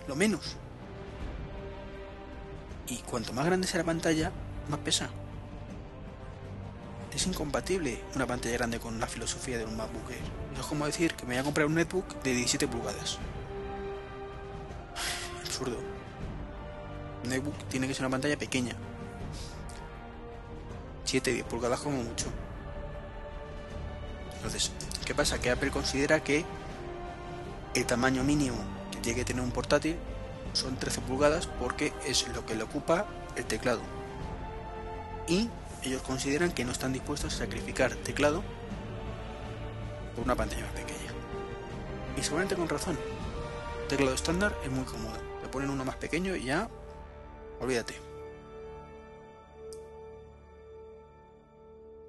Lo 0.06 0.14
menos. 0.14 0.54
Y 2.86 2.98
cuanto 2.98 3.32
más 3.32 3.44
grande 3.44 3.66
sea 3.66 3.78
la 3.80 3.86
pantalla, 3.86 4.30
más 4.68 4.78
pesa. 4.78 5.10
Es 7.12 7.26
incompatible 7.26 8.00
una 8.14 8.24
pantalla 8.24 8.56
grande 8.56 8.78
con 8.78 9.00
la 9.00 9.08
filosofía 9.08 9.58
de 9.58 9.64
un 9.64 9.76
MacBook 9.76 10.08
Air. 10.08 10.20
es 10.60 10.66
como 10.66 10.86
decir 10.86 11.14
que 11.14 11.24
me 11.24 11.34
voy 11.34 11.40
a 11.40 11.44
comprar 11.44 11.66
un 11.66 11.74
netbook 11.74 12.22
de 12.22 12.34
17 12.34 12.68
pulgadas. 12.68 13.18
Absurdo. 15.44 15.78
Un 17.24 17.30
netbook 17.30 17.56
tiene 17.68 17.88
que 17.88 17.94
ser 17.94 18.04
una 18.04 18.10
pantalla 18.10 18.38
pequeña. 18.38 18.76
7, 21.04 21.32
10 21.32 21.46
pulgadas 21.46 21.80
como 21.80 22.00
mucho. 22.00 22.26
Entonces, 24.46 24.70
¿qué 25.04 25.12
pasa? 25.12 25.40
Que 25.40 25.50
Apple 25.50 25.72
considera 25.72 26.22
que 26.22 26.44
el 27.74 27.84
tamaño 27.84 28.22
mínimo 28.22 28.56
que 28.92 29.00
tiene 29.00 29.18
que 29.18 29.24
tener 29.24 29.42
un 29.42 29.50
portátil 29.50 29.96
son 30.52 30.76
13 30.76 31.00
pulgadas 31.00 31.48
porque 31.48 31.92
es 32.06 32.28
lo 32.28 32.46
que 32.46 32.54
le 32.54 32.62
ocupa 32.62 33.06
el 33.34 33.44
teclado. 33.44 33.80
Y 35.26 35.50
ellos 35.82 36.00
consideran 36.02 36.52
que 36.52 36.64
no 36.64 36.70
están 36.70 36.92
dispuestos 36.92 37.34
a 37.34 37.38
sacrificar 37.38 37.96
teclado 37.96 38.44
por 40.14 40.24
una 40.24 40.36
pantalla 40.36 40.62
más 40.62 40.74
pequeña. 40.74 41.10
Y 42.16 42.22
seguramente 42.22 42.54
con 42.54 42.68
razón. 42.68 42.96
teclado 43.88 44.14
estándar 44.14 44.56
es 44.62 44.70
muy 44.70 44.84
cómodo. 44.84 45.16
Le 45.42 45.48
ponen 45.48 45.70
uno 45.70 45.84
más 45.84 45.96
pequeño 45.96 46.36
y 46.36 46.44
ya, 46.44 46.70
olvídate. 47.60 47.94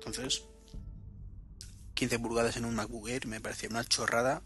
Entonces, 0.06 0.44
15 1.98 2.20
pulgadas 2.20 2.56
en 2.58 2.66
un 2.66 2.76
MacBook 2.76 3.10
Air 3.10 3.26
me 3.26 3.42
parecía 3.42 3.70
una 3.70 3.84
chorrada. 3.84 4.44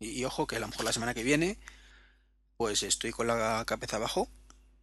Y, 0.00 0.24
ojo 0.24 0.46
que 0.46 0.56
a 0.56 0.60
lo 0.60 0.68
mejor 0.68 0.86
la 0.86 0.94
semana 0.94 1.12
que 1.12 1.22
viene, 1.22 1.58
pues 2.56 2.82
estoy 2.82 3.10
con 3.12 3.26
la 3.26 3.62
cabeza 3.66 3.96
abajo 3.96 4.30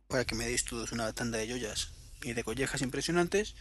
para 0.07 0.25
que 0.25 0.35
me 0.35 0.45
deis 0.45 0.63
todos 0.63 0.91
una 0.91 1.11
tanda 1.11 1.39
de 1.39 1.49
joyas 1.49 1.89
y 2.21 2.33
de 2.33 2.43
collejas 2.43 2.83
impresionantes 2.83 3.55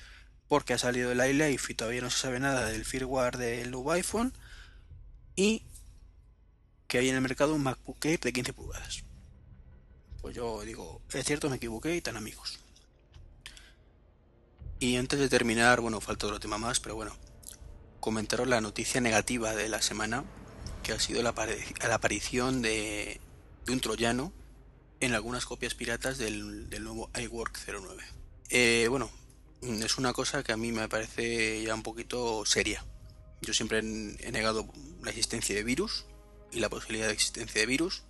porque 0.49 0.75
ha 0.75 0.79
salido 0.79 1.13
el 1.13 1.21
iLife 1.21 1.73
y 1.73 1.75
todavía 1.75 2.03
no 2.03 2.11
se 2.11 2.19
sabe 2.19 2.41
nada 2.41 2.67
del 2.67 2.85
firmware 2.85 3.39
del 3.39 3.71
nuevo 3.71 3.91
iPhone 3.93 4.35
y 5.35 5.65
que 6.89 6.99
hay 6.99 7.09
en 7.09 7.15
el 7.15 7.23
mercado 7.23 7.55
un 7.55 7.63
MacBook 7.63 8.05
Air 8.05 8.21
de 8.21 8.35
15 8.35 8.53
pulgadas. 8.53 9.05
Pues 10.21 10.37
yo 10.37 10.61
digo, 10.61 11.01
es 11.11 11.25
cierto, 11.25 11.49
me 11.49 11.57
equivoqué 11.57 11.97
y 11.97 12.03
tan 12.03 12.19
amigos. 12.19 12.62
Y 14.83 14.97
antes 14.97 15.21
de 15.21 15.29
terminar, 15.29 15.81
bueno, 15.81 16.01
falta 16.01 16.27
otro 16.27 16.41
tema 16.41 16.59
más, 16.59 16.81
pero 16.81 16.97
bueno, 16.97 17.17
comentaros 18.01 18.49
la 18.49 18.61
noticia 18.61 19.01
negativa 19.01 19.55
de 19.55 19.69
la 19.69 19.81
semana, 19.81 20.25
que 20.83 20.91
ha 20.91 20.99
sido 20.99 21.23
la, 21.23 21.33
aparición 21.93 22.63
de, 22.63 23.21
un 23.69 23.79
troyano 23.79 24.33
en 24.99 25.15
algunas 25.15 25.47
copias 25.47 25.77
piratas 25.77 26.19
del, 26.19 26.69
del 26.69 26.83
nuevo 26.83 27.13
iWork 27.15 27.61
09. 27.65 28.03
Eh, 28.51 28.89
bueno, 28.91 29.09
es 29.61 29.99
una 29.99 30.13
cosa 30.13 30.43
que 30.43 30.51
a 30.51 30.57
mí 30.57 30.73
me 30.73 30.89
parece 30.89 31.63
ya 31.63 31.77
un 31.77 31.85
poquito 31.85 32.45
seria. 32.45 32.85
Yo 33.41 33.55
siempre 33.55 33.79
he 33.79 34.33
negado 34.33 34.67
la 35.01 35.11
existencia 35.11 35.55
de 35.55 35.63
virus 35.63 36.07
y 36.51 36.59
la 36.59 36.69
posibilidad 36.69 37.07
de 37.07 37.13
existencia 37.13 37.61
de 37.61 37.69
virus. 37.69 38.03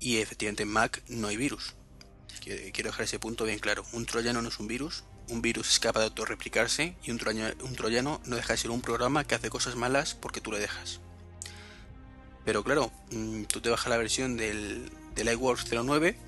Y 0.00 0.18
efectivamente 0.18 0.64
en 0.64 0.68
Mac 0.68 1.02
no 1.08 1.28
hay 1.28 1.38
virus. 1.38 1.76
Quiero 2.42 2.90
dejar 2.90 3.04
ese 3.04 3.18
punto 3.18 3.44
bien 3.44 3.58
claro. 3.58 3.86
Un 3.94 4.04
troyano 4.04 4.42
no 4.42 4.50
es 4.50 4.58
un 4.58 4.66
virus. 4.66 5.04
Un 5.30 5.42
virus 5.42 5.70
es 5.70 5.80
capaz 5.80 6.00
de 6.00 6.06
autorreplicarse 6.06 6.94
y 7.04 7.10
un 7.10 7.18
troyano, 7.18 7.54
un 7.62 8.20
no 8.26 8.36
deja 8.36 8.52
de 8.52 8.58
ser 8.58 8.70
un 8.70 8.82
programa 8.82 9.24
que 9.24 9.34
hace 9.34 9.48
cosas 9.48 9.76
malas 9.76 10.14
porque 10.14 10.40
tú 10.40 10.52
le 10.52 10.58
dejas. 10.58 11.00
Pero 12.44 12.64
claro, 12.64 12.92
mm, 13.12 13.44
tú 13.44 13.60
te 13.60 13.70
bajas 13.70 13.88
la 13.88 13.96
versión 13.96 14.36
del, 14.36 14.90
del 15.14 15.28
iWorks 15.28 15.66
09 15.72 16.18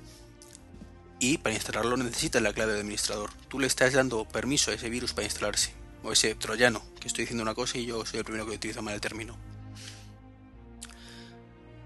y 1.19 1.37
para 1.37 1.55
instalarlo 1.55 1.97
necesitas 1.97 2.41
la 2.41 2.53
clave 2.53 2.73
de 2.73 2.79
administrador. 2.79 3.31
Tú 3.49 3.59
le 3.59 3.67
estás 3.67 3.93
dando 3.93 4.25
permiso 4.25 4.71
a 4.71 4.73
ese 4.73 4.89
virus 4.89 5.13
para 5.13 5.25
instalarse, 5.25 5.73
o 6.03 6.11
ese 6.11 6.35
troyano, 6.35 6.81
que 6.99 7.07
estoy 7.07 7.23
diciendo 7.23 7.43
una 7.43 7.55
cosa 7.55 7.77
y 7.77 7.85
yo 7.85 8.05
soy 8.05 8.19
el 8.19 8.25
primero 8.25 8.45
que 8.45 8.55
utiliza 8.55 8.81
mal 8.81 8.93
el 8.93 9.01
término. 9.01 9.37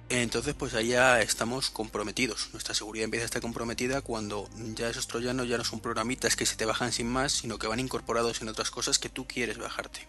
Entonces, 0.10 0.56
pues 0.56 0.72
ya 0.72 1.22
estamos 1.22 1.70
comprometidos. 1.70 2.50
Nuestra 2.54 2.74
seguridad 2.74 3.06
empieza 3.06 3.26
a 3.26 3.28
estar 3.28 3.42
comprometida 3.42 4.02
cuando 4.02 4.50
ya 4.76 4.90
esos 4.90 5.08
troyanos 5.08 5.50
ya 5.50 5.58
no 5.58 5.66
son 5.66 5.82
programitas 5.82 6.36
que 6.38 6.46
se 6.46 6.56
te 6.56 6.66
bajan 6.66 6.94
sin 6.94 7.08
más, 7.08 7.34
sino 7.34 7.60
que 7.60 7.68
van 7.68 7.80
incorporados 7.80 8.42
en 8.42 8.48
otras 8.48 8.72
cosas 8.72 9.00
que 9.00 9.10
tú 9.10 9.28
quieres 9.28 9.58
bajarte. 9.58 10.08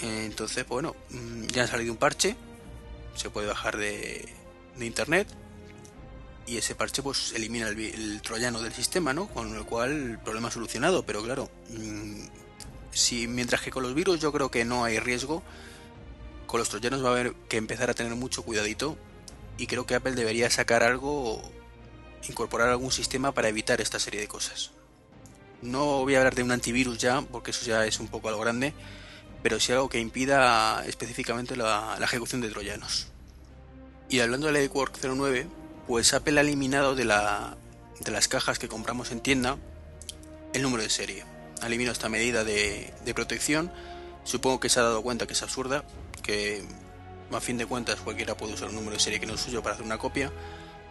Entonces, 0.00 0.66
bueno, 0.66 0.96
mm, 1.10 1.46
ya 1.48 1.64
ha 1.64 1.66
salido 1.66 1.92
un 1.92 1.98
parche, 1.98 2.36
se 3.14 3.30
puede 3.30 3.48
bajar 3.48 3.76
de, 3.76 4.26
de 4.76 4.86
internet 4.86 5.28
y 6.46 6.58
ese 6.58 6.74
parche 6.74 7.02
pues 7.02 7.32
elimina 7.32 7.68
el, 7.68 8.20
troyano 8.22 8.62
del 8.62 8.72
sistema, 8.72 9.12
¿no? 9.12 9.28
Con 9.28 9.54
el 9.54 9.64
cual 9.64 9.90
el 9.90 10.18
problema 10.18 10.50
solucionado, 10.50 11.04
pero 11.04 11.22
claro, 11.22 11.50
mm, 11.70 12.20
si 12.92 13.26
mientras 13.26 13.62
que 13.62 13.70
con 13.70 13.82
los 13.82 13.94
virus 13.94 14.20
yo 14.20 14.32
creo 14.32 14.50
que 14.50 14.64
no 14.64 14.84
hay 14.84 14.98
riesgo, 14.98 15.42
con 16.46 16.60
los 16.60 16.68
troyanos 16.68 17.04
va 17.04 17.08
a 17.08 17.12
haber 17.12 17.34
que 17.48 17.56
empezar 17.56 17.90
a 17.90 17.94
tener 17.94 18.14
mucho 18.14 18.42
cuidadito 18.42 18.96
y 19.58 19.66
creo 19.66 19.86
que 19.86 19.94
Apple 19.94 20.12
debería 20.12 20.50
sacar 20.50 20.82
algo, 20.82 21.42
incorporar 22.28 22.68
algún 22.68 22.92
sistema 22.92 23.32
para 23.32 23.48
evitar 23.48 23.80
esta 23.80 23.98
serie 23.98 24.20
de 24.20 24.28
cosas. 24.28 24.70
No 25.62 25.84
voy 26.00 26.14
a 26.14 26.18
hablar 26.18 26.34
de 26.34 26.42
un 26.42 26.52
antivirus 26.52 26.98
ya, 26.98 27.22
porque 27.22 27.50
eso 27.50 27.64
ya 27.64 27.86
es 27.86 27.98
un 27.98 28.08
poco 28.08 28.28
algo 28.28 28.40
grande, 28.40 28.74
pero 29.42 29.58
sí 29.58 29.72
algo 29.72 29.88
que 29.88 29.98
impida 29.98 30.84
específicamente 30.86 31.56
la, 31.56 31.98
ejecución 32.02 32.40
de 32.40 32.50
troyanos. 32.50 33.08
Y 34.08 34.20
hablando 34.20 34.46
de 34.46 34.52
la 34.52 34.62
iWork 34.62 34.98
09, 35.02 35.46
pues 35.86 36.12
Apple 36.14 36.38
ha 36.38 36.42
eliminado 36.42 36.94
de, 36.94 37.04
la, 37.04 37.56
de 38.00 38.10
las 38.10 38.28
cajas 38.28 38.58
que 38.58 38.68
compramos 38.68 39.10
en 39.10 39.20
tienda 39.20 39.56
el 40.52 40.62
número 40.62 40.82
de 40.82 40.90
serie. 40.90 41.24
Ha 41.62 41.66
eliminado 41.66 41.92
esta 41.92 42.08
medida 42.08 42.44
de, 42.44 42.92
protección. 43.14 43.72
Supongo 44.24 44.60
que 44.60 44.68
se 44.68 44.80
ha 44.80 44.82
dado 44.82 45.02
cuenta 45.02 45.26
que 45.26 45.32
es 45.32 45.42
absurda, 45.42 45.84
que 46.26 46.64
a 47.32 47.40
fin 47.40 47.56
de 47.56 47.66
cuentas 47.66 48.00
cualquiera 48.00 48.36
puede 48.36 48.54
usar 48.54 48.68
un 48.68 48.74
número 48.74 48.94
de 48.94 49.00
serie 49.00 49.20
que 49.20 49.26
no 49.26 49.34
es 49.34 49.40
suyo 49.40 49.62
para 49.62 49.74
hacer 49.74 49.86
una 49.86 49.98
copia. 49.98 50.32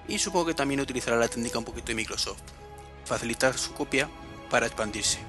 Y 0.07 0.19
supongo 0.19 0.47
que 0.47 0.53
también 0.53 0.79
utilizará 0.79 1.17
la 1.17 1.27
técnica 1.27 1.59
un 1.59 1.65
poquito 1.65 1.87
de 1.87 1.95
Microsoft. 1.95 2.41
Facilitar 3.05 3.57
su 3.57 3.73
copia 3.73 4.09
para 4.49 4.67
expandirse. 4.67 5.19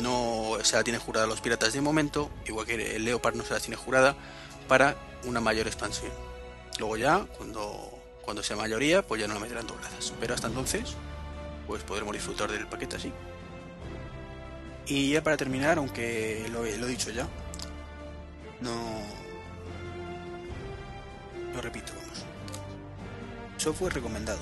No 0.00 0.56
se 0.62 0.76
la 0.76 0.84
tiene 0.84 0.98
jurada 0.98 1.26
los 1.26 1.40
piratas 1.40 1.72
de 1.72 1.80
momento, 1.80 2.30
igual 2.46 2.66
que 2.66 2.96
el 2.96 3.04
Leopard 3.04 3.34
no 3.34 3.44
se 3.44 3.54
la 3.54 3.60
tiene 3.60 3.76
jurada, 3.76 4.16
para 4.68 4.96
una 5.24 5.40
mayor 5.40 5.66
expansión. 5.66 6.10
Luego 6.78 6.96
ya, 6.96 7.26
cuando 7.36 7.94
cuando 8.24 8.42
sea 8.42 8.56
mayoría, 8.56 9.02
pues 9.02 9.20
ya 9.20 9.28
no 9.28 9.34
lo 9.34 9.40
meterán 9.40 9.66
dobladas. 9.66 10.12
Pero 10.18 10.34
hasta 10.34 10.48
entonces, 10.48 10.94
pues 11.66 11.82
podremos 11.82 12.14
disfrutar 12.14 12.50
del 12.50 12.66
paquete 12.66 12.96
así. 12.96 13.12
Y 14.86 15.12
ya 15.12 15.22
para 15.22 15.36
terminar, 15.36 15.78
aunque 15.78 16.46
lo, 16.50 16.64
he 16.64 16.76
dicho 16.86 17.10
ya, 17.10 17.28
no. 18.60 19.02
Lo 21.54 21.60
repito, 21.60 21.92
vamos. 21.96 22.24
Software 23.56 23.94
recomendado. 23.94 24.40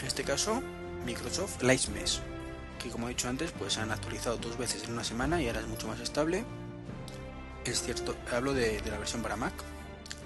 En 0.00 0.06
este 0.06 0.24
caso, 0.24 0.62
Microsoft 1.04 1.62
Lightmesh, 1.62 2.20
que 2.82 2.90
como 2.90 3.06
he 3.06 3.10
dicho 3.10 3.28
antes, 3.28 3.52
pues 3.52 3.78
han 3.78 3.90
actualizado 3.90 4.36
dos 4.36 4.58
veces 4.58 4.84
en 4.84 4.92
una 4.92 5.04
semana 5.04 5.40
y 5.40 5.46
ahora 5.46 5.60
es 5.60 5.68
mucho 5.68 5.88
más 5.88 6.00
estable. 6.00 6.44
Es 7.64 7.82
cierto, 7.82 8.16
hablo 8.32 8.54
de 8.54 8.82
la 8.90 8.98
versión 8.98 9.22
para 9.22 9.36
Mac, 9.36 9.54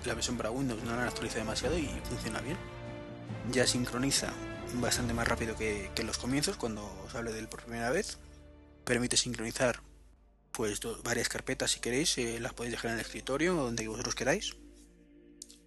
la 0.04 0.14
versión 0.14 0.36
para 0.36 0.50
Windows 0.50 0.82
no 0.82 0.96
la 0.96 1.02
han 1.02 1.08
actualizado 1.08 1.40
demasiado 1.40 1.78
y 1.78 1.88
funciona 2.04 2.40
bien. 2.40 2.56
Ya 3.52 3.66
sincroniza 3.66 4.32
bastante 4.74 5.12
más 5.14 5.28
rápido 5.28 5.56
que, 5.56 5.90
en 5.94 6.06
los 6.06 6.18
comienzos 6.18 6.56
cuando 6.56 6.84
os 7.04 7.14
hable 7.14 7.32
de 7.32 7.40
él 7.40 7.48
por 7.48 7.62
primera 7.62 7.90
vez. 7.90 8.18
Permite 8.84 9.16
sincronizar 9.16 9.82
pues 10.52 10.80
varias 11.02 11.28
carpetas 11.28 11.72
si 11.72 11.80
queréis, 11.80 12.16
eh, 12.18 12.40
las 12.40 12.54
podéis 12.54 12.72
dejar 12.72 12.90
en 12.90 12.98
el 12.98 13.04
escritorio 13.04 13.58
o 13.58 13.64
donde 13.64 13.86
vosotros 13.88 14.14
queráis. 14.14 14.56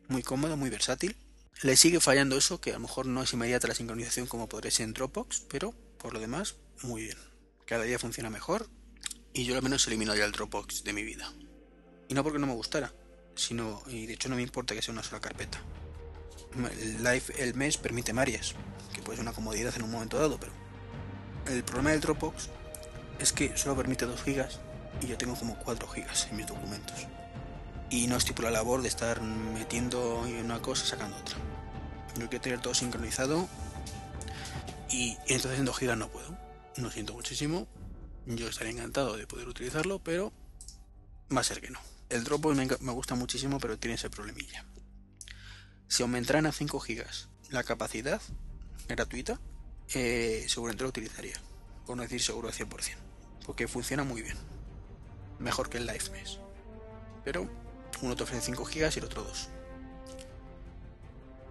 Muy 0.08 0.24
cómodo, 0.24 0.58
muy 0.58 0.70
versátil. 0.70 1.16
Le 1.62 1.78
sigue 1.78 2.00
fallando 2.00 2.38
eso, 2.38 2.60
que 2.60 2.72
a 2.72 2.74
lo 2.74 2.82
mejor 2.82 3.06
no 3.06 3.24
es 3.24 3.34
inmediata 3.34 3.68
la 3.68 3.76
sincronización 3.76 4.28
como 4.28 4.50
podría 4.50 4.72
ser 4.72 4.86
en 4.86 4.94
Dropbox, 4.94 5.46
pero 5.50 5.74
por 5.98 6.14
lo 6.14 6.20
demás, 6.20 6.56
muy 6.82 7.04
bien. 7.04 7.18
Cada 7.66 7.84
día 7.84 8.00
funciona 8.00 8.30
mejor 8.30 8.68
y 9.34 9.46
yo 9.46 9.56
al 9.56 9.62
menos 9.62 9.88
elimino 9.88 10.16
ya 10.16 10.26
el 10.26 10.32
Dropbox 10.32 10.84
de 10.84 10.94
mi 10.94 11.04
vida. 11.04 11.32
Y 12.10 12.14
no 12.14 12.24
porque 12.24 12.40
no 12.40 12.48
me 12.48 12.54
gustara, 12.54 12.94
sino, 13.36 13.82
y 13.88 14.06
de 14.06 14.14
hecho 14.14 14.30
no 14.30 14.36
me 14.36 14.42
importa 14.42 14.76
que 14.76 14.82
sea 14.82 14.92
una 14.92 15.04
sola 15.04 15.22
carpeta. 15.22 15.62
El 16.80 16.98
Live 16.98 17.24
el 17.38 17.56
mes 17.56 17.78
permite 17.78 18.14
varias, 18.14 18.54
que 18.94 19.02
puede 19.02 19.18
ser 19.18 19.24
una 19.24 19.34
comodidad 19.34 19.74
en 19.76 19.84
un 19.84 19.92
momento 19.92 20.20
dado, 20.20 20.40
pero 20.40 20.52
el 21.48 21.64
problema 21.64 21.92
del 21.92 22.02
Dropbox 22.02 22.50
es 23.20 23.32
que 23.32 23.58
solo 23.58 23.76
permite 23.76 24.06
2 24.06 24.22
gigas 24.22 24.60
y 25.02 25.08
yo 25.08 25.18
tengo 25.18 25.36
como 25.36 25.58
4 25.58 25.88
gigas 25.88 26.28
en 26.30 26.38
mis 26.38 26.48
documentos. 26.48 26.96
y 27.90 28.08
no 28.08 28.18
estoy 28.18 28.34
por 28.34 28.46
la 28.46 28.52
labor 28.52 28.82
de 28.82 28.88
estar 28.88 29.22
metiendo 29.22 30.22
una 30.22 30.62
cosa 30.62 30.86
sacando 30.86 31.16
otra. 31.18 31.38
Yo 32.18 32.28
quiero 32.30 32.42
tener 32.42 32.60
todo 32.60 32.74
sincronizado 32.74 33.48
y 34.90 35.18
entonces 35.28 35.60
en 35.60 35.66
2 35.66 35.80
GB 35.80 35.96
no 35.96 36.10
puedo. 36.10 36.38
Lo 36.78 36.90
siento 36.92 37.14
muchísimo. 37.14 37.68
Yo 38.26 38.48
estaría 38.48 38.72
encantado 38.72 39.18
de 39.18 39.28
poder 39.28 39.48
utilizarlo, 39.48 40.00
pero 40.00 40.32
va 41.36 41.42
a 41.42 41.44
ser 41.44 41.62
que 41.62 41.70
no. 41.70 41.80
El 42.10 42.24
Dropbox 42.24 42.56
me, 42.56 42.92
gusta 42.92 43.16
muchísimo, 43.16 43.60
pero 43.60 43.78
tiene 43.78 43.96
ese 43.96 44.10
problemilla. 44.10 44.66
Si 45.88 46.04
aumentaran 46.04 46.46
a 46.46 46.52
5 46.52 46.80
GB 46.80 47.06
la 47.50 47.64
capacidad 47.64 48.22
gratuita, 48.88 49.40
eh, 49.94 50.46
seguramente 50.48 50.84
lo 50.84 50.90
utilizaría. 50.90 51.42
Por 51.86 51.98
no 51.98 52.04
decir 52.04 52.22
seguro 52.22 52.48
al 52.48 52.54
100%. 52.54 52.96
Porque 53.46 53.68
funciona 53.68 54.04
muy 54.04 54.22
bien. 54.22 54.38
Mejor 55.40 55.70
que 55.70 55.78
el 55.78 55.86
LiveMesh. 55.86 56.40
Pero 57.24 57.50
uno 58.02 58.16
te 58.16 58.24
ofrece 58.24 58.46
5 58.48 58.64
GB 58.66 58.92
y 58.96 59.00
el 59.00 59.06
otro 59.06 59.24
2. 59.24 59.50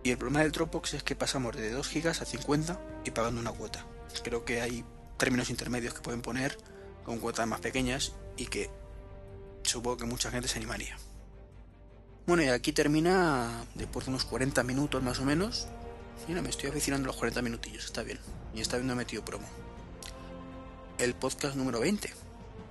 Y 0.05 0.11
el 0.11 0.19
problema 0.19 0.41
del 0.41 0.53
Dropbox 0.53 0.95
es 0.95 1.03
que 1.03 1.15
pasamos 1.15 1.57
de 1.57 1.71
2 1.71 1.93
GB 1.93 2.09
a 2.09 2.15
50 2.15 2.81
y 3.05 3.11
pagando 3.13 3.41
una 3.41 3.53
cuota. 3.53 3.85
Creo 4.25 4.45
que 4.45 4.61
hay 4.61 4.85
términos 5.17 5.51
intermedios 5.51 5.95
que 5.95 6.01
pueden 6.01 6.23
poner 6.23 6.59
con 7.05 7.19
cuotas 7.19 7.47
más 7.47 7.61
pequeñas 7.61 8.13
y 8.37 8.47
que 8.47 8.69
supongo 9.63 9.99
que 9.99 10.05
mucha 10.07 10.31
gente 10.31 10.49
se 10.49 10.59
animaría. 10.59 10.97
Bueno, 12.27 12.43
y 12.43 12.49
aquí 12.49 12.73
termina, 12.73 13.65
después 13.75 14.07
de 14.07 14.11
unos 14.11 14.25
40 14.25 14.63
minutos 14.65 15.03
más 15.03 15.21
o 15.21 15.25
menos. 15.25 15.69
Mira, 16.29 16.43
me 16.43 16.51
estoy 16.51 16.71
aficionando 16.71 17.07
los 17.07 17.17
40 17.17 17.43
minutillos, 17.43 17.85
está 17.85 18.03
bien. 18.03 18.19
Y 18.55 18.61
está 18.61 18.77
viendo 18.77 18.95
metido 18.95 19.25
promo. 19.25 19.47
El 20.99 21.15
podcast 21.15 21.57
número 21.57 21.81
20. 21.81 22.13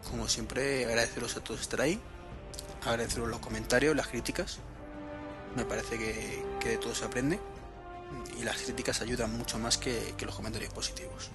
Como 0.10 0.28
siempre, 0.28 0.86
agradeceros 0.86 1.38
a 1.38 1.43
todos 1.43 1.62
estar 1.62 1.82
ahí. 1.82 1.99
Agradeceros 2.86 3.30
los 3.30 3.39
comentarios, 3.39 3.95
las 3.95 4.08
críticas 4.08 4.60
me 5.56 5.66
parece 5.66 5.97
que, 5.97 6.45
de 6.64 6.78
todo 6.78 6.93
se 6.95 7.06
aprende 7.06 7.39
y 8.39 8.43
las 8.43 8.58
críticas 8.58 9.02
ayudan 9.02 9.36
mucho 9.38 9.60
más 9.60 9.78
que, 9.78 10.16
los 10.22 10.36
comentarios 10.36 10.74
positivos. 10.74 11.30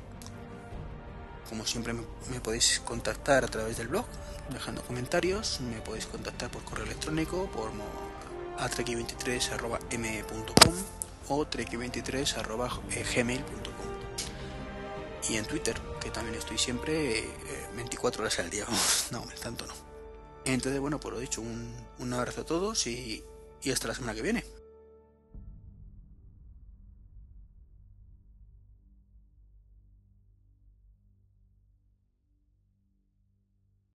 Como 1.49 1.65
siempre 1.65 1.93
me, 1.93 2.03
podéis 2.41 2.83
contactar 2.85 3.45
a 3.45 3.49
través 3.49 3.77
del 3.77 3.87
blog, 3.89 4.07
dejando 4.51 4.83
comentarios, 4.83 5.61
me 5.61 5.81
podéis 5.81 6.07
contactar 6.07 6.51
por 6.51 6.65
correo 6.65 6.87
electrónico, 6.87 7.49
por 7.51 7.71
a 8.59 8.71
23com 8.71 10.73
o 11.29 11.45
treki23.gmail.com 11.45 13.87
y 15.29 15.37
en 15.37 15.45
Twitter, 15.45 15.77
también 16.11 16.37
estoy 16.37 16.59
siempre 16.59 17.25
24 17.75 18.21
eh, 18.21 18.23
horas 18.23 18.39
al 18.39 18.51
día, 18.51 18.67
no, 19.11 19.25
tanto 19.43 19.67
no. 19.67 19.75
Entonces, 20.45 20.81
bueno, 20.81 21.01
por 21.01 21.13
lo 21.13 21.19
dicho, 21.19 21.41
un, 21.41 21.75
un 21.99 22.13
abrazo 22.13 22.43
a 22.43 22.45
todos 22.45 22.87
y, 22.87 23.25
y 23.63 23.71
hasta 23.73 23.89
la 23.89 23.95
semana 23.95 24.15
que 24.15 24.23
viene. 24.23 24.45